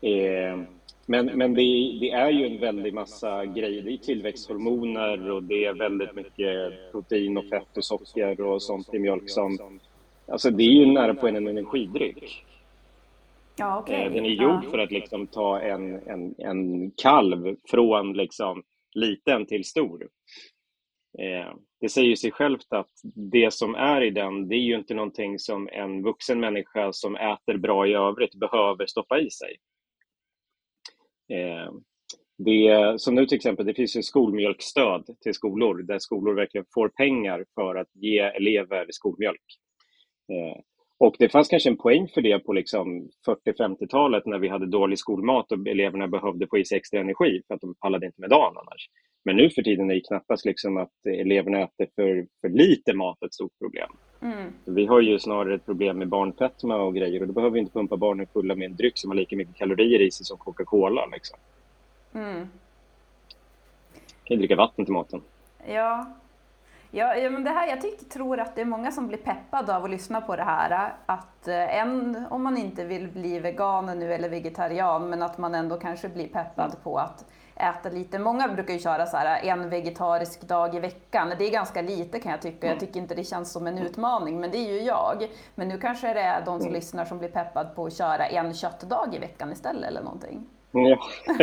är, 0.00 0.66
men, 1.06 1.26
men 1.26 1.54
det, 1.54 1.62
det, 2.00 2.10
är 2.10 2.30
ju 2.30 2.46
en 2.46 2.60
väldig 2.60 2.94
massa 2.94 3.44
grejer. 3.44 3.82
Det 3.82 3.92
är 3.92 3.96
tillväxthormoner 3.96 5.30
och 5.30 5.42
det 5.42 5.64
är 5.64 5.74
väldigt 5.74 6.14
mycket 6.14 6.72
protein 6.92 7.36
och 7.36 7.44
fett 7.44 7.76
och 7.76 7.84
socker 7.84 8.40
och 8.40 8.62
sånt 8.62 8.94
i 8.94 8.98
mjölk 8.98 9.30
som... 9.30 9.78
Alltså 10.26 10.50
det 10.50 10.62
är 10.62 10.72
ju 10.72 10.86
nära 10.86 11.14
på 11.14 11.28
en 11.28 11.48
energidryck. 11.48 12.44
Ja, 13.56 13.80
okay. 13.80 14.08
Den 14.08 14.24
är 14.24 14.30
gjord 14.30 14.64
ja. 14.64 14.70
för 14.70 14.78
att 14.78 14.90
liksom 14.90 15.26
ta 15.26 15.60
en, 15.60 16.00
en, 16.06 16.34
en 16.38 16.90
kalv 16.90 17.56
från 17.68 18.12
liksom 18.12 18.62
liten 18.94 19.46
till 19.46 19.64
stor. 19.64 20.08
Eh, 21.18 21.54
det 21.80 21.88
säger 21.88 22.16
sig 22.16 22.32
självt 22.32 22.66
att 22.72 22.90
det 23.32 23.52
som 23.52 23.74
är 23.74 24.00
i 24.00 24.10
den, 24.10 24.48
det 24.48 24.54
är 24.54 24.60
ju 24.60 24.76
inte 24.76 24.94
någonting 24.94 25.38
som 25.38 25.68
en 25.72 26.02
vuxen 26.02 26.40
människa 26.40 26.92
som 26.92 27.16
äter 27.16 27.56
bra 27.56 27.86
i 27.86 27.92
övrigt 27.92 28.34
behöver 28.34 28.86
stoppa 28.86 29.20
i 29.20 29.30
sig. 29.30 29.56
Eh, 31.32 31.72
det, 32.38 33.00
som 33.00 33.14
nu 33.14 33.26
till 33.26 33.36
exempel, 33.36 33.66
det 33.66 33.74
finns 33.74 33.96
ju 33.96 34.02
skolmjölkstöd 34.02 35.16
till 35.20 35.34
skolor 35.34 35.82
där 35.82 35.98
skolor 35.98 36.34
verkligen 36.34 36.66
får 36.74 36.88
pengar 36.88 37.44
för 37.54 37.74
att 37.74 37.88
ge 37.94 38.18
elever 38.18 38.86
skolmjölk. 38.90 39.44
Eh, 40.32 40.60
och 41.02 41.16
det 41.18 41.28
fanns 41.28 41.48
kanske 41.48 41.68
en 41.68 41.76
poäng 41.76 42.08
för 42.08 42.22
det 42.22 42.38
på 42.38 42.52
liksom 42.52 43.08
40-50-talet 43.26 44.26
när 44.26 44.38
vi 44.38 44.48
hade 44.48 44.66
dålig 44.66 44.98
skolmat 44.98 45.52
och 45.52 45.68
eleverna 45.68 46.08
behövde 46.08 46.46
få 46.46 46.58
i 46.58 46.64
sig 46.64 46.78
extra 46.78 47.00
energi 47.00 47.42
för 47.46 47.54
att 47.54 47.60
de 47.60 47.74
pallade 47.74 48.06
inte 48.06 48.20
med 48.20 48.30
dagen 48.30 48.56
annars. 48.56 48.88
Men 49.24 49.36
nu 49.36 49.50
för 49.50 49.62
tiden 49.62 49.90
är 49.90 49.94
det 49.94 50.00
knappast 50.00 50.44
liksom 50.44 50.76
att 50.76 51.06
eleverna 51.06 51.58
äter 51.58 51.86
för, 51.94 52.26
för 52.40 52.48
lite 52.48 52.94
mat 52.94 53.22
ett 53.22 53.34
stort 53.34 53.58
problem. 53.58 53.90
Mm. 54.22 54.52
Vi 54.64 54.86
har 54.86 55.00
ju 55.00 55.18
snarare 55.18 55.54
ett 55.54 55.66
problem 55.66 55.98
med 55.98 56.08
barnfetma 56.08 56.76
och 56.76 56.94
grejer 56.94 57.20
och 57.20 57.26
då 57.26 57.32
behöver 57.32 57.54
vi 57.54 57.60
inte 57.60 57.72
pumpa 57.72 57.96
barnen 57.96 58.26
fulla 58.32 58.54
med 58.54 58.66
en 58.66 58.76
dryck 58.76 58.98
som 58.98 59.10
har 59.10 59.16
lika 59.16 59.36
mycket 59.36 59.56
kalorier 59.56 60.00
i 60.00 60.10
sig 60.10 60.26
som 60.26 60.38
Coca-Cola. 60.38 61.06
Liksom. 61.12 61.38
Mm. 62.14 62.46
kan 64.24 64.34
ju 64.34 64.36
dricka 64.36 64.56
vatten 64.56 64.84
till 64.84 64.94
maten. 64.94 65.22
Ja, 65.68 66.06
Ja, 66.94 67.16
ja, 67.16 67.30
men 67.30 67.44
det 67.44 67.50
här, 67.50 67.68
jag 67.68 67.80
tycker, 67.80 68.04
tror 68.04 68.40
att 68.40 68.54
det 68.54 68.60
är 68.60 68.64
många 68.64 68.92
som 68.92 69.08
blir 69.08 69.18
peppade 69.18 69.76
av 69.76 69.84
att 69.84 69.90
lyssna 69.90 70.20
på 70.20 70.36
det 70.36 70.42
här. 70.42 70.94
Att 71.06 71.48
eh, 71.48 71.78
en, 71.78 72.26
om 72.30 72.42
man 72.42 72.56
inte 72.56 72.84
vill 72.84 73.08
bli 73.08 73.38
vegan 73.38 73.86
nu 73.86 74.14
eller 74.14 74.28
vegetarian, 74.28 75.10
men 75.10 75.22
att 75.22 75.38
man 75.38 75.54
ändå 75.54 75.76
kanske 75.76 76.08
blir 76.08 76.28
peppad 76.28 76.76
på 76.82 76.98
att 76.98 77.24
äta 77.56 77.88
lite. 77.88 78.18
Många 78.18 78.48
brukar 78.48 78.74
ju 78.74 78.80
köra 78.80 79.06
så 79.06 79.16
här 79.16 79.42
en 79.42 79.70
vegetarisk 79.70 80.40
dag 80.40 80.74
i 80.74 80.80
veckan. 80.80 81.32
Det 81.38 81.44
är 81.44 81.50
ganska 81.50 81.82
lite 81.82 82.20
kan 82.20 82.32
jag 82.32 82.42
tycka. 82.42 82.66
Jag 82.66 82.80
tycker 82.80 83.00
inte 83.00 83.14
det 83.14 83.24
känns 83.24 83.52
som 83.52 83.66
en 83.66 83.78
utmaning, 83.78 84.40
men 84.40 84.50
det 84.50 84.58
är 84.58 84.72
ju 84.72 84.80
jag. 84.80 85.28
Men 85.54 85.68
nu 85.68 85.78
kanske 85.78 86.14
det 86.14 86.22
är 86.22 86.40
de 86.40 86.58
som 86.58 86.68
mm. 86.68 86.72
lyssnar 86.72 87.04
som 87.04 87.18
blir 87.18 87.28
peppad 87.28 87.74
på 87.74 87.86
att 87.86 87.96
köra 87.96 88.26
en 88.26 88.54
köttdag 88.54 89.08
i 89.12 89.18
veckan 89.18 89.52
istället 89.52 89.84
eller 89.84 90.02
någonting. 90.02 90.46
Ja. 90.72 90.98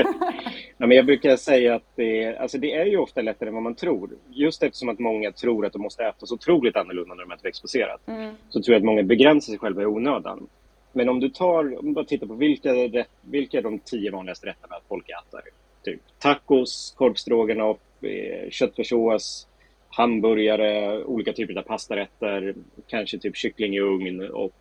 ja, 0.78 0.88
men 0.88 0.92
jag 0.92 1.06
brukar 1.06 1.36
säga 1.36 1.76
att 1.76 1.96
det, 1.96 2.38
alltså 2.38 2.58
det 2.58 2.74
är 2.74 2.86
ju 2.86 2.98
ofta 2.98 3.22
lättare 3.22 3.48
än 3.48 3.54
vad 3.54 3.64
man 3.64 3.76
tror. 3.76 4.10
Just 4.30 4.64
eftersom 4.64 4.90
att 4.90 5.00
många 5.00 5.32
tror 5.32 5.66
att 5.66 5.74
de 5.74 5.82
måste 5.82 6.04
äta 6.04 6.26
så 6.26 6.36
otroligt 6.36 6.76
annorlunda 6.76 7.16
när 7.16 7.26
de 7.26 7.32
äter 7.32 7.48
exposerat. 7.48 8.08
Mm. 8.08 8.34
Så 8.50 8.62
tror 8.62 8.74
jag 8.74 8.80
att 8.80 8.86
många 8.86 9.04
begränsar 9.04 9.52
sig 9.52 9.60
själva 9.60 9.82
i 9.82 9.86
onödan. 9.86 10.48
Men 10.92 11.10
om 11.10 11.20
du 11.20 11.30
tar, 11.30 11.80
om 11.80 11.86
du 11.86 11.92
bara 11.94 12.06
tittar 12.06 12.28
på 12.28 12.34
vilka, 12.34 12.74
vilka 13.22 13.58
är 13.58 13.62
de 13.62 13.80
tio 13.80 14.12
vanligaste 14.12 14.48
rätterna 14.48 14.76
att 14.76 14.88
folk 14.88 15.06
äter? 15.10 15.42
Typ 15.84 16.02
tacos, 16.20 16.94
korvstroganoff, 16.98 17.78
eh, 18.02 18.50
köttfärssås, 18.50 19.48
hamburgare, 19.90 21.04
olika 21.04 21.34
typer 21.34 21.58
av 21.58 21.62
pastarätter, 21.62 22.56
kanske 22.88 23.18
typ 23.18 23.38
kyckling 23.38 23.76
i 23.76 23.80
ugn 23.80 24.30
och 24.30 24.56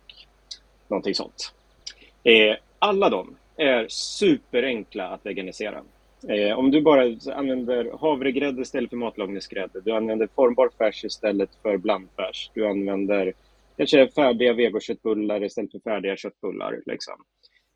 någonting 0.87 1.15
sånt. 1.15 1.53
Eh, 2.23 2.55
alla 2.79 3.09
de 3.09 3.35
är 3.59 3.85
superenkla 3.89 5.07
att 5.07 5.25
veganisera. 5.25 5.83
Eh, 6.27 6.59
om 6.59 6.71
du 6.71 6.81
bara 6.81 7.03
använder 7.33 7.97
havregrädde 7.99 8.61
istället 8.61 8.89
för 8.89 8.97
matlagningsgrädde, 8.97 9.81
du 9.81 9.91
använder 9.91 10.29
formbar 10.35 10.69
färs 10.77 11.05
istället 11.05 11.49
för 11.61 11.77
blandfärs, 11.77 12.51
du 12.53 12.67
använder 12.67 13.33
kanske 13.77 14.07
färdiga 14.07 14.53
vegoköttbullar 14.53 15.43
istället 15.43 15.71
för 15.71 15.79
färdiga 15.79 16.17
köttbullar. 16.17 16.79
Liksom. 16.85 17.13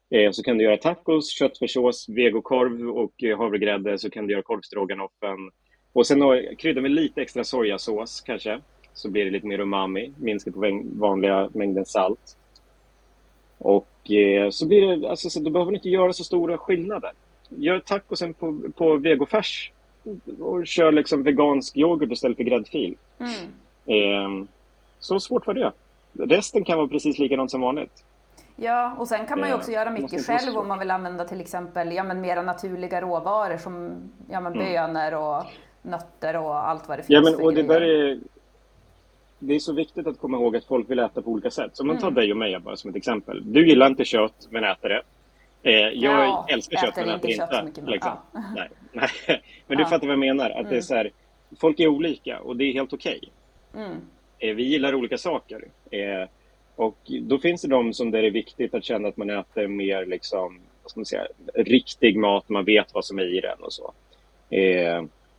Eh, 0.10 0.32
så 0.32 0.44
kan 0.44 0.58
du 0.58 0.64
göra 0.64 0.78
tacos, 0.78 1.30
köttfärssås, 1.30 2.10
vegokorv 2.10 2.90
och 2.90 3.24
eh, 3.24 3.38
havregrädde, 3.38 3.98
så 3.98 4.10
kan 4.10 4.28
du 4.28 4.34
göra 4.34 4.44
korvstroganoffen. 4.44 5.38
Och 5.94 6.08
sen 6.08 6.20
krydda 6.58 6.82
med 6.82 6.92
lite 6.92 7.22
extra 7.22 7.44
sojasås 7.44 8.22
kanske, 8.22 8.60
så 8.94 9.12
blir 9.12 9.26
det 9.26 9.32
lite 9.32 9.48
mer 9.48 9.60
umami, 9.60 10.14
minska 10.18 10.52
på 10.52 10.84
vanliga 10.84 11.50
mängden 11.54 11.86
salt. 11.86 12.38
Och 13.58 14.12
eh, 14.12 14.50
så 14.50 14.68
blir 14.68 14.88
det, 14.88 15.10
alltså, 15.10 15.30
så 15.30 15.40
du 15.40 15.52
behöver 15.52 15.74
inte 15.74 15.90
göra 15.90 16.14
så 16.14 16.24
stora 16.24 16.58
skillnader. 16.58 17.12
Gör 17.50 17.80
tacosen 17.80 18.34
på, 18.34 18.60
på 18.76 18.98
vegofärs 18.98 19.72
och 20.40 20.68
kör 20.68 20.92
liksom 20.92 21.24
vegansk 21.24 21.78
yoghurt 21.78 22.12
istället 22.12 22.38
för 22.38 22.44
gräddfil. 22.44 22.96
Mm. 23.20 23.32
Eh, 23.86 24.48
så 25.00 25.20
svårt 25.20 25.48
var 25.48 25.54
det. 25.54 25.72
Resten 26.14 26.64
kan 26.64 26.78
vara 26.78 26.88
precis 26.88 27.20
likadant 27.20 27.52
som 27.52 27.62
vanligt. 27.62 28.04
Ja, 28.56 28.96
och 28.98 29.08
sen 29.08 29.26
kan 29.26 29.40
man 29.40 29.50
ju 29.50 29.56
också 29.56 29.72
göra 29.72 29.92
mycket 29.92 30.26
själv 30.26 30.58
om 30.58 30.68
man 30.68 30.80
vill 30.80 30.92
använda 30.92 31.26
till 31.26 31.42
exempel 31.42 31.92
ja, 31.92 32.04
men 32.04 32.22
mera 32.22 32.42
naturliga 32.42 33.02
råvaror 33.02 33.58
som 33.58 33.96
ja, 34.30 34.42
men 34.42 34.54
mm. 34.54 34.66
bönor 34.66 35.14
och 35.14 35.44
nötter 35.82 36.38
och 36.38 36.70
allt 36.70 36.88
vad 36.88 37.00
det 37.00 37.04
finns 37.04 37.26
ja, 37.26 37.32
men, 37.32 37.46
och 37.46 37.54
det 37.54 37.64
där 37.64 37.82
är, 37.82 38.20
det 39.48 39.56
är 39.56 39.60
så 39.60 39.74
viktigt 39.74 40.08
att 40.08 40.20
komma 40.20 40.38
ihåg 40.38 40.56
att 40.56 40.66
folk 40.66 40.90
vill 40.90 41.00
äta 41.00 41.22
på 41.22 41.32
olika 41.32 41.52
sätt. 41.52 41.72
Så 41.74 41.84
om 41.84 41.88
man 41.88 41.98
tar 41.98 42.08
mm. 42.08 42.16
dig 42.16 42.32
och 42.32 42.38
mig 42.38 42.60
bara 42.60 42.76
som 42.76 42.90
ett 42.90 42.96
exempel. 42.96 43.54
Du 43.54 43.68
gillar 43.68 43.88
inte 43.88 44.06
kött, 44.06 44.48
men 44.50 44.64
äter 44.64 44.90
det. 44.90 45.02
Eh, 45.64 45.74
jag 45.74 46.26
ja, 46.26 46.48
älskar 46.50 46.78
kött, 46.78 46.96
men 46.96 47.10
äter 47.10 47.32
inte. 47.32 47.64
inte 47.66 47.92
liksom. 47.92 48.12
ja. 48.34 48.44
nej, 48.56 48.70
nej. 48.92 49.42
Men 49.68 49.78
du 49.78 49.86
fattar 49.86 50.08
vad 50.08 50.12
jag 50.12 50.20
menar. 50.20 50.50
Att 50.50 50.60
mm. 50.60 50.64
det 50.64 50.70
är 50.70 50.74
mm. 50.74 50.82
så 50.82 50.96
här, 50.96 51.12
folk 51.60 51.80
är 51.80 51.88
olika 51.88 52.40
och 52.40 52.58
det 52.58 52.64
är 52.64 52.74
helt 52.74 52.94
okej. 52.94 53.20
Okay. 53.72 53.86
Mm. 53.86 53.98
Eh, 54.40 54.56
vi 54.56 54.64
gillar 54.64 54.96
olika 54.96 55.18
saker. 55.18 55.66
Eh, 55.92 56.28
och 56.76 56.98
då 57.22 57.38
finns 57.40 57.62
det 57.62 57.68
de 57.68 57.94
som 57.94 58.12
där 58.12 58.22
det 58.22 58.28
är 58.28 58.32
viktigt 58.32 58.74
att 58.74 58.84
känna 58.84 59.08
att 59.08 59.18
man 59.18 59.30
äter 59.30 59.68
mer 59.68 60.06
liksom, 60.06 60.60
vad 60.84 60.92
ska 60.92 61.00
man 61.00 61.06
säga, 61.06 61.28
riktig 61.56 62.18
mat, 62.18 62.50
man 62.50 62.66
vet 62.66 62.94
vad 62.94 63.06
som 63.06 63.20
är 63.20 63.38
i 63.38 63.40
den 63.40 63.60
och 63.60 63.74
så. 63.74 63.94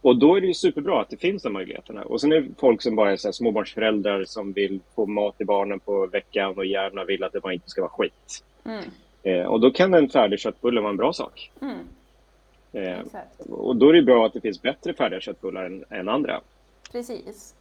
Eh, 0.04 0.08
och 0.08 0.18
då 0.18 0.36
är 0.36 0.40
det 0.40 0.46
ju 0.46 0.54
superbra 0.54 1.00
att 1.00 1.10
det 1.10 1.16
finns 1.16 1.42
de 1.42 1.52
möjligheterna. 1.52 2.02
Och 2.02 2.20
sen 2.20 2.32
är 2.32 2.40
det 2.40 2.48
folk 2.58 2.82
som 2.82 2.96
bara 2.96 3.12
är 3.12 3.16
så 3.16 3.32
småbarnsföräldrar 3.32 4.24
som 4.24 4.52
vill 4.52 4.80
få 4.94 5.06
mat 5.06 5.36
till 5.36 5.46
barnen 5.46 5.80
på 5.80 6.06
veckan 6.06 6.54
och 6.56 6.66
gärna 6.66 7.04
vill 7.04 7.24
att 7.24 7.32
det 7.32 7.40
bara 7.40 7.52
inte 7.52 7.70
ska 7.70 7.80
vara 7.80 7.90
skit. 7.90 8.44
Mm. 8.64 8.84
Eh, 9.22 9.46
och 9.46 9.60
då 9.60 9.70
kan 9.70 9.94
en 9.94 10.08
färdig 10.08 10.38
köttbulle 10.38 10.80
vara 10.80 10.90
en 10.90 10.96
bra 10.96 11.12
sak. 11.12 11.50
Mm. 11.60 11.78
Eh, 12.72 13.06
och 13.48 13.76
då 13.76 13.88
är 13.88 13.92
det 13.92 14.02
bra 14.02 14.26
att 14.26 14.32
det 14.32 14.40
finns 14.40 14.62
bättre 14.62 14.94
färdiga 14.94 15.20
köttbullar 15.20 15.64
än, 15.64 15.84
än 15.90 16.08
andra. 16.08 16.40
Precis. 16.92 17.54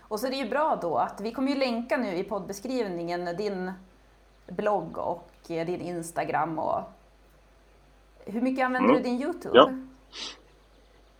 Och 0.00 0.20
så 0.20 0.26
är 0.26 0.30
det 0.30 0.36
ju 0.36 0.48
bra 0.48 0.78
då 0.82 0.96
att 0.96 1.20
vi 1.20 1.32
kommer 1.32 1.50
ju 1.50 1.58
länka 1.58 1.96
nu 1.96 2.16
i 2.16 2.24
poddbeskrivningen 2.24 3.36
din 3.36 3.72
blogg 4.46 4.98
och 4.98 5.30
din 5.46 5.80
Instagram 5.80 6.58
och 6.58 6.80
hur 8.24 8.40
mycket 8.40 8.64
använder 8.64 8.90
mm. 8.90 9.02
du 9.02 9.08
din 9.08 9.22
Youtube? 9.22 9.58
Ja. 9.58 9.70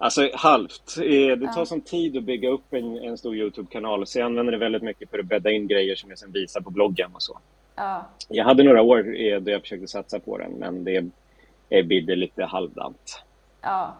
Alltså 0.02 0.30
halvt. 0.34 0.96
Eh, 0.96 1.36
det 1.38 1.52
tar 1.54 1.64
sån 1.64 1.80
tid 1.80 2.16
att 2.16 2.24
bygga 2.24 2.48
upp 2.48 2.74
en, 2.74 2.96
en 2.96 3.18
stor 3.18 3.36
Youtube-kanal 3.36 4.06
så 4.06 4.18
jag 4.18 4.26
använder 4.26 4.52
det 4.52 4.58
väldigt 4.58 4.82
mycket 4.82 5.10
för 5.10 5.18
att 5.18 5.26
bädda 5.26 5.50
in 5.50 5.66
grejer 5.66 5.96
som 5.96 6.10
jag 6.10 6.18
sen 6.18 6.32
visar 6.32 6.60
på 6.60 6.70
bloggen 6.70 7.10
och 7.14 7.22
så. 7.22 7.38
Ja. 7.74 8.06
Jag 8.28 8.44
hade 8.44 8.62
några 8.62 8.82
år 8.82 9.20
eh, 9.20 9.40
då 9.40 9.50
jag 9.50 9.60
försökte 9.60 9.86
satsa 9.86 10.20
på 10.20 10.38
den 10.38 10.52
men 10.52 10.84
det 10.84 11.10
eh, 11.68 11.86
bidde 11.86 12.16
lite 12.16 12.44
halvdant. 12.44 13.22
Ja. 13.60 13.96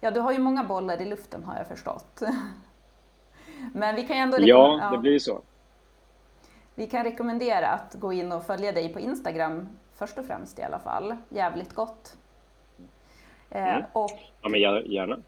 ja, 0.00 0.10
du 0.10 0.20
har 0.20 0.32
ju 0.32 0.38
många 0.38 0.64
bollar 0.64 1.02
i 1.02 1.04
luften 1.04 1.44
har 1.44 1.56
jag 1.56 1.68
förstått. 1.68 2.20
men 3.74 3.96
vi 3.96 4.06
kan 4.06 4.16
ju 4.16 4.22
ändå... 4.22 4.36
Ja, 4.40 4.78
ja, 4.82 4.90
det 4.90 4.98
blir 4.98 5.18
så. 5.18 5.40
Vi 6.74 6.86
kan 6.86 7.04
rekommendera 7.04 7.68
att 7.68 7.94
gå 7.94 8.12
in 8.12 8.32
och 8.32 8.46
följa 8.46 8.72
dig 8.72 8.92
på 8.92 9.00
Instagram 9.00 9.68
först 9.94 10.18
och 10.18 10.26
främst 10.26 10.58
i 10.58 10.62
alla 10.62 10.78
fall. 10.78 11.16
Jävligt 11.28 11.74
gott. 11.74 12.16
Mm. 13.50 13.82
Och, 13.92 14.10
ja, 14.42 14.48
men 14.48 14.60
gärna. 14.60 15.18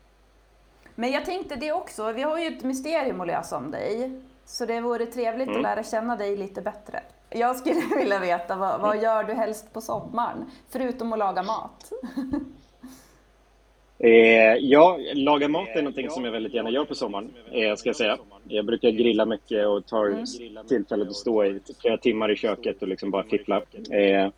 Men 1.01 1.11
jag 1.11 1.25
tänkte 1.25 1.57
det 1.57 1.73
också, 1.73 2.13
vi 2.13 2.23
har 2.23 2.39
ju 2.39 2.47
ett 2.47 2.65
mysterium 2.65 3.21
att 3.21 3.27
lösa 3.27 3.57
om 3.57 3.71
dig. 3.71 4.11
Så 4.45 4.67
det 4.67 4.81
vore 4.81 5.07
trevligt 5.07 5.49
mm. 5.49 5.57
att 5.57 5.63
lära 5.63 5.83
känna 5.83 6.17
dig 6.17 6.37
lite 6.37 6.63
bättre. 6.63 7.01
Jag 7.31 7.57
skulle 7.57 7.81
vilja 7.97 8.19
veta, 8.21 8.57
vad, 8.57 8.81
vad 8.81 9.03
gör 9.03 9.25
du 9.25 9.35
helst 9.35 9.73
på 9.73 9.81
sommaren? 9.81 10.51
Förutom 10.71 11.13
att 11.13 11.19
laga 11.19 11.43
mat. 11.43 11.93
Eh, 14.01 14.55
ja, 14.61 14.99
laga 15.15 15.49
mat 15.49 15.69
är 15.69 15.83
någonting 15.83 16.11
som 16.11 16.25
jag 16.25 16.33
väldigt 16.33 16.55
gärna 16.55 16.71
gör 16.71 16.85
på 16.85 16.95
sommaren, 16.95 17.35
eh, 17.53 17.75
ska 17.75 17.89
jag 17.89 17.97
säga. 17.97 18.19
Jag 18.49 18.65
brukar 18.65 18.91
grilla 18.91 19.27
mycket 19.27 19.67
och 19.67 19.87
tar 19.87 20.07
mm. 20.07 20.25
tillfället 20.69 21.09
att 21.09 21.17
stå 21.17 21.45
i 21.45 21.61
flera 21.81 21.97
timmar 21.97 22.33
i 22.33 22.37
köket 22.37 22.83
och 22.83 22.89
liksom 22.89 23.11
bara 23.11 23.23
fippla. 23.23 23.57
Eh, 23.91 24.29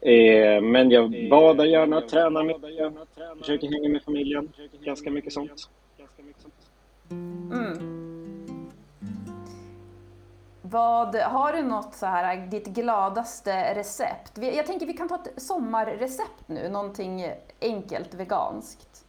Eh, 0.00 0.60
men 0.62 0.90
jag 0.90 1.28
badar 1.30 1.64
gärna, 1.64 2.00
tränar 2.00 2.44
mycket, 2.44 2.92
försöker 3.38 3.68
hänga 3.68 3.88
med 3.88 4.02
familjen. 4.02 4.52
Ganska 4.84 5.10
mycket 5.10 5.32
sånt. 5.32 5.70
Mm. 7.10 7.98
Vad, 10.62 11.16
har 11.16 11.52
du 11.52 11.62
något 11.62 11.94
så 11.94 12.06
här, 12.06 12.46
ditt 12.46 12.66
gladaste 12.66 13.74
recept? 13.74 14.32
Jag 14.34 14.66
tänker 14.66 14.86
vi 14.86 14.92
kan 14.92 15.08
ta 15.08 15.14
ett 15.14 15.42
sommarrecept 15.42 16.48
nu, 16.48 16.68
någonting 16.68 17.30
enkelt 17.60 18.14
veganskt. 18.14 19.04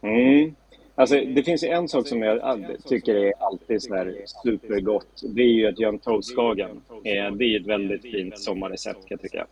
Mm. 0.00 0.54
Alltså, 0.94 1.20
det 1.20 1.42
finns 1.42 1.64
ju 1.64 1.68
en 1.68 1.88
sak 1.88 2.08
som 2.08 2.22
jag 2.22 2.66
tycker 2.84 3.14
är 3.14 3.32
alltid 3.38 3.82
så 3.82 4.12
supergott. 4.42 5.22
Det 5.34 5.42
är 5.42 5.46
ju 5.46 5.66
att 5.66 5.78
göra 5.78 5.92
en 5.92 5.98
toastskagen. 5.98 6.80
Eh, 7.04 7.32
det 7.32 7.44
är 7.44 7.60
ett 7.60 7.66
väldigt 7.66 8.02
fint 8.02 8.38
sommarrecept 8.38 8.98
kan 8.98 9.06
jag 9.08 9.20
tycka. 9.20 9.46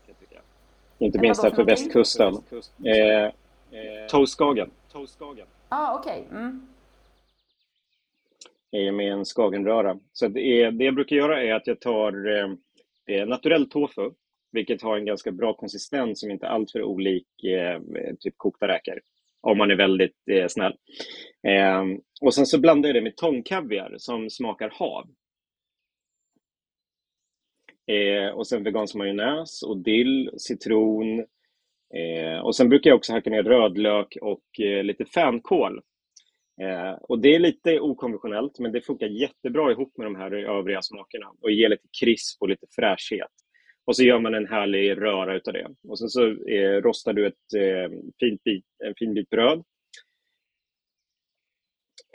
Inte 0.99 1.19
minst 1.19 1.43
här 1.43 1.51
för 1.51 1.65
västkusten. 1.65 2.35
Eh, 2.85 3.33
toastskagen. 4.09 4.71
Ja, 4.93 5.07
ah, 5.69 5.99
okej. 5.99 6.25
Okay. 6.29 6.39
Mm. 8.83 8.97
Med 8.97 9.13
en 9.13 9.25
skagenröra. 9.25 9.99
Så 10.13 10.29
det, 10.29 10.41
är, 10.41 10.71
det 10.71 10.85
jag 10.85 10.95
brukar 10.95 11.17
göra 11.17 11.43
är 11.43 11.55
att 11.55 11.67
jag 11.67 11.81
tar 11.81 12.29
eh, 13.07 13.27
naturell 13.27 13.71
tofu, 13.71 14.11
vilket 14.53 14.83
har 14.83 14.97
en 14.97 15.05
ganska 15.05 15.33
bra 15.33 15.55
konsistens 15.55 16.21
som 16.21 16.31
inte 16.31 16.47
är 16.47 16.51
alltför 16.51 16.83
olik 16.83 17.45
eh, 17.45 17.81
typ 18.21 18.35
kokta 18.37 18.69
räkor 18.69 19.01
om 19.41 19.59
man 19.59 19.71
är 19.71 19.77
väldigt 19.77 20.29
eh, 20.31 20.47
snäll. 20.49 20.73
Eh, 21.49 21.85
och 22.21 22.35
sen 22.35 22.47
så 22.47 22.61
blandar 22.61 22.89
jag 22.89 22.97
det 22.97 23.03
med 23.03 23.17
tångkaviar 23.17 23.95
som 23.99 24.31
smakar 24.31 24.71
hav. 24.73 25.07
Eh, 27.87 28.35
och 28.35 28.47
sen 28.47 28.65
vegansk 28.65 28.95
majonnäs 28.95 29.63
och 29.63 29.83
dill, 29.83 30.31
citron. 30.37 31.19
Eh, 31.95 32.39
och 32.43 32.57
sen 32.57 32.69
brukar 32.69 32.91
jag 32.91 32.97
också 32.97 33.13
hacka 33.13 33.31
ner 33.31 33.43
rödlök 33.43 34.17
och 34.21 34.61
eh, 34.61 34.85
lite 34.85 35.05
fänkål. 35.05 35.81
Eh, 36.63 36.93
och 37.03 37.19
det 37.21 37.35
är 37.35 37.39
lite 37.39 37.81
okonventionellt, 37.81 38.59
men 38.59 38.73
det 38.73 38.81
funkar 38.81 39.07
jättebra 39.07 39.73
ihop 39.73 39.97
med 39.97 40.07
de 40.07 40.17
här 40.17 40.33
övriga 40.33 40.83
smakerna 40.83 41.27
och 41.43 41.51
ger 41.51 41.69
lite 41.69 41.89
krisp 42.01 42.43
och 42.43 42.49
lite 42.49 42.67
fräschhet. 42.77 43.31
Och 43.91 43.97
så 43.97 44.03
gör 44.03 44.19
man 44.19 44.35
en 44.35 44.47
härlig 44.47 44.97
röra 44.97 45.37
utav 45.37 45.55
det. 45.55 45.69
Och 45.89 45.99
sen 45.99 46.09
så 46.09 46.27
eh, 46.27 46.83
rostar 46.83 47.13
du 47.13 47.27
ett 47.27 47.55
eh, 47.57 47.99
fint 48.21 48.45
bit, 48.45 48.65
en 48.85 48.95
fin 48.95 49.15
bit 49.15 49.31
bröd. 49.31 49.59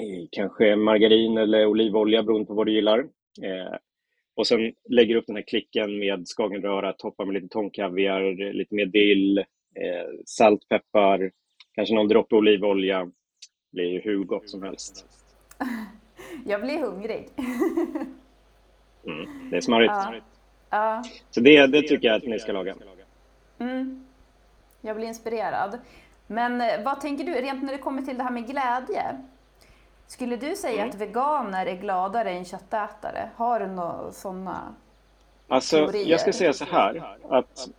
Eh, 0.01 0.28
kanske 0.32 0.76
margarin 0.76 1.38
eller 1.38 1.65
olivolja 1.65 2.23
beroende 2.23 2.47
på 2.47 2.53
vad 2.53 2.65
du 2.65 2.73
gillar. 2.73 2.99
Eh, 3.43 3.76
och 4.36 4.47
sen 4.47 4.73
lägger 4.89 5.13
du 5.13 5.19
upp 5.19 5.28
den 5.28 5.36
här 5.36 5.43
klicken 5.43 5.99
med 5.99 6.28
skagenröra, 6.28 6.93
toppar 6.93 7.26
med 7.26 7.34
lite 7.34 7.47
tångkaviar, 7.47 8.53
lite 8.53 8.76
mer 8.76 8.86
dill, 8.86 9.38
eh, 9.38 9.45
salt, 10.26 10.69
peppar, 10.69 11.32
kanske 11.73 11.95
någon 11.95 12.07
droppe 12.07 12.36
olivolja. 12.36 13.05
Det 13.05 13.11
blir 13.71 13.89
ju 13.89 14.01
hur 14.01 14.23
gott 14.23 14.49
som 14.49 14.63
helst. 14.63 15.05
Jag 16.45 16.61
blir 16.61 16.80
hungrig. 16.80 17.30
Mm, 19.07 19.49
det 19.49 19.57
är 19.57 19.61
smarrigt. 19.61 19.93
Ja. 19.95 20.21
Ja. 20.70 21.03
Så 21.32 21.39
det, 21.39 21.68
det 21.68 21.82
tycker 21.82 22.07
jag 22.07 22.16
att 22.18 22.24
ni 22.24 22.39
ska 22.39 22.51
laga. 22.51 22.76
Mm. 23.59 24.05
Jag 24.82 24.95
blir 24.95 25.07
inspirerad. 25.07 25.80
Men 26.28 26.61
eh, 26.61 26.84
vad 26.86 27.01
tänker 27.01 27.24
du 27.24 27.32
rent 27.34 27.63
när 27.63 27.72
det 27.74 27.78
kommer 27.80 28.01
till 28.01 28.18
det 28.18 28.24
här 28.24 28.32
med 28.32 28.47
glädje? 28.47 29.03
Skulle 30.07 30.36
du 30.36 30.55
säga 30.55 30.74
Mm. 30.82 30.89
att 30.89 30.95
veganer 30.95 31.66
är 31.66 31.76
gladare 31.76 32.32
än 32.32 32.45
köttätare? 32.45 33.30
Har 33.36 33.59
du 33.59 33.68
några 33.68 34.11
sådana? 34.11 34.61
Alltså, 35.47 35.78
Teorier. 35.78 36.07
jag 36.07 36.20
ska 36.20 36.34
säga 36.34 36.53
så 36.53 36.66
här, 36.66 37.18
att 37.30 37.70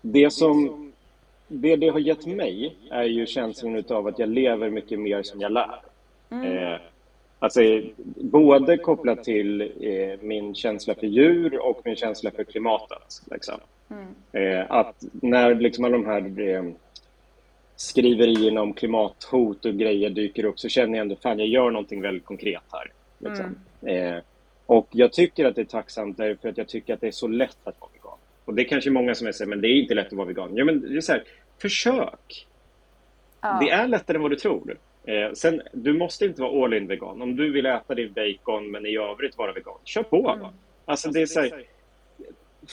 det 0.00 0.30
som 0.30 0.92
det, 1.48 1.76
det 1.76 1.88
har 1.88 1.98
gett 1.98 2.26
mig 2.26 2.76
är 2.90 3.02
ju 3.02 3.26
känslan 3.26 3.76
utav 3.76 4.06
att 4.06 4.18
jag 4.18 4.28
lever 4.28 4.70
mycket 4.70 5.00
mer 5.00 5.22
som 5.22 5.40
jag 5.40 5.52
lär. 5.52 5.82
Eh, 6.30 6.80
alltså, 7.42 7.60
både 8.16 8.76
kopplat 8.76 9.24
till 9.24 9.60
eh, 9.60 10.20
min 10.20 10.54
känsla 10.54 10.94
för 10.94 11.06
djur 11.06 11.58
och 11.58 11.80
min 11.84 11.96
känsla 11.96 12.30
för 12.30 12.44
klimatet. 12.44 13.22
Liksom. 13.30 13.60
Eh, 14.32 14.70
att 14.70 15.04
när 15.12 15.54
liksom 15.54 15.84
alla 15.84 15.96
de 15.96 16.06
här 16.06 16.40
eh, 16.40 16.64
skriverierna 17.76 18.62
om 18.62 18.74
klimathot 18.74 19.64
och 19.64 19.74
grejer 19.74 20.10
dyker 20.10 20.44
upp 20.44 20.60
så 20.60 20.68
känner 20.68 20.98
jag 20.98 21.02
ändå 21.02 21.16
fan 21.16 21.38
jag 21.38 21.48
gör 21.48 21.70
någonting 21.70 22.00
väldigt 22.00 22.24
konkret 22.24 22.62
här. 22.72 22.92
Liksom. 23.18 23.56
Eh, 23.88 24.22
och 24.66 24.88
jag 24.90 25.12
tycker 25.12 25.44
att 25.44 25.54
det 25.54 25.60
är 25.60 25.64
tacksamt 25.64 26.16
därför 26.16 26.48
att 26.48 26.58
jag 26.58 26.68
tycker 26.68 26.94
att 26.94 27.00
det 27.00 27.06
är 27.06 27.10
så 27.10 27.28
lätt 27.28 27.58
att 27.64 27.80
vara 27.80 27.90
vegan. 27.92 28.18
Och 28.44 28.54
det 28.54 28.62
är 28.62 28.68
kanske 28.68 28.90
många 28.90 29.14
som 29.14 29.32
säger, 29.32 29.48
men 29.48 29.60
det 29.60 29.68
är 29.68 29.82
inte 29.82 29.94
lätt 29.94 30.06
att 30.06 30.12
vara 30.12 30.26
vegan. 30.26 30.50
Ja, 30.56 30.64
men 30.64 30.80
det 30.80 30.96
är 30.96 31.00
så 31.00 31.12
här, 31.12 31.24
försök! 31.58 32.46
Ja. 33.40 33.58
Det 33.60 33.70
är 33.70 33.88
lättare 33.88 34.16
än 34.16 34.22
vad 34.22 34.30
du 34.30 34.36
tror. 34.36 34.76
Eh, 35.04 35.32
sen, 35.32 35.62
du 35.72 35.92
måste 35.92 36.24
inte 36.24 36.42
vara 36.42 36.64
all 36.64 36.74
in 36.74 36.86
vegan. 36.86 37.22
Om 37.22 37.36
du 37.36 37.52
vill 37.52 37.66
äta 37.66 37.94
din 37.94 38.12
bacon 38.12 38.70
men 38.70 38.86
i 38.86 38.96
övrigt 38.96 39.38
vara 39.38 39.52
vegan, 39.52 39.74
kör 39.84 40.02
på 40.02 40.22
bara. 40.22 40.52
Alltså 40.84 41.10
det 41.10 41.22
är 41.22 41.26
så 41.26 41.40
här, 41.40 41.64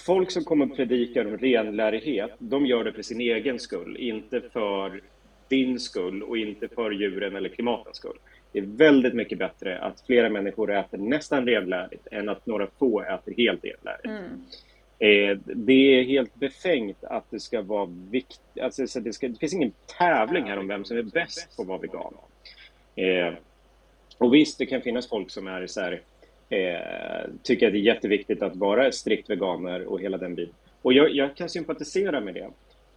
folk 0.06 0.32
som 0.32 0.44
kommer 0.44 0.66
och 0.66 0.76
predikar 0.76 1.26
om 1.26 1.38
renlärighet, 1.38 2.32
de 2.40 2.66
gör 2.66 2.84
det 2.84 2.94
för 2.94 3.02
sin 3.02 3.22
egen 3.22 3.60
skull, 3.60 3.98
inte 3.98 4.42
för 4.42 5.02
din 5.48 5.80
skull 5.80 6.24
och 6.24 6.38
inte 6.38 6.68
för 6.68 6.92
djuren 6.92 7.36
eller 7.36 7.50
klimatens 7.50 7.98
skull. 7.98 8.18
Det 8.52 8.60
är 8.60 8.64
väldigt 8.64 9.14
mycket 9.14 9.38
bättre 9.38 9.80
att 9.80 10.02
flera 10.06 10.30
människor 10.30 10.72
äter 10.72 10.98
nästan 10.98 11.46
renlärigt 11.46 12.08
än 12.12 12.30
att 12.30 12.46
några 12.46 12.68
få 12.80 13.02
äter 13.02 13.34
helt 13.38 13.64
renlärigt. 13.64 14.06
Eh, 15.00 15.38
det 15.46 16.00
är 16.00 16.04
helt 16.04 16.36
befängt 16.36 17.04
att 17.04 17.26
det 17.30 17.40
ska 17.40 17.62
vara 17.62 17.90
viktigt. 18.12 18.62
Alltså, 18.62 18.88
så 18.88 19.00
det, 19.00 19.14
ska, 19.14 19.28
det 19.28 19.40
finns 19.40 19.54
ingen 19.54 19.74
tävling 19.98 20.44
här 20.44 20.58
om 20.58 20.68
vem 20.68 20.86
som 20.86 20.98
är 20.98 21.04
bäst 21.04 21.56
på 21.56 21.62
att 21.62 21.68
vara 21.68 21.78
vegan. 21.78 22.14
Eh, 22.96 23.34
och 24.18 24.34
visst, 24.34 24.58
det 24.58 24.66
kan 24.66 24.82
finnas 24.82 25.10
folk 25.10 25.32
som 25.32 25.48
är 25.48 25.68
så 25.68 25.82
här, 25.82 26.02
eh, 26.50 27.30
tycker 27.44 27.68
att 27.68 27.74
det 27.74 27.80
är 27.80 27.82
jätteviktigt 27.82 28.42
att 28.42 28.56
vara 28.56 28.92
strikt 28.92 29.30
veganer 29.30 29.86
och 29.86 30.02
hela 30.02 30.18
den 30.18 30.36
biten. 30.36 30.56
Och 30.82 30.94
jag, 30.94 31.16
jag 31.16 31.36
kan 31.36 31.50
sympatisera 31.50 32.22
med 32.22 32.34
det. 32.34 32.50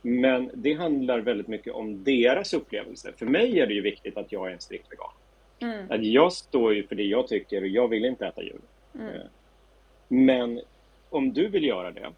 Men 0.02 0.50
det 0.54 0.72
handlar 0.72 1.18
väldigt 1.18 1.48
mycket 1.48 1.72
om 1.72 2.04
deras 2.04 2.54
upplevelse. 2.54 3.12
För 3.16 3.26
mig 3.26 3.60
är 3.60 3.66
det 3.66 3.74
ju 3.74 3.80
viktigt 3.80 4.16
att 4.16 4.32
jag 4.32 4.48
är 4.48 4.52
en 4.52 4.60
strikt 4.60 4.86
vegan. 4.92 5.10
Att 5.90 6.04
jag 6.04 6.32
står 6.32 6.74
ju 6.74 6.86
för 6.86 6.94
det 6.94 7.02
jag 7.02 7.28
tycker 7.28 7.62
och 7.62 7.68
jag 7.68 7.88
vill 7.88 8.04
inte 8.04 8.26
äta 8.26 8.42
djur. 8.42 8.60
Eh, 8.94 9.22
Men 10.08 10.60
om 11.12 11.32
du 11.32 11.48
vill 11.48 11.64
göra 11.64 11.90
det 11.90 12.12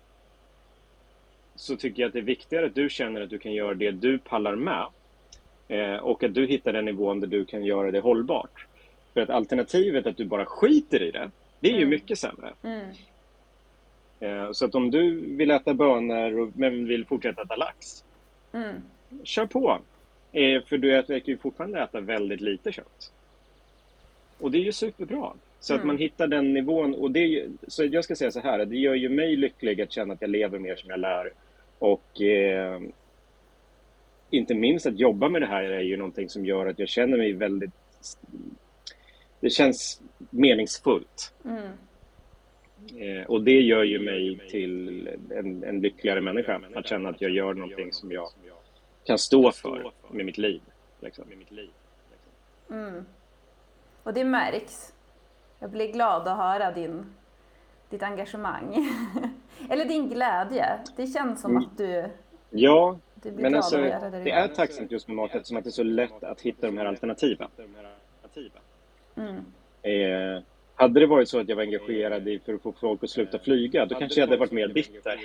så 1.57 1.77
tycker 1.77 2.03
jag 2.03 2.07
att 2.09 2.13
det 2.13 2.19
är 2.19 2.23
viktigare 2.23 2.67
att 2.67 2.75
du 2.75 2.91
känner 2.91 3.21
att 3.21 3.31
du 3.31 3.39
kan 3.39 3.53
göra 3.53 3.75
det 3.75 3.91
du 3.91 4.19
pallar 4.19 4.57
med 4.57 4.87
eh, 5.69 5.97
och 5.97 6.23
att 6.25 6.35
du 6.35 6.47
hittar 6.47 6.73
den 6.73 6.85
nivån 6.85 7.21
där 7.21 7.27
du 7.27 7.45
kan 7.45 7.65
göra 7.65 7.91
det 7.91 8.01
hållbart. 8.01 8.67
För 9.15 9.21
att 9.21 9.31
alternativet 9.31 10.07
att 10.07 10.17
du 10.17 10.25
bara 10.25 10.47
skiter 10.47 11.03
i 11.03 11.11
det, 11.11 11.31
det 11.61 11.69
är 11.69 11.79
ju 11.79 11.87
mycket 11.87 12.19
sämre. 12.19 12.53
Eh, 14.21 14.53
Så 14.53 14.65
att 14.65 14.75
om 14.75 14.91
du 14.91 15.21
vill 15.37 15.51
äta 15.51 15.75
bönor 15.75 16.53
men 16.55 16.87
vill 16.87 17.05
fortsätta 17.07 17.43
äta 17.43 17.57
lax, 17.57 18.05
kör 19.25 19.47
på! 19.47 19.79
Eh, 20.33 20.63
För 20.65 20.79
du 20.79 20.99
äter 20.99 21.21
ju 21.25 21.37
fortfarande 21.37 21.81
äta 21.83 22.01
väldigt 22.01 22.41
lite 22.41 22.73
kött. 22.73 23.13
Och 24.39 24.51
det 24.51 24.59
är 24.59 24.63
ju 24.63 24.73
superbra. 24.73 25.33
Så 25.65 25.75
att 25.75 25.85
man 25.85 25.99
hittar 25.99 26.27
den 26.27 26.53
nivån. 26.55 26.95
Och 26.95 27.11
det 27.11 27.47
så 27.67 27.85
jag 27.85 28.05
ska 28.05 28.17
säga 28.17 28.31
så 28.31 28.41
här, 28.41 28.65
det 28.65 28.77
gör 28.77 28.95
ju 28.95 29.09
mig 29.09 29.37
lycklig 29.37 29.81
att 29.81 29.93
känna 29.93 30.15
att 30.15 30.21
jag 30.21 30.31
lever 30.31 30.59
mer 30.59 30.77
som 30.77 30.91
jag 30.91 31.01
lär. 31.01 31.33
Och 31.79 32.21
eh, 32.21 32.81
inte 34.31 34.55
minst 34.55 34.87
att 34.87 34.99
jobba 34.99 35.29
med 35.29 35.43
det 35.43 35.47
här 35.47 35.65
är 35.65 35.81
ju 35.81 35.97
någonting 35.97 36.29
som 36.29 36.47
gör 36.47 36.67
att 36.67 36.79
jag 36.79 36.89
känner 36.89 37.19
mig 37.19 37.33
väldigt... 37.33 37.71
Det 39.41 39.51
känns 39.51 40.03
meningsfullt. 40.31 41.35
Eh, 42.99 43.27
och 43.27 43.43
det 43.43 43.61
gör 43.61 43.83
ju 43.83 43.99
mig 43.99 44.39
till 44.51 45.09
en, 45.31 45.65
en 45.65 45.81
lyckligare 45.81 46.21
människa. 46.21 46.61
Att 46.75 46.87
känna 46.87 47.09
att 47.09 47.21
jag 47.21 47.31
gör 47.31 47.55
någonting 47.55 47.93
som 47.93 48.13
jag 48.13 48.29
kan 49.05 49.19
stå 49.19 49.53
för 49.53 49.93
med 50.11 50.27
mitt 50.27 50.39
liv. 50.39 50.61
Liksom. 51.01 51.25
Och 54.03 54.15
det 54.15 54.25
märks. 54.25 54.94
Jag 55.65 55.71
blir 55.71 55.93
glad 55.93 56.29
att 56.29 56.37
höra 56.37 56.73
din, 56.73 57.07
ditt 57.91 58.03
engagemang. 58.03 58.91
Eller 59.71 59.85
din 59.85 60.09
glädje. 60.09 60.79
Det 60.97 61.07
känns 61.07 61.41
som 61.41 61.57
att 61.57 61.79
du, 61.79 62.05
Ja, 62.51 62.99
du 63.15 63.31
blir 63.31 63.43
men 63.43 63.53
glad 63.53 63.65
alltså, 63.65 63.81
att 63.81 63.87
göra 63.87 64.11
det 64.11 64.19
det 64.19 64.31
är 64.31 64.49
tacksamt 64.49 64.91
just 64.91 65.09
med 65.09 65.17
mat 65.17 65.35
eftersom 65.35 65.57
att 65.57 65.65
det 65.65 65.69
är 65.69 65.73
så 65.73 65.83
lätt 65.83 66.25
att 66.25 66.41
hitta 66.41 66.67
de 66.67 66.79
här 66.79 66.85
alternativen. 66.85 67.49
Eh, 69.83 70.43
hade 70.75 71.01
det 71.01 71.07
varit 71.07 71.29
så 71.29 71.41
att 71.41 71.49
jag 71.49 71.57
var 71.57 71.63
engagerad 71.63 72.29
i 72.29 72.39
för 72.39 72.55
att 72.55 72.63
få 72.63 72.73
folk 72.73 73.05
att 73.05 73.11
sluta 73.11 73.39
flyga, 73.39 73.87
då 73.87 73.95
kanske 73.95 74.21
jag 74.21 74.27
hade 74.27 74.39
varit 74.39 74.53
mer 74.53 74.69
bitter. 74.69 75.19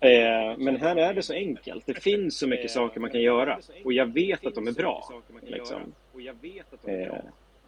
eh, 0.00 0.56
men 0.58 0.76
här 0.76 0.96
är 0.96 1.14
det 1.14 1.22
så 1.22 1.32
enkelt. 1.32 1.86
Det 1.86 1.94
finns 1.94 2.38
så 2.38 2.46
mycket 2.46 2.70
saker 2.70 3.00
man 3.00 3.10
kan 3.10 3.22
göra 3.22 3.58
och 3.84 3.92
jag 3.92 4.14
vet 4.14 4.46
att 4.46 4.54
de 4.54 4.68
är 4.68 4.72
bra. 4.72 5.22
Liksom. 5.42 5.92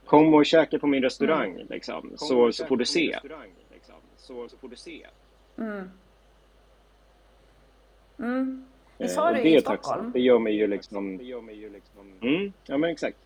Eh, 0.08 0.10
kom 0.10 0.34
och 0.34 0.46
käka 0.46 0.78
på 0.78 0.86
min 0.86 1.02
restaurang, 1.02 1.56
liksom, 1.68 2.10
så, 2.16 2.52
så 2.52 2.66
får 2.66 2.76
du 2.76 2.84
se. 2.84 3.18
Visst 8.98 9.16
Eh, 9.16 9.22
har 9.22 9.30
och 9.30 9.36
du 9.36 9.42
det 9.42 9.48
i 9.48 9.54
är 9.56 9.60
Stockholm? 9.60 9.82
tacksamt. 9.82 10.12
Det 10.12 10.20
gör 10.20 10.38
mig 10.38 10.54
ju 10.54 10.66
liksom... 10.66 11.20
Mm, 12.22 12.52
ja, 12.66 12.78
men 12.78 12.90
exakt. 12.90 13.18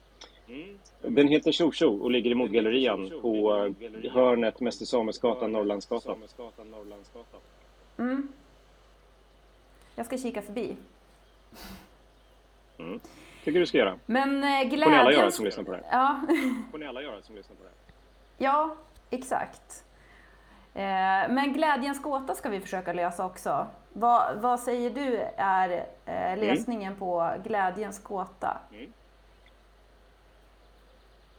Den 1.01 1.29
heter 1.29 1.53
Tjo 1.53 1.73
Tjo 1.73 1.99
och 2.03 2.11
ligger 2.11 2.31
i 2.31 2.35
Modgallerian 2.35 3.13
på 3.23 3.57
eh, 3.57 4.13
hörnet 4.13 4.61
Mäster 4.61 4.85
Samuelsgatan, 4.87 5.53
Norrlandsgatan. 5.53 6.17
Jag 9.95 10.07
ska 10.07 10.19
kika 10.19 10.43
förbi. 10.43 10.77
Tycker 13.45 13.61
du 13.61 13.67
ska 13.67 13.79
göra. 13.79 13.99
Men 14.07 14.45
eh, 14.45 14.61
får 14.71 14.77
ni 14.77 14.85
alla 14.85 14.95
göra 14.97 15.11
glädjen... 15.11 15.33
som 15.33 15.45
lyssnar 15.45 15.65
på 15.65 15.73
det 15.73 15.77
här. 15.77 15.87
Ja, 15.91 16.21
får 16.71 16.79
ni 16.79 16.87
alla 16.87 17.03
göra 17.03 17.23
som 17.23 17.35
lyssnar 17.37 17.57
på 17.57 17.63
det 17.63 17.71
ja, 18.45 18.77
exakt. 19.11 19.85
Eh, 20.75 20.83
Men 21.31 21.53
glädjens 21.53 22.03
gåta 22.03 22.35
ska 22.35 22.49
vi 22.49 22.61
försöka 22.61 22.93
lösa 22.93 23.27
också. 23.27 23.67
Vad, 23.93 24.39
vad 24.41 24.61
säger 24.61 24.91
du 24.91 25.17
är 25.37 25.71
eh, 26.05 26.33
Mm. 26.33 26.39
lösningen 26.41 26.97
på 26.97 27.35
glädjens 27.45 28.03
gåta? 28.03 28.59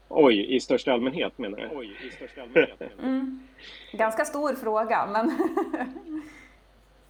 Oj, 0.09 0.55
i 0.55 0.59
största 0.59 0.93
allmänhet 0.93 1.37
menar 1.37 1.57
du? 1.57 1.69
Oj, 1.73 1.97
i 2.07 2.09
största 2.11 2.41
allmänhet 2.81 2.81
Ganska 3.91 4.25
stor 4.25 4.55
fråga, 4.55 5.05
men 5.05 5.31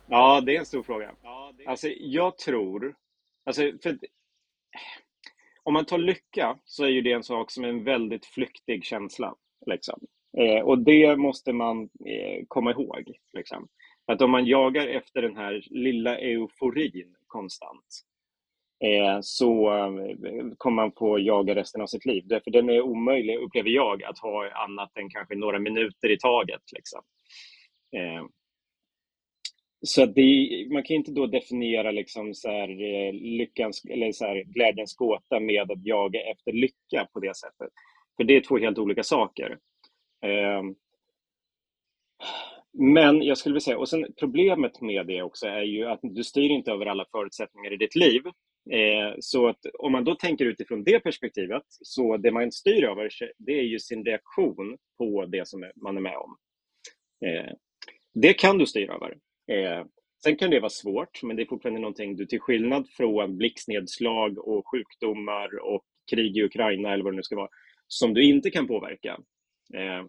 Ja, 0.08 0.42
det 0.42 0.56
är 0.56 0.60
en 0.60 0.66
stor 0.66 0.84
fråga. 0.84 1.12
Alltså, 1.68 1.88
jag 1.88 2.38
tror... 2.38 2.96
Alltså, 3.46 3.62
för, 3.84 3.98
om 5.64 5.74
man 5.74 5.86
tar 5.86 5.98
lycka 5.98 6.58
så 6.66 6.84
är 6.84 6.90
ju 6.90 7.02
det 7.02 7.12
en 7.12 7.24
sak 7.24 7.52
som 7.52 7.64
är 7.64 7.68
en 7.68 7.84
väldigt 7.84 8.26
flyktig 8.26 8.86
känsla. 8.86 9.36
Liksom. 9.66 10.00
Eh, 10.38 10.62
och 10.62 10.80
det 10.80 11.16
måste 11.16 11.54
man 11.54 11.84
eh, 11.84 12.44
komma 12.48 12.72
ihåg. 12.72 13.12
Liksom. 13.34 13.68
Att 14.06 14.22
om 14.22 14.32
man 14.32 14.46
jagar 14.46 14.88
efter 14.88 15.22
den 15.22 15.38
här 15.38 15.64
lilla 15.70 16.18
euforin 16.18 17.16
konstant 17.28 18.04
eh, 18.86 19.18
så 19.22 19.74
eh, 19.74 19.92
kommer 20.58 20.76
man 20.76 20.92
få 20.92 21.20
jaga 21.20 21.56
resten 21.56 21.82
av 21.82 21.88
sitt 21.88 22.06
liv. 22.06 22.24
Därför 22.26 22.52
den 22.52 22.70
är 22.70 22.82
omöjlig, 22.82 23.38
upplever 23.38 23.70
jag, 23.70 24.04
att 24.04 24.20
ha 24.20 24.52
annat 24.52 24.98
än 24.98 25.10
kanske 25.10 25.36
några 25.36 25.60
minuter 25.60 26.12
i 26.12 26.18
taget. 26.18 26.62
Liksom. 26.72 27.02
Eh, 27.96 28.24
så 29.86 30.06
det, 30.06 30.68
man 30.72 30.84
kan 30.84 30.96
inte 30.96 31.12
då 31.12 31.28
definiera 31.28 31.92
liksom 31.92 32.34
så 32.34 32.50
här, 32.50 32.70
eh, 32.70 33.14
lyckans, 33.14 33.86
eller 33.86 34.12
så 34.12 34.26
här, 34.26 34.44
glädjens 34.44 34.96
gåta 34.96 35.40
med 35.40 35.72
att 35.72 35.86
jaga 35.86 36.20
efter 36.32 36.52
lycka 36.52 37.08
på 37.14 37.20
det 37.20 37.36
sättet. 37.38 37.70
För 38.18 38.24
det 38.24 38.36
är 38.36 38.42
två 38.42 38.58
helt 38.58 38.78
olika 38.78 39.04
saker. 39.04 39.58
Eh, 40.26 40.64
men 42.78 43.22
jag 43.22 43.38
skulle 43.38 43.54
vilja 43.54 43.62
säga, 43.62 43.78
och 43.78 43.90
sen 43.90 44.06
problemet 44.20 44.82
med 44.82 45.08
det 45.08 45.22
också 45.22 45.48
är 45.48 45.62
ju 45.62 45.86
att 45.86 46.00
du 46.02 46.24
styr 46.24 46.50
inte 46.50 46.72
över 46.72 46.86
alla 46.86 47.06
förutsättningar 47.12 47.74
i 47.74 47.78
ditt 47.78 47.96
liv. 47.96 48.22
Eh, 48.72 49.16
så 49.20 49.48
att 49.48 49.66
om 49.80 49.92
man 49.92 50.04
då 50.04 50.16
tänker 50.16 50.46
utifrån 50.46 50.84
det 50.84 51.00
perspektivet, 51.00 51.64
så 51.68 52.18
det 52.18 52.32
man 52.32 52.52
styr 52.52 52.84
över, 52.84 53.10
det 53.38 53.60
är 53.60 53.64
ju 53.64 53.80
sin 53.80 54.06
reaktion 54.06 54.78
på 54.98 55.26
det 55.26 55.48
som 55.48 55.72
man 55.76 55.98
är 55.98 56.02
med 56.02 56.18
om. 56.18 56.38
Eh, 57.26 57.54
det 58.14 58.34
kan 58.34 58.58
du 58.58 58.66
styra 58.66 58.94
över. 58.94 59.18
Eh, 59.52 59.86
sen 60.24 60.36
kan 60.36 60.50
det 60.50 60.60
vara 60.60 60.70
svårt, 60.70 61.24
men 61.24 61.36
det 61.36 61.44
är 61.44 61.48
fortfarande 61.48 61.82
någonting 61.82 62.16
du 62.16 62.26
till 62.26 62.40
skillnad 62.40 62.90
från 62.90 63.38
blixtnedslag 63.38 64.38
och 64.38 64.68
sjukdomar 64.72 65.60
och 65.60 65.86
krig 66.12 66.38
i 66.38 66.44
Ukraina 66.44 66.94
eller 66.94 67.04
vad 67.04 67.14
det 67.14 67.18
nu 67.18 67.24
ska 67.24 67.36
vara, 67.36 67.50
som 67.88 68.14
du 68.14 68.24
inte 68.24 68.50
kan 68.50 68.68
påverka. 68.68 69.20
Eh, 69.74 70.06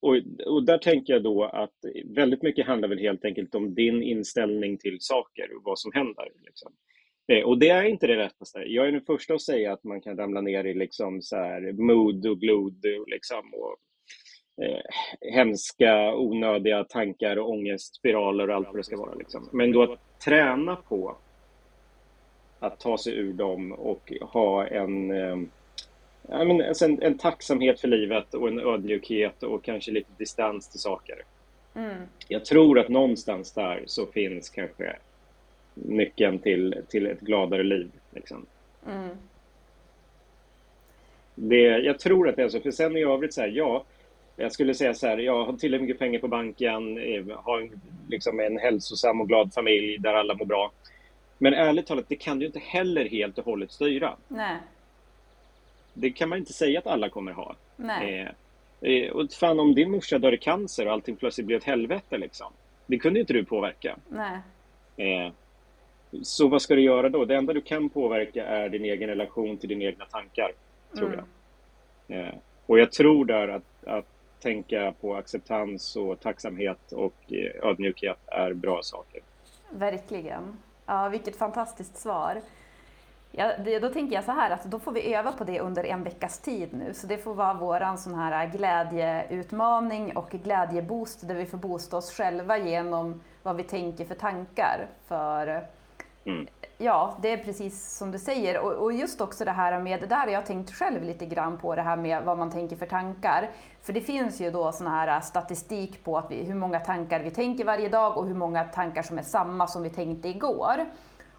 och, 0.00 0.16
och, 0.46 0.64
där 0.64 0.78
tänker 0.78 1.12
jag 1.12 1.22
då 1.22 1.44
att 1.44 1.76
väldigt 2.04 2.42
mycket 2.42 2.66
handlar 2.66 2.88
väl 2.88 2.98
helt 2.98 3.24
enkelt 3.24 3.54
om 3.54 3.74
din 3.74 4.02
inställning 4.02 4.78
till 4.78 4.96
saker 5.00 5.56
och 5.56 5.62
vad 5.64 5.78
som 5.78 5.92
händer. 5.92 6.28
Liksom. 6.46 6.72
Eh, 7.32 7.44
och 7.44 7.58
det 7.58 7.68
är 7.68 7.84
inte 7.84 8.06
det 8.06 8.16
rättaste. 8.16 8.58
Jag 8.58 8.88
är 8.88 8.92
den 8.92 9.04
första 9.04 9.34
att 9.34 9.42
säga 9.42 9.72
att 9.72 9.84
man 9.84 10.00
kan 10.00 10.16
ramla 10.16 10.40
ner 10.40 10.64
i 10.64 10.74
liksom 10.74 11.22
så 11.22 11.36
här 11.36 11.72
mood 11.72 12.26
och 12.26 12.40
glod 12.40 12.86
och, 13.00 13.08
liksom, 13.08 13.54
och 13.54 13.76
eh, 14.62 14.80
hemska, 15.32 16.14
onödiga 16.14 16.84
tankar 16.84 17.36
och 17.36 17.50
ångestspiraler 17.50 18.50
och 18.50 18.56
allt 18.56 18.66
vad 18.66 18.76
det 18.76 18.84
ska 18.84 18.96
vara. 18.96 19.14
Liksom. 19.14 19.48
Men 19.52 19.72
då 19.72 19.82
att 19.82 20.20
träna 20.24 20.76
på 20.76 21.16
att 22.60 22.80
ta 22.80 22.98
sig 22.98 23.14
ur 23.14 23.32
dem 23.32 23.72
och 23.72 24.12
ha 24.20 24.66
en, 24.66 25.10
eh, 25.10 25.38
alltså 26.28 26.84
en, 26.84 27.02
en, 27.02 27.18
tacksamhet 27.18 27.80
för 27.80 27.88
livet 27.88 28.34
och 28.34 28.48
en 28.48 28.60
ödmjukhet 28.60 29.42
och 29.42 29.64
kanske 29.64 29.90
lite 29.90 30.10
distans 30.18 30.68
till 30.68 30.80
saker. 30.80 31.22
Mm. 31.74 32.02
Jag 32.28 32.44
tror 32.44 32.78
att 32.78 32.88
någonstans 32.88 33.52
där 33.52 33.82
så 33.86 34.06
finns 34.06 34.48
kanske 34.50 34.96
nyckeln 35.74 36.38
till, 36.38 36.82
till 36.88 37.06
ett 37.06 37.20
gladare 37.20 37.62
liv. 37.62 37.90
Liksom. 38.10 38.46
Mm. 38.86 39.08
Det, 41.34 41.62
jag 41.62 41.98
tror 41.98 42.28
att 42.28 42.36
det 42.36 42.42
är 42.42 42.48
så, 42.48 42.60
för 42.60 42.70
sen 42.70 42.96
i 42.96 43.04
övrigt 43.04 43.34
så 43.34 43.40
här, 43.40 43.48
ja, 43.48 43.84
jag 44.40 44.52
skulle 44.52 44.74
säga 44.74 44.94
så 44.94 45.06
här, 45.06 45.18
jag 45.18 45.44
har 45.44 45.52
tillräckligt 45.52 45.88
mycket 45.88 45.98
pengar 45.98 46.20
på 46.20 46.28
banken, 46.28 46.98
eh, 46.98 47.24
har 47.36 47.60
en, 47.60 47.80
liksom 48.08 48.40
en 48.40 48.58
hälsosam 48.58 49.20
och 49.20 49.28
glad 49.28 49.54
familj 49.54 49.98
där 49.98 50.14
alla 50.14 50.34
mår 50.34 50.44
bra. 50.44 50.72
Men 51.38 51.54
ärligt 51.54 51.86
talat, 51.86 52.08
det 52.08 52.16
kan 52.16 52.38
du 52.38 52.46
inte 52.46 52.58
heller 52.58 53.08
helt 53.08 53.38
och 53.38 53.44
hållet 53.44 53.72
styra. 53.72 54.16
Nej. 54.28 54.56
Det 55.94 56.10
kan 56.10 56.28
man 56.28 56.38
inte 56.38 56.52
säga 56.52 56.78
att 56.78 56.86
alla 56.86 57.08
kommer 57.08 57.32
ha. 57.32 57.56
Nej. 57.76 58.34
Eh, 58.80 58.90
eh, 58.90 59.10
och 59.10 59.32
fan, 59.32 59.60
om 59.60 59.74
din 59.74 59.90
morsa 59.90 60.18
dör 60.18 60.34
i 60.34 60.38
cancer 60.38 60.86
och 60.86 60.92
allting 60.92 61.16
plötsligt 61.16 61.46
blir 61.46 61.56
ett 61.56 61.64
helvete, 61.64 62.18
liksom. 62.18 62.52
Det 62.86 62.98
kunde 62.98 63.20
inte 63.20 63.32
du 63.32 63.44
påverka. 63.44 63.96
Nej. 64.08 64.38
Eh, 64.96 65.32
så 66.22 66.48
vad 66.48 66.62
ska 66.62 66.74
du 66.74 66.82
göra 66.82 67.08
då? 67.08 67.24
Det 67.24 67.36
enda 67.36 67.52
du 67.52 67.60
kan 67.60 67.88
påverka 67.88 68.46
är 68.46 68.68
din 68.68 68.84
egen 68.84 69.08
relation 69.08 69.56
till 69.56 69.68
dina 69.68 69.84
egna 69.84 70.04
tankar, 70.04 70.52
tror 70.96 71.14
mm. 71.14 71.24
jag. 72.06 72.18
Eh, 72.18 72.34
och 72.66 72.78
jag 72.78 72.92
tror 72.92 73.24
där 73.24 73.48
att, 73.48 73.84
att 73.84 74.17
tänka 74.40 74.94
på 75.00 75.16
acceptans 75.16 75.96
och 75.96 76.20
tacksamhet 76.20 76.92
och 76.92 77.32
eh, 77.32 77.68
ödmjukhet 77.68 78.18
är 78.26 78.52
bra 78.52 78.82
saker. 78.82 79.20
Verkligen. 79.70 80.58
Ja, 80.86 81.08
vilket 81.08 81.36
fantastiskt 81.36 81.96
svar. 81.96 82.40
Ja, 83.32 83.52
då 83.80 83.88
tänker 83.88 84.14
jag 84.14 84.24
så 84.24 84.32
här 84.32 84.50
att 84.50 84.64
då 84.64 84.78
får 84.78 84.92
vi 84.92 85.14
öva 85.14 85.32
på 85.32 85.44
det 85.44 85.60
under 85.60 85.84
en 85.84 86.04
veckas 86.04 86.38
tid 86.38 86.68
nu. 86.72 86.94
Så 86.94 87.06
det 87.06 87.18
får 87.18 87.34
vara 87.34 87.54
våran 87.54 87.98
sån 87.98 88.14
här 88.14 88.46
glädjeutmaning 88.46 90.16
och 90.16 90.30
glädjeboost 90.30 91.28
där 91.28 91.34
vi 91.34 91.46
får 91.46 91.58
boosta 91.58 91.96
oss 91.96 92.12
själva 92.12 92.58
genom 92.58 93.20
vad 93.42 93.56
vi 93.56 93.62
tänker 93.62 94.04
för 94.04 94.14
tankar. 94.14 94.86
För 95.06 95.66
mm. 96.24 96.46
Ja, 96.78 97.16
det 97.22 97.32
är 97.32 97.36
precis 97.36 97.96
som 97.96 98.10
du 98.10 98.18
säger. 98.18 98.60
Och, 98.60 98.72
och, 98.72 98.92
just 98.92 99.20
också 99.20 99.44
det 99.44 99.50
här 99.50 99.80
med, 99.80 100.00
det 100.00 100.06
där 100.06 100.16
har 100.16 100.28
jag 100.28 100.46
tänkt 100.46 100.74
själv 100.74 101.02
lite 101.02 101.26
grann 101.26 101.58
på, 101.58 101.74
det 101.74 101.82
här 101.82 101.96
med 101.96 102.22
vad 102.22 102.38
man 102.38 102.50
tänker 102.50 102.76
för 102.76 102.86
tankar. 102.86 103.50
För 103.82 103.92
det 103.92 104.00
finns 104.00 104.40
ju 104.40 104.50
då 104.50 104.72
sån 104.72 104.86
här 104.86 105.20
statistik 105.20 106.04
på 106.04 106.18
att 106.18 106.30
vi, 106.30 106.44
hur 106.44 106.54
många 106.54 106.80
tankar 106.80 107.20
vi 107.20 107.30
tänker 107.30 107.64
varje 107.64 107.88
dag 107.88 108.16
och 108.16 108.26
hur 108.26 108.34
många 108.34 108.64
tankar 108.64 109.02
som 109.02 109.18
är 109.18 109.22
samma 109.22 109.66
som 109.66 109.82
vi 109.82 109.90
tänkte 109.90 110.28
igår. 110.28 110.86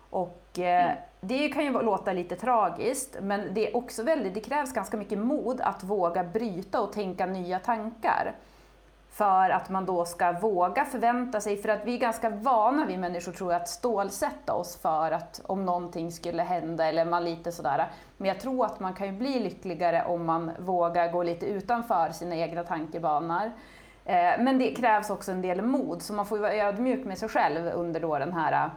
Och 0.09 0.59
eh, 0.59 0.85
mm. 0.85 0.97
det 1.21 1.49
kan 1.49 1.63
ju 1.63 1.81
låta 1.81 2.13
lite 2.13 2.35
tragiskt, 2.35 3.17
men 3.21 3.53
det 3.53 3.69
är 3.69 3.77
också 3.77 4.03
väldigt, 4.03 4.33
det 4.33 4.39
krävs 4.39 4.73
ganska 4.73 4.97
mycket 4.97 5.17
mod 5.17 5.61
att 5.61 5.83
våga 5.83 6.23
bryta 6.23 6.81
och 6.81 6.93
tänka 6.93 7.25
nya 7.25 7.59
tankar. 7.59 8.35
För 9.19 9.49
att 9.49 9.69
man 9.69 9.85
då 9.85 10.05
ska 10.05 10.31
våga 10.31 10.85
förvänta 10.85 11.41
sig, 11.41 11.57
för 11.57 11.69
att 11.69 11.85
vi 11.85 11.93
är 11.93 11.97
ganska 11.97 12.29
vana 12.29 12.85
vi 12.85 12.97
människor 12.97 13.31
tror 13.31 13.53
jag 13.53 13.61
att 13.61 13.69
stålsätta 13.69 14.53
oss 14.53 14.81
för 14.81 15.11
att 15.11 15.41
om 15.45 15.65
någonting 15.65 16.11
skulle 16.11 16.43
hända 16.43 16.85
eller 16.85 17.05
man 17.05 17.25
lite 17.25 17.51
sådär. 17.51 17.85
Men 18.17 18.27
jag 18.27 18.39
tror 18.39 18.65
att 18.65 18.79
man 18.79 18.93
kan 18.93 19.07
ju 19.07 19.13
bli 19.13 19.39
lyckligare 19.39 20.03
om 20.05 20.25
man 20.25 20.51
vågar 20.59 21.11
gå 21.11 21.23
lite 21.23 21.45
utanför 21.45 22.11
sina 22.11 22.35
egna 22.35 22.63
tankebanor. 22.63 23.51
Eh, 24.05 24.13
men 24.39 24.59
det 24.59 24.75
krävs 24.75 25.09
också 25.09 25.31
en 25.31 25.41
del 25.41 25.61
mod, 25.61 26.01
så 26.01 26.13
man 26.13 26.25
får 26.25 26.37
vara 26.37 26.53
ödmjuk 26.53 27.05
med 27.05 27.17
sig 27.17 27.29
själv 27.29 27.67
under 27.67 27.99
då 27.99 28.19
den 28.19 28.33
här 28.33 28.65
eh, 28.65 28.71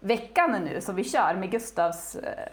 veckan 0.00 0.52
nu 0.52 0.80
som 0.80 0.96
vi 0.96 1.04
kör 1.04 1.34
med 1.34 1.50
Gustavs 1.50 2.16
eh, 2.16 2.52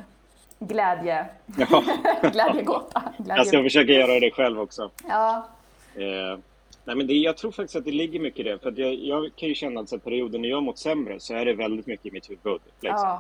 glädje, 0.60 1.26
ja. 1.58 1.84
glädjegåta. 2.32 3.04
Glädje... 3.18 3.38
Jag 3.38 3.48
ska 3.48 3.64
försöka 3.64 3.92
göra 3.92 4.20
det 4.20 4.32
själv 4.32 4.60
också. 4.60 4.90
Ja. 5.10 5.48
Eh, 5.96 6.40
Nej, 6.86 6.96
men 6.96 7.08
det, 7.08 7.14
jag 7.14 7.38
tror 7.38 7.52
faktiskt 7.52 7.76
att 7.76 7.86
det 7.86 7.92
ligger 7.92 8.20
mycket 8.20 8.40
i 8.40 8.44
det. 8.44 8.60
För 8.60 8.74
jag, 8.80 8.94
jag, 8.94 9.36
kan 9.36 9.50
ju 9.50 9.56
känna 9.56 9.82
att 9.82 10.04
perioden 10.04 10.42
när 10.42 10.50
jag 10.50 10.64
mått 10.64 10.78
sämre 10.78 11.20
så 11.20 11.34
är 11.34 11.46
det 11.46 11.54
väldigt 11.54 11.88
mycket 11.88 12.06
i 12.06 12.12
mitt 12.12 12.30
huvud. 12.30 12.62
Liksom. 12.82 13.20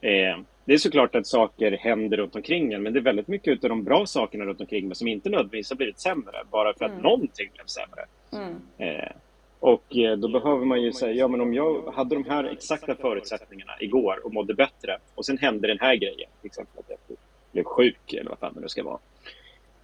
Ja. 0.00 0.08
Eh, 0.08 0.38
det 0.64 0.74
är 0.74 0.78
såklart 0.78 1.14
att 1.14 1.26
saker 1.26 1.72
händer 1.72 2.16
runt 2.16 2.36
omkring 2.36 2.72
en, 2.72 2.82
men 2.82 2.92
det 2.92 2.98
är 2.98 3.02
väldigt 3.02 3.28
mycket 3.28 3.64
av 3.64 3.70
de 3.70 3.84
bra 3.84 4.06
sakerna 4.06 4.44
runt 4.44 4.60
omkring 4.60 4.88
mig 4.88 4.96
som 4.96 5.08
inte 5.08 5.28
nödvändigtvis 5.28 5.70
har 5.70 5.76
blivit 5.76 6.00
sämre, 6.00 6.42
bara 6.50 6.74
för 6.74 6.84
att 6.84 6.90
mm. 6.90 7.02
någonting 7.02 7.50
blev 7.54 7.64
sämre. 7.66 8.04
Mm. 8.32 8.56
Eh, 8.78 9.12
och 9.60 9.96
eh, 9.96 10.16
då 10.16 10.28
behöver 10.28 10.64
man 10.64 10.82
ju 10.82 10.92
säga, 10.92 11.12
ja 11.12 11.28
men 11.28 11.40
om 11.40 11.54
jag 11.54 11.92
hade 11.94 12.14
de 12.14 12.24
här 12.24 12.44
exakta 12.44 12.94
förutsättningarna 12.94 13.72
igår 13.80 14.20
och 14.24 14.32
mådde 14.32 14.54
bättre 14.54 14.98
och 15.14 15.26
sen 15.26 15.38
hände 15.38 15.68
den 15.68 15.78
här 15.80 15.96
grejen, 15.96 16.30
till 16.40 16.46
exempel 16.46 16.78
att 16.78 16.90
jag 17.08 17.16
blev 17.52 17.64
sjuk 17.64 18.12
eller 18.12 18.30
vad 18.30 18.38
fan 18.38 18.54
det 18.54 18.60
nu 18.60 18.68
ska 18.68 18.82
vara. 18.82 18.98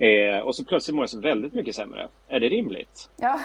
Eh, 0.01 0.39
och 0.39 0.57
så 0.57 0.65
plötsligt 0.65 0.95
mår 0.95 1.03
jag 1.03 1.11
så 1.11 1.21
väldigt 1.21 1.53
mycket 1.53 1.77
sämre. 1.77 2.09
Är 2.29 2.41
det 2.41 2.49
rimligt? 2.49 3.11
Ja. 3.17 3.41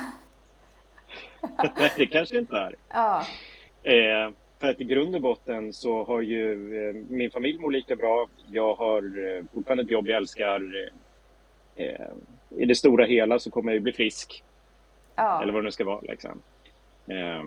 Nej, 1.57 1.91
det 1.97 2.05
kanske 2.05 2.37
inte 2.37 2.57
är. 2.57 2.75
Ja. 2.89 3.25
Eh, 3.83 4.31
för 4.59 4.67
att 4.67 4.81
i 4.81 4.83
grund 4.83 5.15
och 5.15 5.21
botten 5.21 5.73
så 5.73 6.03
har 6.03 6.21
ju 6.21 6.51
eh, 6.89 6.95
min 7.09 7.31
familj 7.31 7.59
mår 7.59 7.71
lika 7.71 7.95
bra. 7.95 8.27
Jag 8.51 8.75
har 8.75 9.01
eh, 9.03 9.43
fortfarande 9.53 9.83
ett 9.83 9.91
jobb 9.91 10.07
jag 10.07 10.17
älskar. 10.17 10.89
Eh, 11.75 12.07
I 12.49 12.65
det 12.65 12.75
stora 12.75 13.05
hela 13.05 13.39
så 13.39 13.51
kommer 13.51 13.71
jag 13.71 13.75
ju 13.75 13.81
bli 13.81 13.93
frisk. 13.93 14.43
Ja. 15.15 15.41
Eller 15.41 15.53
vad 15.53 15.61
det 15.63 15.65
nu 15.65 15.71
ska 15.71 15.85
vara. 15.85 16.01
Liksom. 16.01 16.41
Eh, 17.07 17.43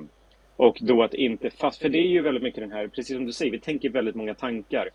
och 0.57 0.79
då 0.81 1.03
att 1.03 1.15
inte 1.15 1.51
fast... 1.51 1.83
För 1.83 1.89
det 1.89 1.99
är 1.99 2.09
ju 2.09 2.23
väldigt 2.23 2.43
mycket 2.43 2.61
den 2.61 2.73
här, 2.73 2.89
precis 2.89 3.17
som 3.17 3.27
du 3.27 3.33
säger, 3.33 3.53
vi 3.53 3.61
tänker 3.61 3.91
väldigt 3.91 4.15
många 4.15 4.35
tankar. 4.35 4.91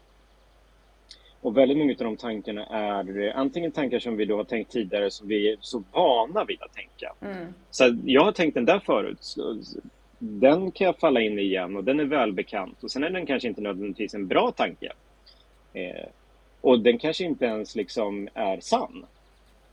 Och 1.43 1.57
väldigt 1.57 1.77
många 1.77 1.91
av 1.91 1.97
de 1.97 2.17
tankarna 2.17 2.65
är 2.65 3.33
antingen 3.35 3.71
tankar 3.71 3.99
som 3.99 4.17
vi 4.17 4.25
då 4.25 4.37
har 4.37 4.43
tänkt 4.43 4.71
tidigare 4.71 5.11
som 5.11 5.27
vi 5.27 5.51
är 5.51 5.57
så 5.59 5.83
vana 5.91 6.45
vid 6.45 6.61
att 6.61 6.73
tänka. 6.73 7.13
Mm. 7.21 7.53
Så 7.71 7.97
jag 8.05 8.23
har 8.23 8.31
tänkt 8.31 8.53
den 8.53 8.65
där 8.65 8.79
förut. 8.79 9.17
Så 9.19 9.61
den 10.19 10.71
kan 10.71 10.85
jag 10.85 10.97
falla 10.97 11.21
in 11.21 11.39
i 11.39 11.41
igen 11.41 11.75
och 11.77 11.83
den 11.83 11.99
är 11.99 12.05
välbekant. 12.05 12.83
Och 12.83 12.91
sen 12.91 13.03
är 13.03 13.09
den 13.09 13.25
kanske 13.25 13.47
inte 13.47 13.61
nödvändigtvis 13.61 14.13
en 14.13 14.27
bra 14.27 14.51
tanke. 14.51 14.91
Eh, 15.73 16.05
och 16.61 16.79
den 16.79 16.97
kanske 16.97 17.23
inte 17.23 17.45
ens 17.45 17.75
liksom 17.75 18.27
är 18.33 18.59
sann. 18.59 19.05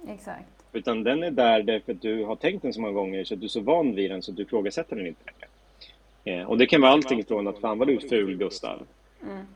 Exakt. 0.08 0.64
Utan 0.72 1.02
den 1.02 1.22
är 1.22 1.30
där 1.30 1.62
därför 1.62 1.92
att 1.92 2.02
du 2.02 2.24
har 2.24 2.36
tänkt 2.36 2.62
den 2.62 2.72
så 2.72 2.80
många 2.80 2.92
gånger 2.92 3.24
så 3.24 3.34
att 3.34 3.40
du 3.40 3.46
är 3.46 3.48
så 3.48 3.60
van 3.60 3.94
vid 3.94 4.10
den 4.10 4.22
så 4.22 4.30
att 4.30 4.36
du 4.36 4.42
ifrågasätter 4.42 4.96
den 4.96 5.06
inte 5.06 5.22
längre. 5.24 6.40
Eh, 6.40 6.48
och 6.48 6.58
det 6.58 6.66
kan 6.66 6.80
vara 6.80 6.92
allting 6.92 7.24
från 7.24 7.48
att 7.48 7.58
fan 7.58 7.78
vad 7.78 7.88
du 7.88 7.94
är 7.94 8.08
ful 8.08 8.36
Gustav. 8.36 8.82
Mm. 9.22 9.46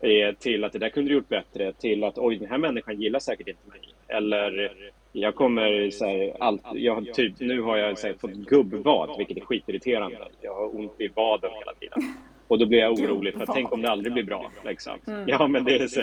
Eh, 0.00 0.34
till 0.34 0.64
att 0.64 0.72
det 0.72 0.78
där 0.78 0.88
kunde 0.88 1.10
du 1.10 1.14
gjort 1.14 1.28
bättre, 1.28 1.72
till 1.72 2.04
att 2.04 2.18
oj, 2.18 2.36
den 2.36 2.48
här 2.48 2.58
människan 2.58 3.00
gillar 3.00 3.18
säkert 3.18 3.48
inte 3.48 3.68
mig. 3.68 3.80
Eller 4.08 4.72
jag 5.12 5.34
kommer 5.34 5.90
så 5.90 6.04
här, 6.04 6.36
allt, 6.40 6.62
jag, 6.74 7.14
typ, 7.14 7.40
nu 7.40 7.60
har 7.60 7.76
jag 7.76 7.98
så 7.98 8.06
här, 8.06 8.14
fått 8.14 8.34
gubbvad, 8.34 9.14
vilket 9.18 9.36
är 9.36 9.40
skitirriterande. 9.40 10.28
Jag 10.40 10.54
har 10.54 10.76
ont 10.76 11.00
i 11.00 11.08
vaden 11.08 11.50
hela 11.58 11.74
tiden. 11.74 12.14
Och 12.48 12.58
då 12.58 12.66
blir 12.66 12.78
jag 12.78 12.92
orolig, 12.92 13.34
för 13.34 13.46
tänk 13.46 13.72
om 13.72 13.82
det 13.82 13.90
aldrig 13.90 14.12
blir 14.12 14.22
bra. 14.22 14.52
Liksom. 14.64 14.98
Mm. 15.06 15.28
Ja, 15.28 15.48
men 15.48 15.64
det 15.64 15.76
är, 15.76 15.86
så, 15.86 16.02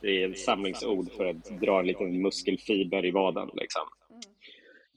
det 0.00 0.22
är 0.22 0.30
ett 0.30 0.38
samlingsord 0.38 1.12
för 1.12 1.24
att 1.24 1.60
dra 1.60 1.80
en 1.80 1.86
liten 1.86 2.22
muskelfiber 2.22 3.04
i 3.04 3.10
vaden. 3.10 3.50
Liksom. 3.54 3.82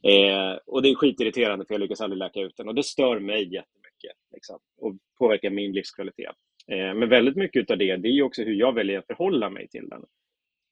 Eh, 0.03 0.59
och 0.65 0.81
det 0.81 0.89
är 0.89 0.95
skitirriterande, 0.95 1.65
för 1.65 1.73
jag 1.73 1.81
lyckas 1.81 2.01
aldrig 2.01 2.17
läka 2.17 2.39
ut 2.39 2.57
den. 2.57 2.67
Och 2.67 2.75
det 2.75 2.83
stör 2.83 3.19
mig 3.19 3.43
jättemycket 3.43 4.17
liksom, 4.33 4.59
och 4.77 4.93
påverkar 5.19 5.49
min 5.49 5.71
livskvalitet. 5.71 6.35
Eh, 6.71 6.93
men 6.93 7.09
väldigt 7.09 7.35
mycket 7.35 7.71
av 7.71 7.77
det, 7.77 7.97
det 7.97 8.07
är 8.07 8.21
också 8.21 8.43
hur 8.43 8.53
jag 8.53 8.73
väljer 8.73 8.99
att 8.99 9.07
förhålla 9.07 9.49
mig 9.49 9.67
till 9.67 9.89
den. 9.89 10.05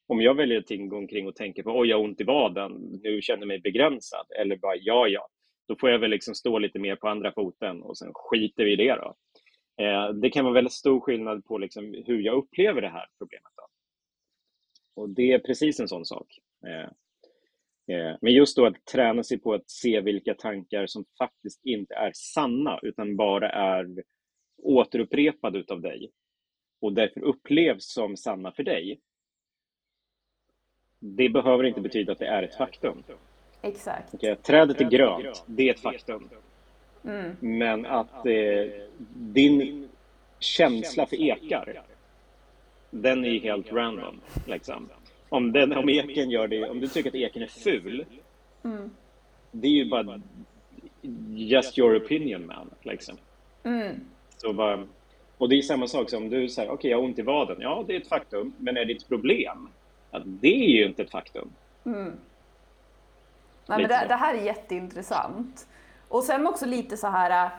Om 0.07 0.21
jag 0.21 0.33
väljer 0.33 0.59
att 0.59 0.89
gå 0.89 0.97
omkring 0.97 1.27
och 1.27 1.35
tänka 1.35 1.63
på 1.63 1.79
oj, 1.79 1.89
jag 1.89 1.97
har 1.97 2.03
ont 2.03 2.21
i 2.21 2.23
vaden, 2.23 2.71
nu 3.03 3.21
känner 3.21 3.41
jag 3.41 3.47
mig 3.47 3.59
begränsad, 3.59 4.25
eller 4.39 4.57
bara 4.57 4.75
ja, 4.75 5.07
ja, 5.07 5.27
då 5.67 5.75
får 5.75 5.89
jag 5.89 5.99
väl 5.99 6.09
liksom 6.09 6.35
stå 6.35 6.59
lite 6.59 6.79
mer 6.79 6.95
på 6.95 7.07
andra 7.07 7.31
foten 7.31 7.81
och 7.81 7.97
sen 7.97 8.11
skiter 8.13 8.65
vi 8.65 8.73
i 8.73 8.75
det 8.75 8.95
då. 8.95 9.15
Eh, 9.83 10.09
det 10.09 10.29
kan 10.29 10.45
vara 10.45 10.53
väldigt 10.53 10.73
stor 10.73 10.99
skillnad 10.99 11.45
på 11.45 11.57
liksom 11.57 12.03
hur 12.05 12.21
jag 12.21 12.35
upplever 12.35 12.81
det 12.81 12.89
här 12.89 13.05
problemet. 13.17 13.51
Då. 13.55 13.67
Och 15.01 15.09
det 15.09 15.31
är 15.31 15.39
precis 15.39 15.79
en 15.79 15.87
sån 15.87 16.05
sak. 16.05 16.27
Eh, 16.67 16.89
men 18.21 18.33
just 18.33 18.57
då 18.57 18.65
att 18.65 18.85
träna 18.85 19.23
sig 19.23 19.39
på 19.39 19.53
att 19.53 19.69
se 19.69 20.01
vilka 20.01 20.33
tankar 20.33 20.85
som 20.87 21.05
faktiskt 21.17 21.65
inte 21.65 21.95
är 21.95 22.11
sanna 22.13 22.79
utan 22.81 23.15
bara 23.15 23.49
är 23.49 24.03
återupprepade 24.65 25.59
utav 25.59 25.81
dig 25.81 26.11
och 26.79 26.93
därför 26.93 27.21
upplevs 27.21 27.85
som 27.93 28.17
sanna 28.17 28.51
för 28.51 28.63
dig. 28.63 28.99
Det 30.99 31.29
behöver 31.29 31.63
inte 31.63 31.81
betyda 31.81 32.11
att 32.11 32.19
det 32.19 32.27
är 32.27 32.43
ett 32.43 32.55
faktum. 32.55 33.03
Exakt. 33.61 34.13
Okay, 34.13 34.35
trädet 34.35 34.81
är 34.81 34.89
grönt, 34.89 35.43
det 35.47 35.69
är 35.69 35.73
ett 35.73 35.79
faktum. 35.79 36.29
Mm. 37.03 37.35
Men 37.39 37.85
att 37.85 38.25
eh, 38.25 38.71
din 39.15 39.89
känsla 40.39 41.05
för 41.05 41.15
ekar, 41.15 41.83
den 42.91 43.25
är 43.25 43.29
ju 43.29 43.39
helt 43.39 43.71
random. 43.71 44.21
Liksom. 44.47 44.89
Om, 45.29 45.51
den, 45.51 45.73
om 45.73 45.89
eken 45.89 46.29
gör 46.29 46.47
det, 46.47 46.69
om 46.69 46.79
du 46.79 46.87
tycker 46.87 47.09
att 47.09 47.15
eken 47.15 47.41
är 47.41 47.47
ful, 47.47 48.05
mm. 48.63 48.89
det 49.51 49.67
är 49.67 49.71
ju 49.71 49.89
bara 49.89 50.21
just 51.35 51.79
your 51.79 51.97
opinion 51.97 52.45
man. 52.45 52.69
Liksom. 52.81 53.17
Mm. 53.63 53.95
Så 54.37 54.53
bara, 54.53 54.87
och 55.37 55.49
det 55.49 55.55
är 55.55 55.61
samma 55.61 55.87
sak 55.87 56.09
som 56.09 56.29
du 56.29 56.49
säger, 56.49 56.69
okej 56.69 56.75
okay, 56.75 56.91
jag 56.91 56.97
har 56.97 57.03
ont 57.03 57.19
i 57.19 57.21
vaden. 57.21 57.57
Ja, 57.59 57.83
det 57.87 57.95
är 57.95 58.01
ett 58.01 58.09
faktum, 58.09 58.53
men 58.57 58.77
är 58.77 58.85
det 58.85 58.93
ett 58.93 59.07
problem? 59.07 59.69
Ja, 60.11 60.21
det 60.25 60.65
är 60.65 60.69
ju 60.69 60.85
inte 60.85 61.03
ett 61.03 61.11
faktum. 61.11 61.49
Mm. 61.85 62.13
Nej, 63.67 63.79
men 63.79 63.89
det, 63.89 64.05
det, 64.07 64.15
här 64.15 64.35
är 64.35 64.41
jätteintressant. 64.41 65.67
Och 66.07 66.23
sen 66.23 66.47
också 66.47 66.65
lite 66.65 66.97
så 66.97 67.07
här, 67.07 67.49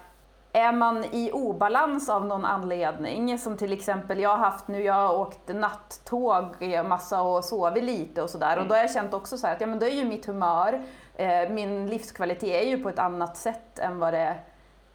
är 0.52 0.72
man 0.72 1.04
i 1.04 1.30
obalans 1.32 2.08
av 2.08 2.26
någon 2.26 2.44
anledning, 2.44 3.38
som 3.38 3.56
till 3.56 3.72
exempel 3.72 4.20
jag 4.20 4.30
har 4.30 4.36
haft 4.36 4.68
nu, 4.68 4.82
jag 4.82 4.94
har 4.94 5.18
åkt 5.18 5.48
nattåg 5.48 6.46
massa 6.88 7.22
och 7.22 7.44
sovit 7.44 7.84
lite 7.84 8.22
och 8.22 8.30
sådär, 8.30 8.52
mm. 8.52 8.62
och 8.62 8.68
då 8.68 8.74
har 8.74 8.80
jag 8.80 8.92
känt 8.92 9.14
också 9.14 9.38
så 9.38 9.46
här 9.46 9.54
att 9.54 9.60
ja 9.60 9.66
men 9.66 9.78
då 9.78 9.86
är 9.86 9.90
ju 9.90 10.04
mitt 10.04 10.26
humör, 10.26 10.82
eh, 11.14 11.50
min 11.50 11.86
livskvalitet 11.86 12.64
är 12.64 12.68
ju 12.68 12.82
på 12.82 12.88
ett 12.88 12.98
annat 12.98 13.36
sätt 13.36 13.78
än 13.78 13.98
vad 13.98 14.14
det 14.14 14.36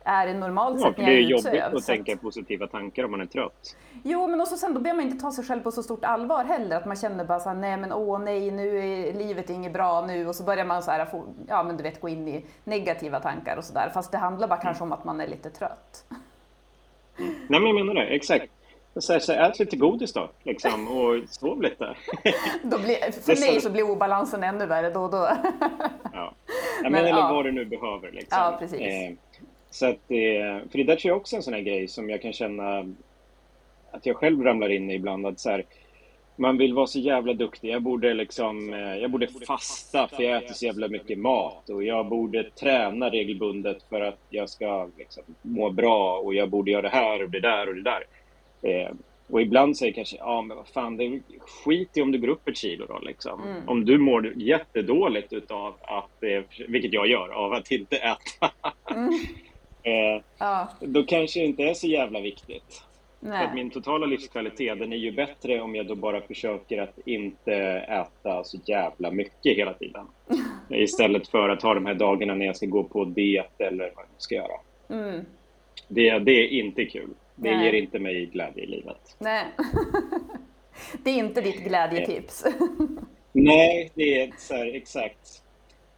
är 0.04 0.28
är 0.28 0.34
normalt 0.34 0.82
sett 0.82 0.98
när 0.98 1.04
jag 1.04 1.14
är 1.14 1.20
ute. 1.20 1.52
Det 1.52 1.58
är 1.58 1.62
jobbigt 1.62 1.78
att 1.78 1.86
tänka 1.86 2.18
positiva 2.18 2.68
tankar 2.68 3.04
om 3.04 3.12
man 3.12 3.22
är 3.22 3.26
trött. 3.26 3.76
Jo, 4.04 4.28
men 4.28 4.42
också 4.42 4.58
sen 4.58 4.74
då 4.74 4.80
behöver 4.80 5.02
man 5.02 5.12
inte 5.12 5.22
ta 5.22 5.32
sig 5.32 5.46
själv 5.46 5.62
på 5.62 5.72
så 5.72 5.84
stort 5.84 6.06
allvar 6.06 6.44
heller. 6.44 6.78
Att 6.78 6.86
man 6.86 6.96
känner 6.96 7.26
bara 7.26 7.40
såhär, 7.40 7.56
nej 7.56 7.78
men 7.78 7.94
åh 7.94 8.20
nej, 8.20 8.52
nu 8.52 8.78
är 8.78 9.14
livet 9.14 9.50
inget 9.50 9.74
bra 9.74 10.06
nu. 10.08 10.28
Och 10.28 10.36
så 10.36 10.44
börjar 10.44 10.66
man 10.66 10.84
så 10.84 10.92
här, 10.92 11.08
ja 11.48 11.64
men 11.64 11.78
du 11.78 11.84
vet, 11.84 12.02
gå 12.02 12.10
in 12.10 12.28
i 12.28 12.46
negativa 12.64 13.20
tankar 13.20 13.58
och 13.58 13.64
sådär. 13.64 13.92
Fast 13.94 14.12
det 14.12 14.18
handlar 14.18 14.48
bara 14.48 14.60
kanske 14.60 14.84
om 14.84 14.92
att 14.92 15.06
man 15.06 15.22
är 15.22 15.28
lite 15.28 15.50
trött. 15.50 16.06
Mm. 17.20 17.34
Nej, 17.50 17.60
men 17.60 17.68
jag 17.68 17.76
menar 17.76 17.94
det, 17.94 18.08
exakt. 18.08 18.52
Så, 18.96 19.20
så 19.20 19.34
ät 19.34 19.60
lite 19.60 19.76
godis 19.76 20.14
då, 20.14 20.30
liksom, 20.44 20.88
och 20.88 21.30
sov 21.30 21.62
lite. 21.62 21.96
då 22.64 22.78
blir, 22.78 23.12
för 23.12 23.40
mig 23.40 23.62
så 23.62 23.70
blir 23.70 23.90
obalansen 23.90 24.44
ännu 24.44 24.66
värre 24.66 24.90
då 24.90 25.04
och 25.04 25.12
då. 25.12 25.30
ja. 26.14 26.34
men, 26.82 26.92
men, 26.92 27.06
eller 27.06 27.10
ja. 27.10 27.34
vad 27.34 27.46
du 27.46 27.52
nu 27.52 27.66
behöver. 27.66 28.12
Liksom. 28.12 28.40
Ja, 28.40 28.56
precis. 28.60 28.80
Eh, 28.80 29.14
så 29.72 29.86
att 29.86 30.00
det, 30.08 30.62
för 30.72 30.78
det 30.78 30.84
där 30.84 30.96
tror 30.96 31.10
jag 31.10 31.18
också 31.18 31.36
är 31.36 31.38
en 31.38 31.44
sån 31.44 31.54
här 31.54 31.62
grej 31.62 31.88
som 31.88 32.10
jag 32.10 32.22
kan 32.22 32.34
känna 32.34 32.86
att 33.92 34.06
jag 34.06 34.16
själv 34.16 34.44
ramlar 34.44 34.70
in 34.70 34.92
i 34.92 34.94
ibland. 34.94 35.26
Att 35.26 35.40
så 35.40 35.50
här, 35.50 35.66
man 36.36 36.58
vill 36.58 36.74
vara 36.74 36.88
så 36.88 37.00
jävla 37.00 37.34
duktig. 37.34 37.70
Jag 37.70 37.82
borde, 37.82 38.14
liksom, 38.14 38.74
eh, 38.74 38.96
jag 38.96 39.12
borde 39.12 39.28
fasta 39.48 40.08
för 40.08 40.24
jag 40.24 40.44
äter 40.44 40.54
så 40.54 40.66
jävla 40.66 40.88
mycket 40.88 41.20
mat. 41.20 41.70
Och 41.70 41.84
jag 41.84 42.06
borde 42.06 42.44
träna 42.44 43.10
regelbundet 43.10 43.84
för 43.90 44.02
att 44.02 44.20
jag 44.30 44.50
ska 44.50 44.90
liksom, 44.98 45.24
må 45.42 45.70
bra. 45.70 46.18
Och 46.18 46.34
jag 46.34 46.50
borde 46.50 46.72
göra 46.72 46.82
det 46.82 46.90
här 46.90 47.24
och 47.24 47.30
det 47.30 47.40
där 47.40 47.70
och 47.70 47.76
det 47.76 47.84
där. 47.84 48.04
Eh, 48.62 48.92
och 49.30 49.42
ibland 49.42 49.78
säger 49.78 49.94
kanske, 49.94 50.18
ja 50.18 50.42
men 50.42 50.58
vad 50.58 50.68
fan, 50.68 50.98
det 50.98 51.04
är 51.04 51.22
skit 51.40 51.98
i 51.98 52.02
om 52.02 52.12
du 52.12 52.20
går 52.20 52.28
upp 52.28 52.48
ett 52.48 52.58
kilo 52.58 52.86
då 52.86 53.00
liksom. 53.00 53.42
Mm. 53.44 53.70
Om 53.70 53.86
du 53.86 53.98
mår 53.98 54.34
jättedåligt 54.36 55.34
utav 55.34 55.74
att, 55.82 56.24
eh, 56.24 56.68
vilket 56.68 56.94
jag 56.94 57.08
gör, 57.08 57.30
av 57.30 57.54
att 57.54 57.72
inte 57.72 57.98
äta. 57.98 58.52
Mm. 58.92 59.20
Eh, 59.84 60.22
ja. 60.38 60.68
Då 60.80 61.04
kanske 61.04 61.40
det 61.40 61.46
inte 61.46 61.64
är 61.64 61.74
så 61.74 61.88
jävla 61.88 62.20
viktigt. 62.20 62.84
Nej. 63.20 63.48
För 63.48 63.56
min 63.56 63.70
totala 63.70 64.06
livskvalitet 64.06 64.80
den 64.80 64.94
är 64.94 64.98
ju 64.98 65.12
bättre 65.12 65.62
om 65.62 65.76
jag 65.76 65.88
då 65.88 65.96
bara 65.96 66.22
försöker 66.22 66.82
att 66.82 67.00
inte 67.06 67.54
äta 67.90 68.44
så 68.44 68.58
jävla 68.66 69.12
mycket 69.12 69.58
hela 69.58 69.74
tiden. 69.74 70.06
Istället 70.70 71.28
för 71.28 71.50
att 71.50 71.62
ha 71.62 71.74
de 71.74 71.86
här 71.86 71.94
dagarna 71.94 72.36
när 72.36 72.46
jag 72.46 72.58
ska 72.58 72.66
gå 72.66 72.84
på 72.84 73.06
diet 73.06 73.62
eller 73.62 73.92
vad 73.96 74.06
jag 74.06 74.22
ska 74.22 74.36
göra. 74.36 74.60
Mm. 74.90 75.26
Det, 75.88 76.20
det 76.20 76.32
är 76.32 76.48
inte 76.48 76.86
kul. 76.86 77.10
Det 77.36 77.58
Nej. 77.58 77.66
ger 77.66 77.74
inte 77.74 78.00
mig 78.00 78.26
glädje 78.26 78.64
i 78.64 78.68
livet. 78.68 79.16
Nej. 79.20 79.46
det 81.04 81.10
är 81.10 81.18
inte 81.18 81.42
ditt 81.42 81.64
glädjetips. 81.64 82.46
Nej, 83.32 83.92
det 83.94 84.22
är 84.22 84.32
så 84.38 84.56
här, 84.56 84.76
exakt. 84.76 85.44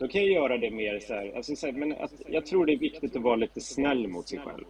Då 0.03 0.09
kan 0.09 0.21
jag 0.21 0.31
göra 0.31 0.57
det 0.57 0.71
mer 0.71 0.99
så 0.99 1.13
här, 1.13 1.31
alltså 1.35 1.55
så 1.55 1.65
här, 1.65 1.73
men 1.73 1.91
att, 1.91 2.11
jag 2.27 2.45
tror 2.45 2.65
det 2.65 2.73
är 2.73 2.77
viktigt 2.77 3.15
att 3.15 3.21
vara 3.21 3.35
lite 3.35 3.61
snäll 3.61 4.07
mot 4.07 4.27
sig 4.27 4.39
själv. 4.39 4.65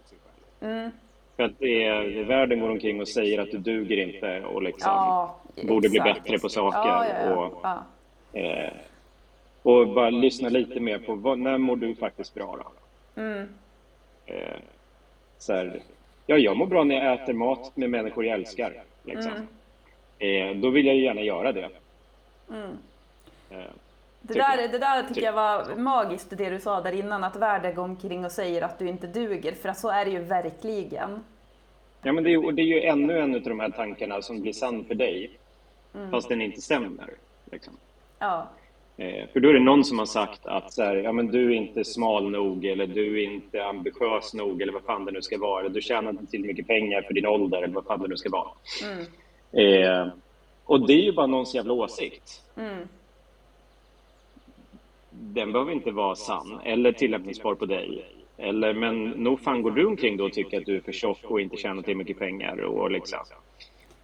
Mm. 0.60 0.90
För 1.36 1.42
att 1.42 1.58
det 1.58 1.84
är, 1.84 2.24
världen 2.24 2.60
går 2.60 2.70
omkring 2.70 3.00
och 3.00 3.08
säger 3.08 3.38
att 3.38 3.50
du 3.50 3.58
duger 3.58 3.96
inte 3.96 4.40
och 4.40 4.62
liksom 4.62 4.90
ja, 4.90 5.36
borde 5.68 5.88
bli 5.88 6.00
bättre 6.00 6.38
på 6.38 6.48
saker. 6.48 6.88
Ja, 6.88 7.06
ja, 7.08 7.34
och, 8.32 8.38
eh, 8.38 8.72
och 9.62 9.88
bara 9.88 10.10
lyssna 10.10 10.48
lite 10.48 10.80
mer 10.80 10.98
på 10.98 11.14
vad, 11.14 11.38
när 11.38 11.58
mår 11.58 11.76
du 11.76 11.94
faktiskt 11.94 12.34
bra 12.34 12.58
då? 12.64 12.72
Mm. 13.22 13.48
Eh, 14.26 14.58
så 15.38 15.52
här, 15.52 15.80
ja, 16.26 16.36
jag 16.36 16.56
mår 16.56 16.66
bra 16.66 16.84
när 16.84 16.94
jag 16.94 17.22
äter 17.22 17.32
mat 17.32 17.76
med 17.76 17.90
människor 17.90 18.24
jag 18.24 18.34
älskar. 18.34 18.82
Liksom. 19.02 19.32
Mm. 20.18 20.56
Eh, 20.56 20.62
då 20.62 20.70
vill 20.70 20.86
jag 20.86 20.96
gärna 20.96 21.20
göra 21.20 21.52
det. 21.52 21.68
Mm. 22.50 22.76
Det 24.26 24.34
där, 24.34 24.68
det 24.68 24.78
där 24.78 25.02
tycker 25.02 25.22
jag 25.22 25.32
var 25.32 25.76
magiskt, 25.76 26.30
det 26.30 26.50
du 26.50 26.60
sa 26.60 26.80
där 26.80 26.92
innan, 26.92 27.24
att 27.24 27.36
världen 27.36 27.74
går 27.74 27.82
omkring 27.82 28.24
och 28.24 28.32
säger 28.32 28.62
att 28.62 28.78
du 28.78 28.88
inte 28.88 29.06
duger, 29.06 29.52
för 29.52 29.72
så 29.72 29.88
är 29.88 30.04
det 30.04 30.10
ju 30.10 30.18
verkligen. 30.18 31.24
Ja, 32.02 32.12
men 32.12 32.24
det 32.24 32.32
är, 32.32 32.52
det 32.52 32.62
är 32.62 32.66
ju 32.66 32.80
ännu 32.80 33.18
en 33.18 33.34
av 33.34 33.40
de 33.40 33.60
här 33.60 33.70
tankarna 33.70 34.22
som 34.22 34.40
blir 34.40 34.52
sann 34.52 34.84
för 34.84 34.94
dig, 34.94 35.30
mm. 35.94 36.10
fast 36.10 36.28
den 36.28 36.42
inte 36.42 36.60
stämmer. 36.60 37.10
Liksom. 37.50 37.76
Ja. 38.18 38.48
Eh, 38.96 39.28
för 39.32 39.40
då 39.40 39.48
är 39.48 39.52
det 39.52 39.60
någon 39.60 39.84
som 39.84 39.98
har 39.98 40.06
sagt 40.06 40.46
att 40.46 40.72
så 40.72 40.82
här, 40.82 40.96
ja, 40.96 41.12
men 41.12 41.26
du 41.26 41.52
är 41.52 41.56
inte 41.56 41.84
smal 41.84 42.30
nog, 42.30 42.64
eller 42.64 42.86
du 42.86 43.22
är 43.22 43.24
inte 43.24 43.64
ambitiös 43.64 44.34
nog, 44.34 44.62
eller 44.62 44.72
vad 44.72 44.82
fan 44.82 45.04
det 45.04 45.12
nu 45.12 45.22
ska 45.22 45.38
vara. 45.38 45.68
Du 45.68 45.80
tjänar 45.80 46.10
inte 46.10 46.26
tillräckligt 46.26 46.56
mycket 46.56 46.66
pengar 46.66 47.02
för 47.02 47.14
din 47.14 47.26
ålder, 47.26 47.62
eller 47.62 47.74
vad 47.74 47.84
fan 47.84 48.02
det 48.02 48.08
nu 48.08 48.16
ska 48.16 48.30
vara. 48.30 48.48
Mm. 48.84 49.06
Eh, 49.52 50.12
och 50.64 50.86
det 50.86 50.92
är 50.92 51.02
ju 51.02 51.12
bara 51.12 51.26
någons 51.26 51.54
jävla 51.54 51.72
åsikt. 51.72 52.42
Mm 52.56 52.88
den 55.20 55.52
behöver 55.52 55.72
inte 55.72 55.90
vara 55.90 56.14
sann 56.14 56.60
eller 56.64 56.92
tillämpningsbar 56.92 57.54
på 57.54 57.66
dig. 57.66 58.04
Eller, 58.36 58.74
men 58.74 59.04
nog 59.04 59.40
fan 59.40 59.62
går 59.62 59.70
du 59.70 59.86
omkring 59.86 60.16
då 60.16 60.24
och 60.24 60.32
tycker 60.32 60.58
att 60.58 60.66
du 60.66 60.76
är 60.76 60.80
för 60.80 60.92
tjock 60.92 61.24
och 61.24 61.40
inte 61.40 61.56
tjänar 61.56 61.82
till 61.82 61.96
mycket 61.96 62.18
pengar 62.18 62.60
och 62.60 62.90
liksom. 62.90 63.18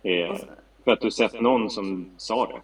Eh, 0.03 0.37
för 0.85 0.91
att 0.93 1.01
du 1.01 1.11
sett 1.11 1.41
någon 1.41 1.71
som 1.71 2.11
sa 2.17 2.47
det. 2.47 2.61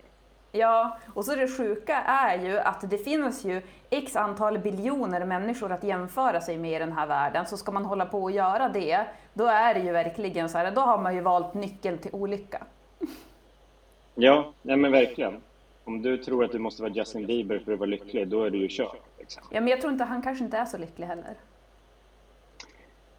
Ja, 0.59 0.99
och 1.15 1.25
så 1.25 1.35
det 1.35 1.49
sjuka 1.49 1.97
är 2.03 2.45
ju 2.45 2.59
att 2.59 2.91
det 2.91 2.99
finns 2.99 3.45
ju 3.45 3.63
x 3.91 4.17
antal 4.17 4.59
biljoner 4.59 5.25
människor 5.25 5.73
att 5.73 5.85
jämföra 5.85 6.41
sig 6.41 6.59
med 6.59 6.73
i 6.73 6.79
den 6.79 6.93
här 6.93 7.07
världen. 7.07 7.47
Så 7.47 7.57
ska 7.57 7.73
man 7.73 7.85
hålla 7.85 8.07
på 8.07 8.23
och 8.23 8.31
göra 8.31 8.69
det, 8.69 9.07
då 9.35 9.47
är 9.47 9.75
det 9.75 9.81
ju 9.81 9.93
verkligen 9.93 10.49
så 10.49 10.59
här, 10.59 10.71
då 10.71 10.81
har 10.81 11.03
man 11.03 11.15
ju 11.15 11.21
valt 11.21 11.55
nyckeln 11.55 11.99
till 11.99 12.11
olycka. 12.15 12.63
Ja, 14.15 14.53
nej 14.63 14.77
men 14.77 14.93
verkligen 14.93 15.41
om 15.87 16.03
du 16.03 16.17
tror 16.17 16.45
att 16.45 16.53
du 16.53 16.59
måste 16.59 16.83
vara 16.83 16.93
Justin 16.93 17.27
Bieber 17.27 17.59
för 17.59 17.73
att 17.73 17.79
vara 17.79 17.91
lycklig, 17.91 18.29
då 18.29 18.45
är 18.45 18.51
du 18.51 18.59
ju 18.59 18.69
kört. 18.71 19.03
Liksom. 19.19 19.43
Ja, 19.51 19.61
men 19.61 19.69
jag 19.69 19.81
tror 19.81 19.93
inte, 19.93 20.05
han 20.05 20.23
kanske 20.23 20.45
inte 20.45 20.57
är 20.57 20.65
så 20.65 20.79
lycklig 20.79 21.07
heller. 21.07 21.35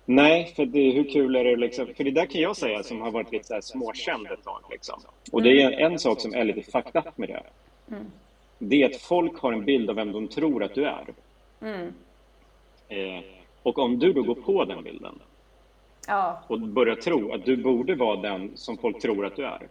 Nej, 0.05 0.53
för 0.55 0.65
det, 0.65 0.91
hur 0.91 1.11
kul 1.11 1.35
är 1.35 1.43
det 1.43 1.55
liksom, 1.55 1.87
för 1.97 2.03
det 2.03 2.11
där 2.11 2.25
kan 2.25 2.41
jag 2.41 2.57
säga 2.57 2.83
som 2.83 3.01
har 3.01 3.11
varit 3.11 3.31
lite 3.31 3.47
så 3.47 3.53
här 3.53 3.61
småkänd 3.61 4.27
ett 4.27 4.43
tag 4.43 4.61
liksom. 4.71 4.99
Och 5.31 5.43
det 5.43 5.61
är 5.61 5.71
en, 5.71 5.91
en 5.91 5.99
sak 5.99 6.21
som 6.21 6.33
är 6.33 6.43
lite 6.43 6.71
fucked 6.71 6.95
up 7.05 7.17
med 7.17 7.29
det. 7.29 7.43
Mm. 7.95 8.05
Det 8.59 8.83
är 8.83 8.89
att 8.89 9.01
folk 9.01 9.39
har 9.39 9.53
en 9.53 9.65
bild 9.65 9.89
av 9.89 9.95
vem 9.95 10.11
de 10.11 10.27
tror 10.27 10.63
att 10.63 10.75
du 10.75 10.85
är. 10.85 11.05
Mm. 11.61 11.93
Eh, 12.87 13.23
och 13.63 13.79
om 13.79 13.99
du 13.99 14.13
då 14.13 14.23
går 14.23 14.35
på 14.35 14.65
den 14.65 14.83
bilden, 14.83 15.19
Ja. 16.07 16.43
Och 16.47 16.59
börjar 16.59 16.95
tro 16.95 17.33
att 17.33 17.45
du 17.45 17.57
borde 17.57 17.95
vara 17.95 18.21
den 18.21 18.51
som 18.57 18.77
folk 18.77 19.01
tror 19.01 19.25
att 19.25 19.35
du 19.35 19.45
är. 19.45 19.67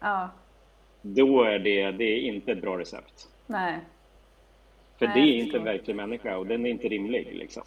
Ja. 0.00 0.28
Då 1.06 1.42
är 1.42 1.58
det, 1.58 1.90
det 1.90 2.04
är 2.04 2.18
inte 2.20 2.52
ett 2.52 2.60
bra 2.60 2.78
recept. 2.78 3.28
Nej. 3.46 3.78
För 4.98 5.06
Nej, 5.06 5.14
det 5.14 5.20
är 5.20 5.44
inte 5.44 5.56
en 5.56 5.64
verklig 5.64 5.96
människa 5.96 6.36
och 6.36 6.46
den 6.46 6.66
är 6.66 6.70
inte 6.70 6.88
rimlig. 6.88 7.28
Liksom. 7.32 7.62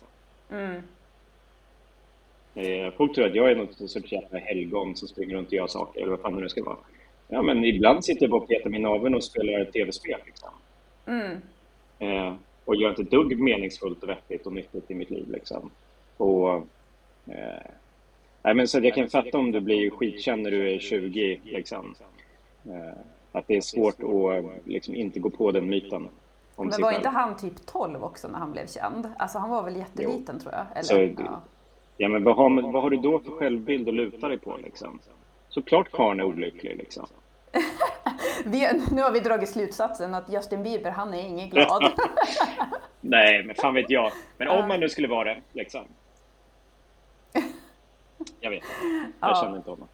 Mm. 0.51 0.81
Eh, 2.55 2.93
folk 2.97 3.15
tror 3.15 3.25
att 3.25 3.35
jag 3.35 3.51
är 3.51 3.55
något 3.55 3.89
sorts 3.89 4.11
jävla 4.11 4.39
helgon 4.39 4.95
som 4.95 5.07
springer 5.07 5.35
runt 5.35 5.47
och 5.47 5.53
gör 5.53 5.67
saker, 5.67 6.01
eller 6.01 6.11
vad 6.11 6.19
fan 6.19 6.35
det 6.35 6.41
nu 6.41 6.49
ska 6.49 6.63
vara. 6.63 6.77
Ja, 7.27 7.41
men 7.41 7.65
ibland 7.65 8.05
sitter 8.05 8.23
jag 8.23 8.31
bara 8.31 8.41
och 8.41 8.47
petar 8.47 8.69
min 8.69 8.81
naveln 8.81 9.15
och 9.15 9.23
spelar 9.23 9.59
ett 9.59 9.73
tv-spel. 9.73 10.19
Liksom. 10.25 10.49
Mm. 11.05 11.41
Eh, 11.99 12.35
och 12.65 12.75
gör 12.75 12.89
inte 12.89 13.01
ett 13.01 13.11
dugg 13.11 13.39
meningsfullt 13.39 14.03
och 14.03 14.09
vettigt 14.09 14.45
och 14.45 14.53
nyttigt 14.53 14.91
i 14.91 14.95
mitt 14.95 15.09
liv. 15.09 15.31
Liksom. 15.31 15.71
Och, 16.17 16.55
eh, 17.27 17.71
nej, 18.43 18.53
men 18.53 18.67
så 18.67 18.79
jag 18.79 18.93
kan 18.93 19.09
fatta 19.09 19.37
om 19.37 19.51
du 19.51 19.59
blir 19.59 19.89
skitkänd 19.89 20.43
när 20.43 20.51
du 20.51 20.73
är 20.73 20.79
20. 20.79 21.39
Liksom. 21.43 21.95
Eh, 22.65 22.99
att 23.37 23.47
det 23.47 23.57
är 23.57 23.61
svårt 23.61 24.03
att 24.03 24.67
liksom, 24.67 24.95
inte 24.95 25.19
gå 25.19 25.29
på 25.29 25.51
den 25.51 25.69
myten 25.69 26.09
om 26.55 26.67
Men 26.67 26.81
var 26.81 26.91
inte 26.91 27.09
han 27.09 27.37
typ 27.37 27.65
12 27.65 28.03
också 28.03 28.27
när 28.27 28.39
han 28.39 28.51
blev 28.51 28.67
känd? 28.67 29.09
Alltså 29.19 29.37
han 29.39 29.49
var 29.49 29.63
väl 29.63 29.75
jätteliten 29.75 30.39
tror 30.39 30.53
jag? 30.53 30.65
Eller? 30.71 30.83
Så- 31.15 31.23
ja. 31.23 31.41
Ja, 31.99 32.09
men 32.09 32.23
vad 32.23 32.35
har, 32.35 32.71
vad 32.71 32.81
har 32.83 32.89
du 32.89 32.97
då 32.97 33.19
för 33.19 33.31
självbild 33.31 33.87
att 33.87 33.93
luta 33.93 34.27
dig 34.27 34.37
på? 34.37 34.57
Liksom? 34.57 34.99
Såklart 35.49 35.91
karln 35.91 36.19
är 36.19 36.23
olycklig. 36.23 36.77
Liksom. 36.77 37.07
vi, 38.45 38.69
nu 38.91 39.01
har 39.01 39.11
vi 39.11 39.19
dragit 39.19 39.49
slutsatsen 39.49 40.13
att 40.15 40.33
Justin 40.33 40.63
Bieber, 40.63 40.91
han 40.91 41.13
är 41.13 41.21
ingen 41.21 41.49
glad. 41.49 41.91
Nej, 43.01 43.43
men 43.43 43.55
fan 43.55 43.73
vet 43.73 43.89
jag. 43.89 44.11
Men 44.37 44.47
om 44.47 44.67
man 44.67 44.79
nu 44.79 44.89
skulle 44.89 45.07
vara 45.07 45.23
det, 45.33 45.41
liksom. 45.53 45.81
Jag 48.39 48.49
vet 48.49 48.63
inte. 48.63 49.11
Jag 49.19 49.29
Ja. 49.29 49.35
känner 49.43 49.57
inte 49.57 49.69
honom. 49.69 49.87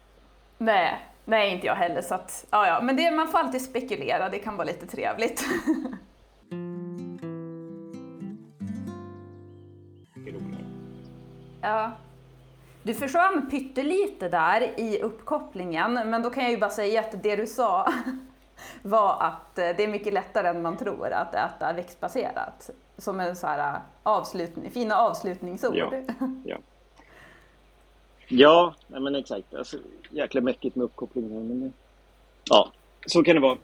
nej, 0.58 0.98
nej 1.24 1.52
inte 1.54 1.66
jag 1.66 1.74
heller. 1.74 2.02
Så 2.02 2.14
att, 2.14 2.46
ja, 2.50 2.66
ja. 2.66 2.80
Men 2.80 2.96
det, 2.96 3.10
man 3.10 3.28
får 3.28 3.38
alltid 3.38 3.62
spekulera, 3.62 4.28
det 4.28 4.38
kan 4.38 4.56
vara 4.56 4.66
lite 4.66 4.86
trevligt. 4.86 5.44
Ja. 11.64 11.90
Du 12.82 12.94
försvann 12.94 13.50
pyttelite 13.50 14.28
där 14.28 14.80
i 14.80 15.02
uppkopplingen, 15.02 15.92
men 15.92 16.22
då 16.22 16.30
kan 16.30 16.42
jag 16.42 16.52
ju 16.52 16.58
bara 16.58 16.70
säga 16.70 17.00
att 17.00 17.22
det 17.22 17.36
du 17.36 17.46
sa 17.46 17.92
var 18.82 19.16
att 19.20 19.58
eh, 19.58 19.68
det 19.76 19.84
är 19.84 19.88
mycket 19.88 20.12
lättare 20.12 20.48
än 20.48 20.62
man 20.62 20.76
tror 20.76 21.12
att 21.12 21.34
äta 21.34 21.72
växtbaserat. 21.72 22.70
Som 22.98 23.20
en 23.20 23.36
så 23.36 23.46
här 23.46 23.74
eh, 23.74 23.80
avslutning, 24.02 24.70
fina 24.70 24.96
avslutningsord. 24.96 25.76
Ja. 25.76 25.90
Ja, 26.44 26.56
ja 28.28 28.74
nej, 28.86 29.00
men 29.00 29.14
exakt. 29.14 29.54
Alltså, 29.54 29.76
jäkla 30.10 30.40
mäckigt 30.40 30.76
med 30.76 30.84
uppkopplingen. 30.84 31.48
Men... 31.48 31.72
Ja, 32.44 32.72
så 33.06 33.22
kan 33.22 33.34
det 33.34 33.40
vara. 33.40 33.58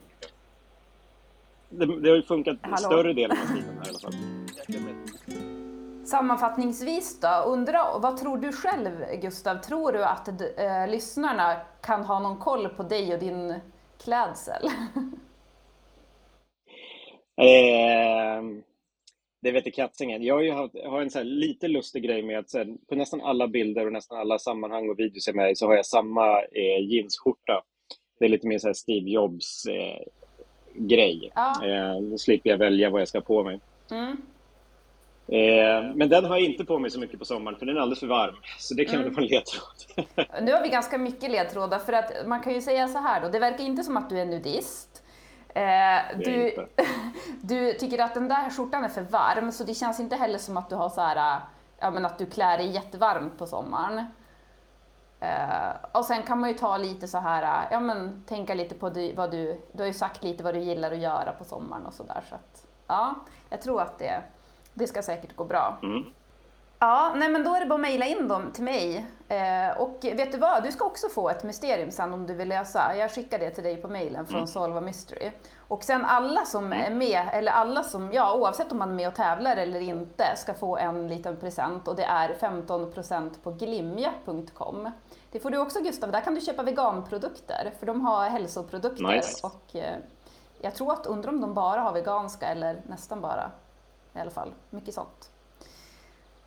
Det, 1.68 2.00
det 2.00 2.08
har 2.08 2.16
ju 2.16 2.22
funkat 2.22 2.56
Hallå? 2.60 2.76
större 2.76 3.12
delen 3.12 3.36
av 3.42 3.54
tiden 3.54 3.78
här 3.78 3.86
i 3.86 3.88
alla 3.88 3.98
fall. 3.98 4.14
Sammanfattningsvis 6.06 7.20
då, 7.20 7.42
undra, 7.46 7.98
vad 7.98 8.16
tror 8.16 8.38
du 8.38 8.52
själv 8.52 9.20
Gustav? 9.22 9.54
Tror 9.54 9.92
du 9.92 10.04
att 10.04 10.28
eh, 10.28 10.88
lyssnarna 10.88 11.56
kan 11.80 12.04
ha 12.04 12.18
någon 12.18 12.38
koll 12.38 12.68
på 12.68 12.82
dig 12.82 13.14
och 13.14 13.20
din 13.20 13.54
klädsel? 14.04 14.62
Eh, 17.36 18.42
det 19.42 19.52
vet 19.52 19.74
kattingen. 19.74 20.22
Jag 20.22 20.34
har 20.34 20.42
ju 20.42 20.52
haft, 20.52 20.74
har 20.84 21.00
en 21.02 21.10
så 21.10 21.22
lite 21.22 21.68
lustig 21.68 22.02
grej 22.02 22.22
med 22.22 22.38
att 22.38 22.50
så 22.50 22.58
här, 22.58 22.68
på 22.88 22.94
nästan 22.94 23.20
alla 23.20 23.48
bilder 23.48 23.86
och 23.86 23.92
nästan 23.92 24.18
alla 24.18 24.38
sammanhang 24.38 24.88
och 24.88 24.98
videos 24.98 25.26
jag 25.26 25.36
är 25.36 25.46
med 25.46 25.58
så 25.58 25.66
har 25.66 25.74
jag 25.74 25.86
samma 25.86 26.42
eh, 26.42 26.80
jeansskjorta. 26.88 27.62
Det 28.18 28.24
är 28.24 28.28
lite 28.28 28.46
mer 28.46 28.58
så 28.58 28.66
här 28.66 28.74
Steve 28.74 29.10
Jobs 29.10 29.66
eh, 29.66 30.02
grej. 30.74 31.30
Ja. 31.34 31.66
Eh, 31.66 32.00
då 32.00 32.18
slipper 32.18 32.50
jag 32.50 32.58
välja 32.58 32.90
vad 32.90 33.00
jag 33.00 33.08
ska 33.08 33.18
ha 33.18 33.24
på 33.24 33.44
mig. 33.44 33.60
Mm. 33.90 34.16
Eh, 35.28 35.94
men 35.94 36.08
den 36.08 36.24
har 36.24 36.36
jag 36.36 36.44
inte 36.44 36.64
på 36.64 36.78
mig 36.78 36.90
så 36.90 37.00
mycket 37.00 37.18
på 37.18 37.24
sommaren 37.24 37.58
för 37.58 37.66
den 37.66 37.76
är 37.76 37.80
alldeles 37.80 38.00
för 38.00 38.06
varm. 38.06 38.34
Så 38.58 38.74
det 38.74 38.84
kan 38.84 38.94
Mm. 38.94 39.04
väl 39.04 39.14
vara 39.14 39.24
en 39.24 39.30
ledtråd. 39.30 40.06
Nu 40.46 40.52
har 40.52 40.62
vi 40.62 40.68
ganska 40.68 40.98
mycket 40.98 41.30
ledtrådar 41.30 41.78
för 41.78 41.92
att 41.92 42.26
man 42.26 42.40
kan 42.42 42.54
ju 42.54 42.60
säga 42.60 42.88
så 42.88 42.98
här 42.98 43.20
då, 43.22 43.28
det 43.28 43.38
verkar 43.38 43.64
inte 43.64 43.82
som 43.82 43.96
att 43.96 44.10
du 44.10 44.18
är 44.18 44.26
nudist. 44.26 44.99
Eh, 45.54 46.18
du, 46.18 46.66
du 47.40 47.72
tycker 47.72 47.98
att 47.98 48.14
den 48.14 48.28
där 48.28 48.50
skjortan 48.50 48.84
är 48.84 48.88
för 48.88 49.02
varm 49.02 49.52
så 49.52 49.64
det 49.64 49.74
känns 49.74 50.00
inte 50.00 50.16
heller 50.16 50.38
som 50.38 50.56
att 50.56 50.68
du 50.68 50.76
har 50.76 50.88
så 50.88 51.00
här, 51.00 51.36
eh, 51.36 51.42
ja 51.78 51.90
men 51.90 52.06
att 52.06 52.18
du 52.18 52.26
klär 52.26 52.58
dig 52.58 52.66
jättevarmt 52.66 53.38
på 53.38 53.46
sommaren. 53.46 54.06
Eh, 55.20 55.70
och 55.92 56.04
sen 56.04 56.22
kan 56.22 56.40
man 56.40 56.50
ju 56.50 56.58
ta 56.58 56.76
lite 56.76 57.08
så 57.08 57.18
här, 57.18 57.42
eh, 57.42 57.68
ja 57.70 57.80
men 57.80 58.24
tänka 58.26 58.54
lite 58.54 58.74
på 58.74 58.90
du, 58.90 59.12
vad 59.14 59.30
du, 59.30 59.60
du 59.72 59.82
har 59.82 59.86
ju 59.86 59.92
sagt 59.92 60.22
lite 60.22 60.44
vad 60.44 60.54
du 60.54 60.60
gillar 60.60 60.92
att 60.92 60.98
göra 60.98 61.32
på 61.32 61.44
sommaren 61.44 61.86
och 61.86 61.94
sådär 61.94 62.22
så 62.28 62.34
att 62.34 62.66
ja, 62.86 63.14
jag 63.48 63.62
tror 63.62 63.80
att 63.82 63.98
det, 63.98 64.22
det 64.74 64.86
ska 64.86 65.02
säkert 65.02 65.36
gå 65.36 65.44
bra. 65.44 65.78
Mm. 65.82 66.04
Ja, 66.82 67.12
nej 67.16 67.28
men 67.28 67.44
då 67.44 67.54
är 67.54 67.60
det 67.60 67.66
bara 67.66 67.74
att 67.74 67.80
mejla 67.80 68.06
in 68.06 68.28
dem 68.28 68.52
till 68.52 68.64
mig. 68.64 69.06
Eh, 69.28 69.80
och 69.80 69.98
vet 70.02 70.32
du 70.32 70.38
vad, 70.38 70.62
du 70.62 70.72
ska 70.72 70.84
också 70.84 71.08
få 71.08 71.28
ett 71.28 71.42
mysterium 71.42 71.90
sen 71.90 72.12
om 72.12 72.26
du 72.26 72.34
vill 72.34 72.48
lösa. 72.48 72.96
Jag 72.96 73.10
skickar 73.10 73.38
det 73.38 73.50
till 73.50 73.64
dig 73.64 73.76
på 73.76 73.88
mejlen 73.88 74.26
från 74.26 74.48
Solva 74.48 74.80
Mystery. 74.80 75.30
Och 75.58 75.84
sen 75.84 76.04
alla 76.04 76.44
som 76.44 76.72
är 76.72 76.90
med, 76.90 77.28
eller 77.32 77.52
alla 77.52 77.82
som, 77.82 78.12
ja 78.12 78.34
oavsett 78.34 78.72
om 78.72 78.78
man 78.78 78.90
är 78.90 78.94
med 78.94 79.08
och 79.08 79.14
tävlar 79.14 79.56
eller 79.56 79.80
inte, 79.80 80.36
ska 80.36 80.54
få 80.54 80.76
en 80.76 81.08
liten 81.08 81.36
present 81.36 81.88
och 81.88 81.96
det 81.96 82.04
är 82.04 82.34
15% 82.40 83.30
på 83.42 83.50
glimja.com. 83.50 84.90
Det 85.30 85.40
får 85.40 85.50
du 85.50 85.58
också 85.58 85.80
Gustav, 85.80 86.12
där 86.12 86.20
kan 86.20 86.34
du 86.34 86.40
köpa 86.40 86.62
veganprodukter 86.62 87.72
för 87.78 87.86
de 87.86 88.00
har 88.00 88.28
hälsoprodukter 88.28 89.16
Nice. 89.16 89.46
och 89.46 89.76
eh, 89.76 89.96
jag 90.60 90.74
tror 90.74 90.92
att, 90.92 91.06
undrar 91.06 91.30
om 91.30 91.40
de 91.40 91.54
bara 91.54 91.80
har 91.80 91.92
veganska 91.92 92.46
eller 92.46 92.82
nästan 92.86 93.20
bara 93.20 93.50
i 94.14 94.18
alla 94.20 94.30
fall, 94.30 94.54
mycket 94.70 94.94
sånt. 94.94 95.30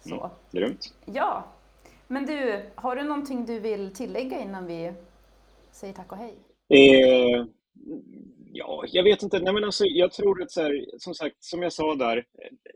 Så. 0.10 0.32
Grymt. 0.52 0.94
Ja, 1.06 1.54
men 2.08 2.26
du, 2.26 2.62
har 2.76 2.96
du 2.96 3.04
någonting 3.04 3.46
du 3.46 3.60
vill 3.60 3.94
tillägga 3.94 4.40
innan 4.42 4.68
vi 4.68 4.94
säger 5.72 5.94
tack 5.94 6.12
och 6.12 6.18
hej? 6.18 6.36
Eh, 6.70 7.46
ja, 8.52 8.84
jag 8.88 9.04
vet 9.04 9.24
inte. 9.24 9.40
Nej, 9.40 9.54
men 9.54 9.64
alltså, 9.64 9.86
jag 9.86 10.12
tror 10.12 10.42
att, 10.42 10.52
så 10.52 10.62
här, 10.62 10.86
som 10.98 11.14
sagt, 11.14 11.36
som 11.40 11.62
jag 11.62 11.74
sa 11.74 11.96
där, 11.96 12.18
eh, 12.18 12.24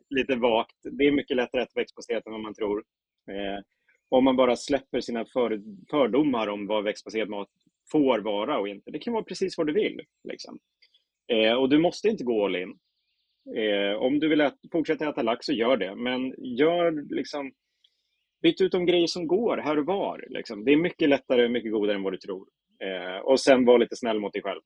lite 0.09 0.35
vagt, 0.35 0.75
det 0.83 1.07
är 1.07 1.11
mycket 1.11 1.37
lättare 1.37 1.61
att 1.61 1.75
växtbaserat 1.75 2.25
än 2.25 2.31
vad 2.31 2.41
man 2.41 2.53
tror. 2.53 2.83
Eh, 3.31 3.63
om 4.09 4.23
man 4.23 4.35
bara 4.35 4.55
släpper 4.55 5.01
sina 5.01 5.25
för, 5.25 5.61
fördomar 5.89 6.47
om 6.47 6.67
vad 6.67 6.83
växtbaserad 6.83 7.29
mat 7.29 7.49
får 7.91 8.19
vara 8.19 8.59
och 8.59 8.67
inte. 8.67 8.91
Det 8.91 8.99
kan 8.99 9.13
vara 9.13 9.23
precis 9.23 9.57
vad 9.57 9.67
du 9.67 9.73
vill. 9.73 10.01
Liksom. 10.23 10.59
Eh, 11.27 11.53
och 11.53 11.69
du 11.69 11.79
måste 11.79 12.07
inte 12.07 12.23
gå 12.23 12.45
all 12.45 12.55
in. 12.55 12.77
Eh, 13.55 13.97
om 13.97 14.19
du 14.19 14.29
vill 14.29 14.41
ät, 14.41 14.55
fortsätta 14.71 15.09
äta 15.09 15.21
lax 15.21 15.45
så 15.45 15.53
gör 15.53 15.77
det, 15.77 15.95
men 15.95 16.33
gör 16.37 17.15
liksom 17.15 17.51
Byt 18.41 18.61
ut 18.61 18.71
de 18.71 18.85
grejer 18.85 19.07
som 19.07 19.27
går 19.27 19.57
här 19.57 19.79
och 19.79 19.85
var. 19.85 20.25
Liksom. 20.29 20.65
Det 20.65 20.71
är 20.71 20.77
mycket 20.77 21.09
lättare 21.09 21.45
och 21.45 21.51
mycket 21.51 21.71
godare 21.71 21.95
än 21.95 22.03
vad 22.03 22.13
du 22.13 22.17
tror. 22.17 22.47
Eh, 22.79 23.21
och 23.21 23.39
sen 23.39 23.65
var 23.65 23.79
lite 23.79 23.95
snäll 23.95 24.19
mot 24.19 24.33
dig 24.33 24.41
själv. 24.41 24.61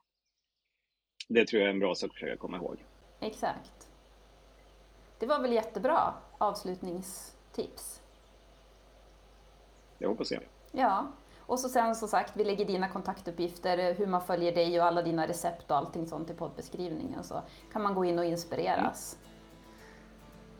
Det 1.30 1.46
tror 1.46 1.62
jag 1.62 1.68
är 1.68 1.74
en 1.74 1.80
bra 1.80 1.96
sak 1.96 2.10
att 2.10 2.14
försöka 2.14 2.38
komma 2.38 2.58
ihåg. 2.58 2.86
Exakt. 3.20 3.90
Det 5.20 5.26
var 5.26 5.42
väl 5.42 5.54
jättebra 5.54 6.14
avslutningstips. 6.38 8.02
Det 9.98 10.08
hoppas 10.08 10.32
jag. 10.32 10.42
Ja, 10.72 11.12
och 11.52 11.60
så 11.60 11.70
sen 11.70 11.96
som 11.96 12.08
sagt, 12.08 12.32
vi 12.36 12.44
lägger 12.44 12.66
dina 12.66 12.88
kontaktuppgifter, 12.88 13.94
hur 13.94 14.08
man 14.08 14.22
följer 14.22 14.56
dig 14.56 14.80
och 14.80 14.86
alla 14.86 15.02
dina 15.02 15.28
recept 15.28 15.72
och 15.72 15.78
allting 15.78 16.08
sånt 16.08 16.30
i 16.30 16.34
poddbeskrivningen 16.34 17.24
så 17.24 17.42
kan 17.74 17.82
man 17.82 17.94
gå 17.94 18.06
in 18.06 18.20
och 18.20 18.26
inspireras. 18.26 19.18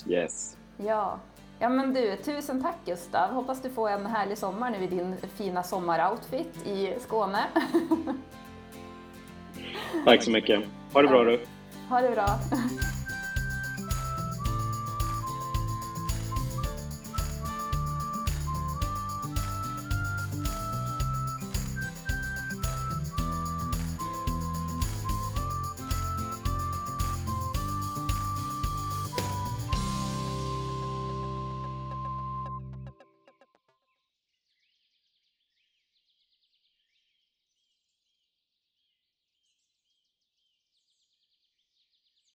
Yes. 0.08 0.58
Ja. 0.78 1.20
Ja 1.60 1.70
men 1.70 1.94
du, 1.94 2.16
tusen 2.16 2.64
tack 2.64 2.76
Gustav. 2.86 3.30
Hoppas 3.34 3.62
du 3.62 3.70
får 3.70 3.90
en 3.90 4.06
härlig 4.06 4.38
sommar 4.38 4.72
nu 4.72 4.84
i 4.84 4.88
din 4.88 5.18
fina 5.18 5.64
sommaroutfit 5.64 6.68
i 6.68 6.96
Skåne. 7.00 7.48
Tack 10.06 10.24
så 10.24 10.32
mycket. 10.32 10.64
Ha 10.94 11.02
det 11.02 11.08
bra 11.08 11.24
du. 11.24 11.46
Ha 11.90 12.02
det 12.02 12.12
bra. 12.12 12.28